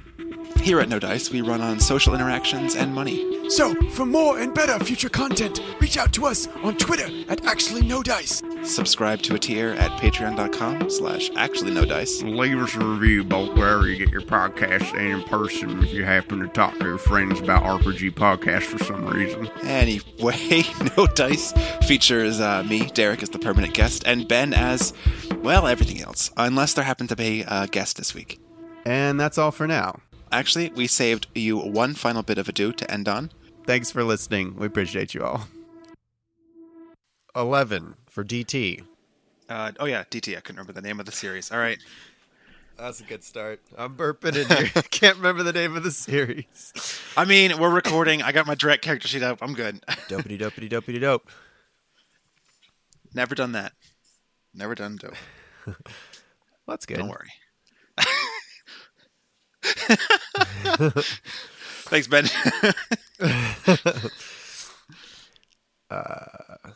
Here 0.62 0.78
at 0.78 0.88
No 0.88 1.00
Dice, 1.00 1.28
we 1.28 1.40
run 1.40 1.60
on 1.60 1.80
social 1.80 2.14
interactions 2.14 2.76
and 2.76 2.94
money. 2.94 3.50
So, 3.50 3.74
for 3.90 4.06
more 4.06 4.38
and 4.38 4.54
better 4.54 4.78
future 4.84 5.08
content, 5.08 5.60
reach 5.80 5.96
out 5.96 6.12
to 6.12 6.24
us 6.24 6.46
on 6.62 6.76
Twitter 6.76 7.08
at 7.28 7.44
Actually 7.44 7.82
No 7.82 8.00
Dice. 8.00 8.44
Subscribe 8.62 9.22
to 9.22 9.34
a 9.34 9.40
tier 9.40 9.70
at 9.70 9.90
patreon.com 10.00 10.88
slash 10.88 11.30
actually 11.34 11.72
no 11.72 11.84
dice. 11.84 12.22
Leave 12.22 12.58
us 12.58 12.76
a 12.76 12.78
review 12.78 13.24
both 13.24 13.56
wherever 13.56 13.88
you 13.88 13.96
get 13.96 14.10
your 14.10 14.20
podcasts 14.20 14.96
and 14.96 15.20
in 15.20 15.28
person 15.28 15.82
if 15.82 15.92
you 15.92 16.04
happen 16.04 16.38
to 16.38 16.46
talk 16.46 16.78
to 16.78 16.84
your 16.84 16.98
friends 16.98 17.40
about 17.40 17.64
RPG 17.64 18.12
podcasts 18.12 18.62
for 18.62 18.78
some 18.84 19.04
reason. 19.04 19.48
Anyway, 19.64 20.62
No 20.96 21.08
Dice 21.08 21.52
features 21.88 22.40
uh, 22.40 22.62
me, 22.62 22.86
Derek, 22.86 23.24
as 23.24 23.30
the 23.30 23.40
permanent 23.40 23.74
guest, 23.74 24.04
and 24.06 24.28
Ben 24.28 24.54
as, 24.54 24.94
well, 25.38 25.66
everything 25.66 26.00
else, 26.00 26.30
unless 26.36 26.74
there 26.74 26.84
happened 26.84 27.08
to 27.08 27.16
be 27.16 27.42
a 27.48 27.66
guest 27.66 27.96
this 27.96 28.14
week. 28.14 28.38
And 28.84 29.18
that's 29.18 29.38
all 29.38 29.50
for 29.50 29.66
now. 29.66 29.98
Actually, 30.32 30.70
we 30.70 30.86
saved 30.86 31.26
you 31.34 31.58
one 31.58 31.94
final 31.94 32.22
bit 32.22 32.38
of 32.38 32.48
ado 32.48 32.72
to 32.72 32.90
end 32.90 33.06
on. 33.06 33.30
Thanks 33.66 33.90
for 33.90 34.02
listening. 34.02 34.56
We 34.56 34.66
appreciate 34.66 35.12
you 35.14 35.22
all. 35.22 35.46
11 37.36 37.94
for 38.08 38.24
DT. 38.24 38.82
Uh, 39.48 39.72
oh, 39.78 39.84
yeah, 39.84 40.04
DT. 40.10 40.36
I 40.36 40.40
couldn't 40.40 40.56
remember 40.56 40.72
the 40.72 40.80
name 40.80 40.98
of 40.98 41.06
the 41.06 41.12
series. 41.12 41.52
All 41.52 41.58
right. 41.58 41.78
That's 42.78 43.00
a 43.00 43.04
good 43.04 43.22
start. 43.22 43.60
I'm 43.76 43.94
burping 43.94 44.36
in 44.36 44.48
here. 44.48 44.70
I 44.74 44.80
can't 44.90 45.18
remember 45.18 45.42
the 45.42 45.52
name 45.52 45.76
of 45.76 45.82
the 45.82 45.90
series. 45.90 46.98
I 47.16 47.26
mean, 47.26 47.58
we're 47.58 47.70
recording. 47.70 48.22
I 48.22 48.32
got 48.32 48.46
my 48.46 48.54
direct 48.54 48.82
character 48.82 49.08
sheet 49.08 49.22
up. 49.22 49.38
I'm 49.42 49.52
good. 49.52 49.84
Dopey 50.08 50.38
dopey 50.38 50.68
dopey 50.68 50.98
dope. 50.98 51.28
Never 53.14 53.34
done 53.34 53.52
that. 53.52 53.72
Never 54.54 54.74
done 54.74 54.96
dope. 54.96 55.14
That's 56.66 56.86
good. 56.86 56.96
Don't 56.96 57.08
worry. 57.08 57.28
Thanks, 61.90 62.08
Ben. 62.08 62.28
Uh, 65.90 66.72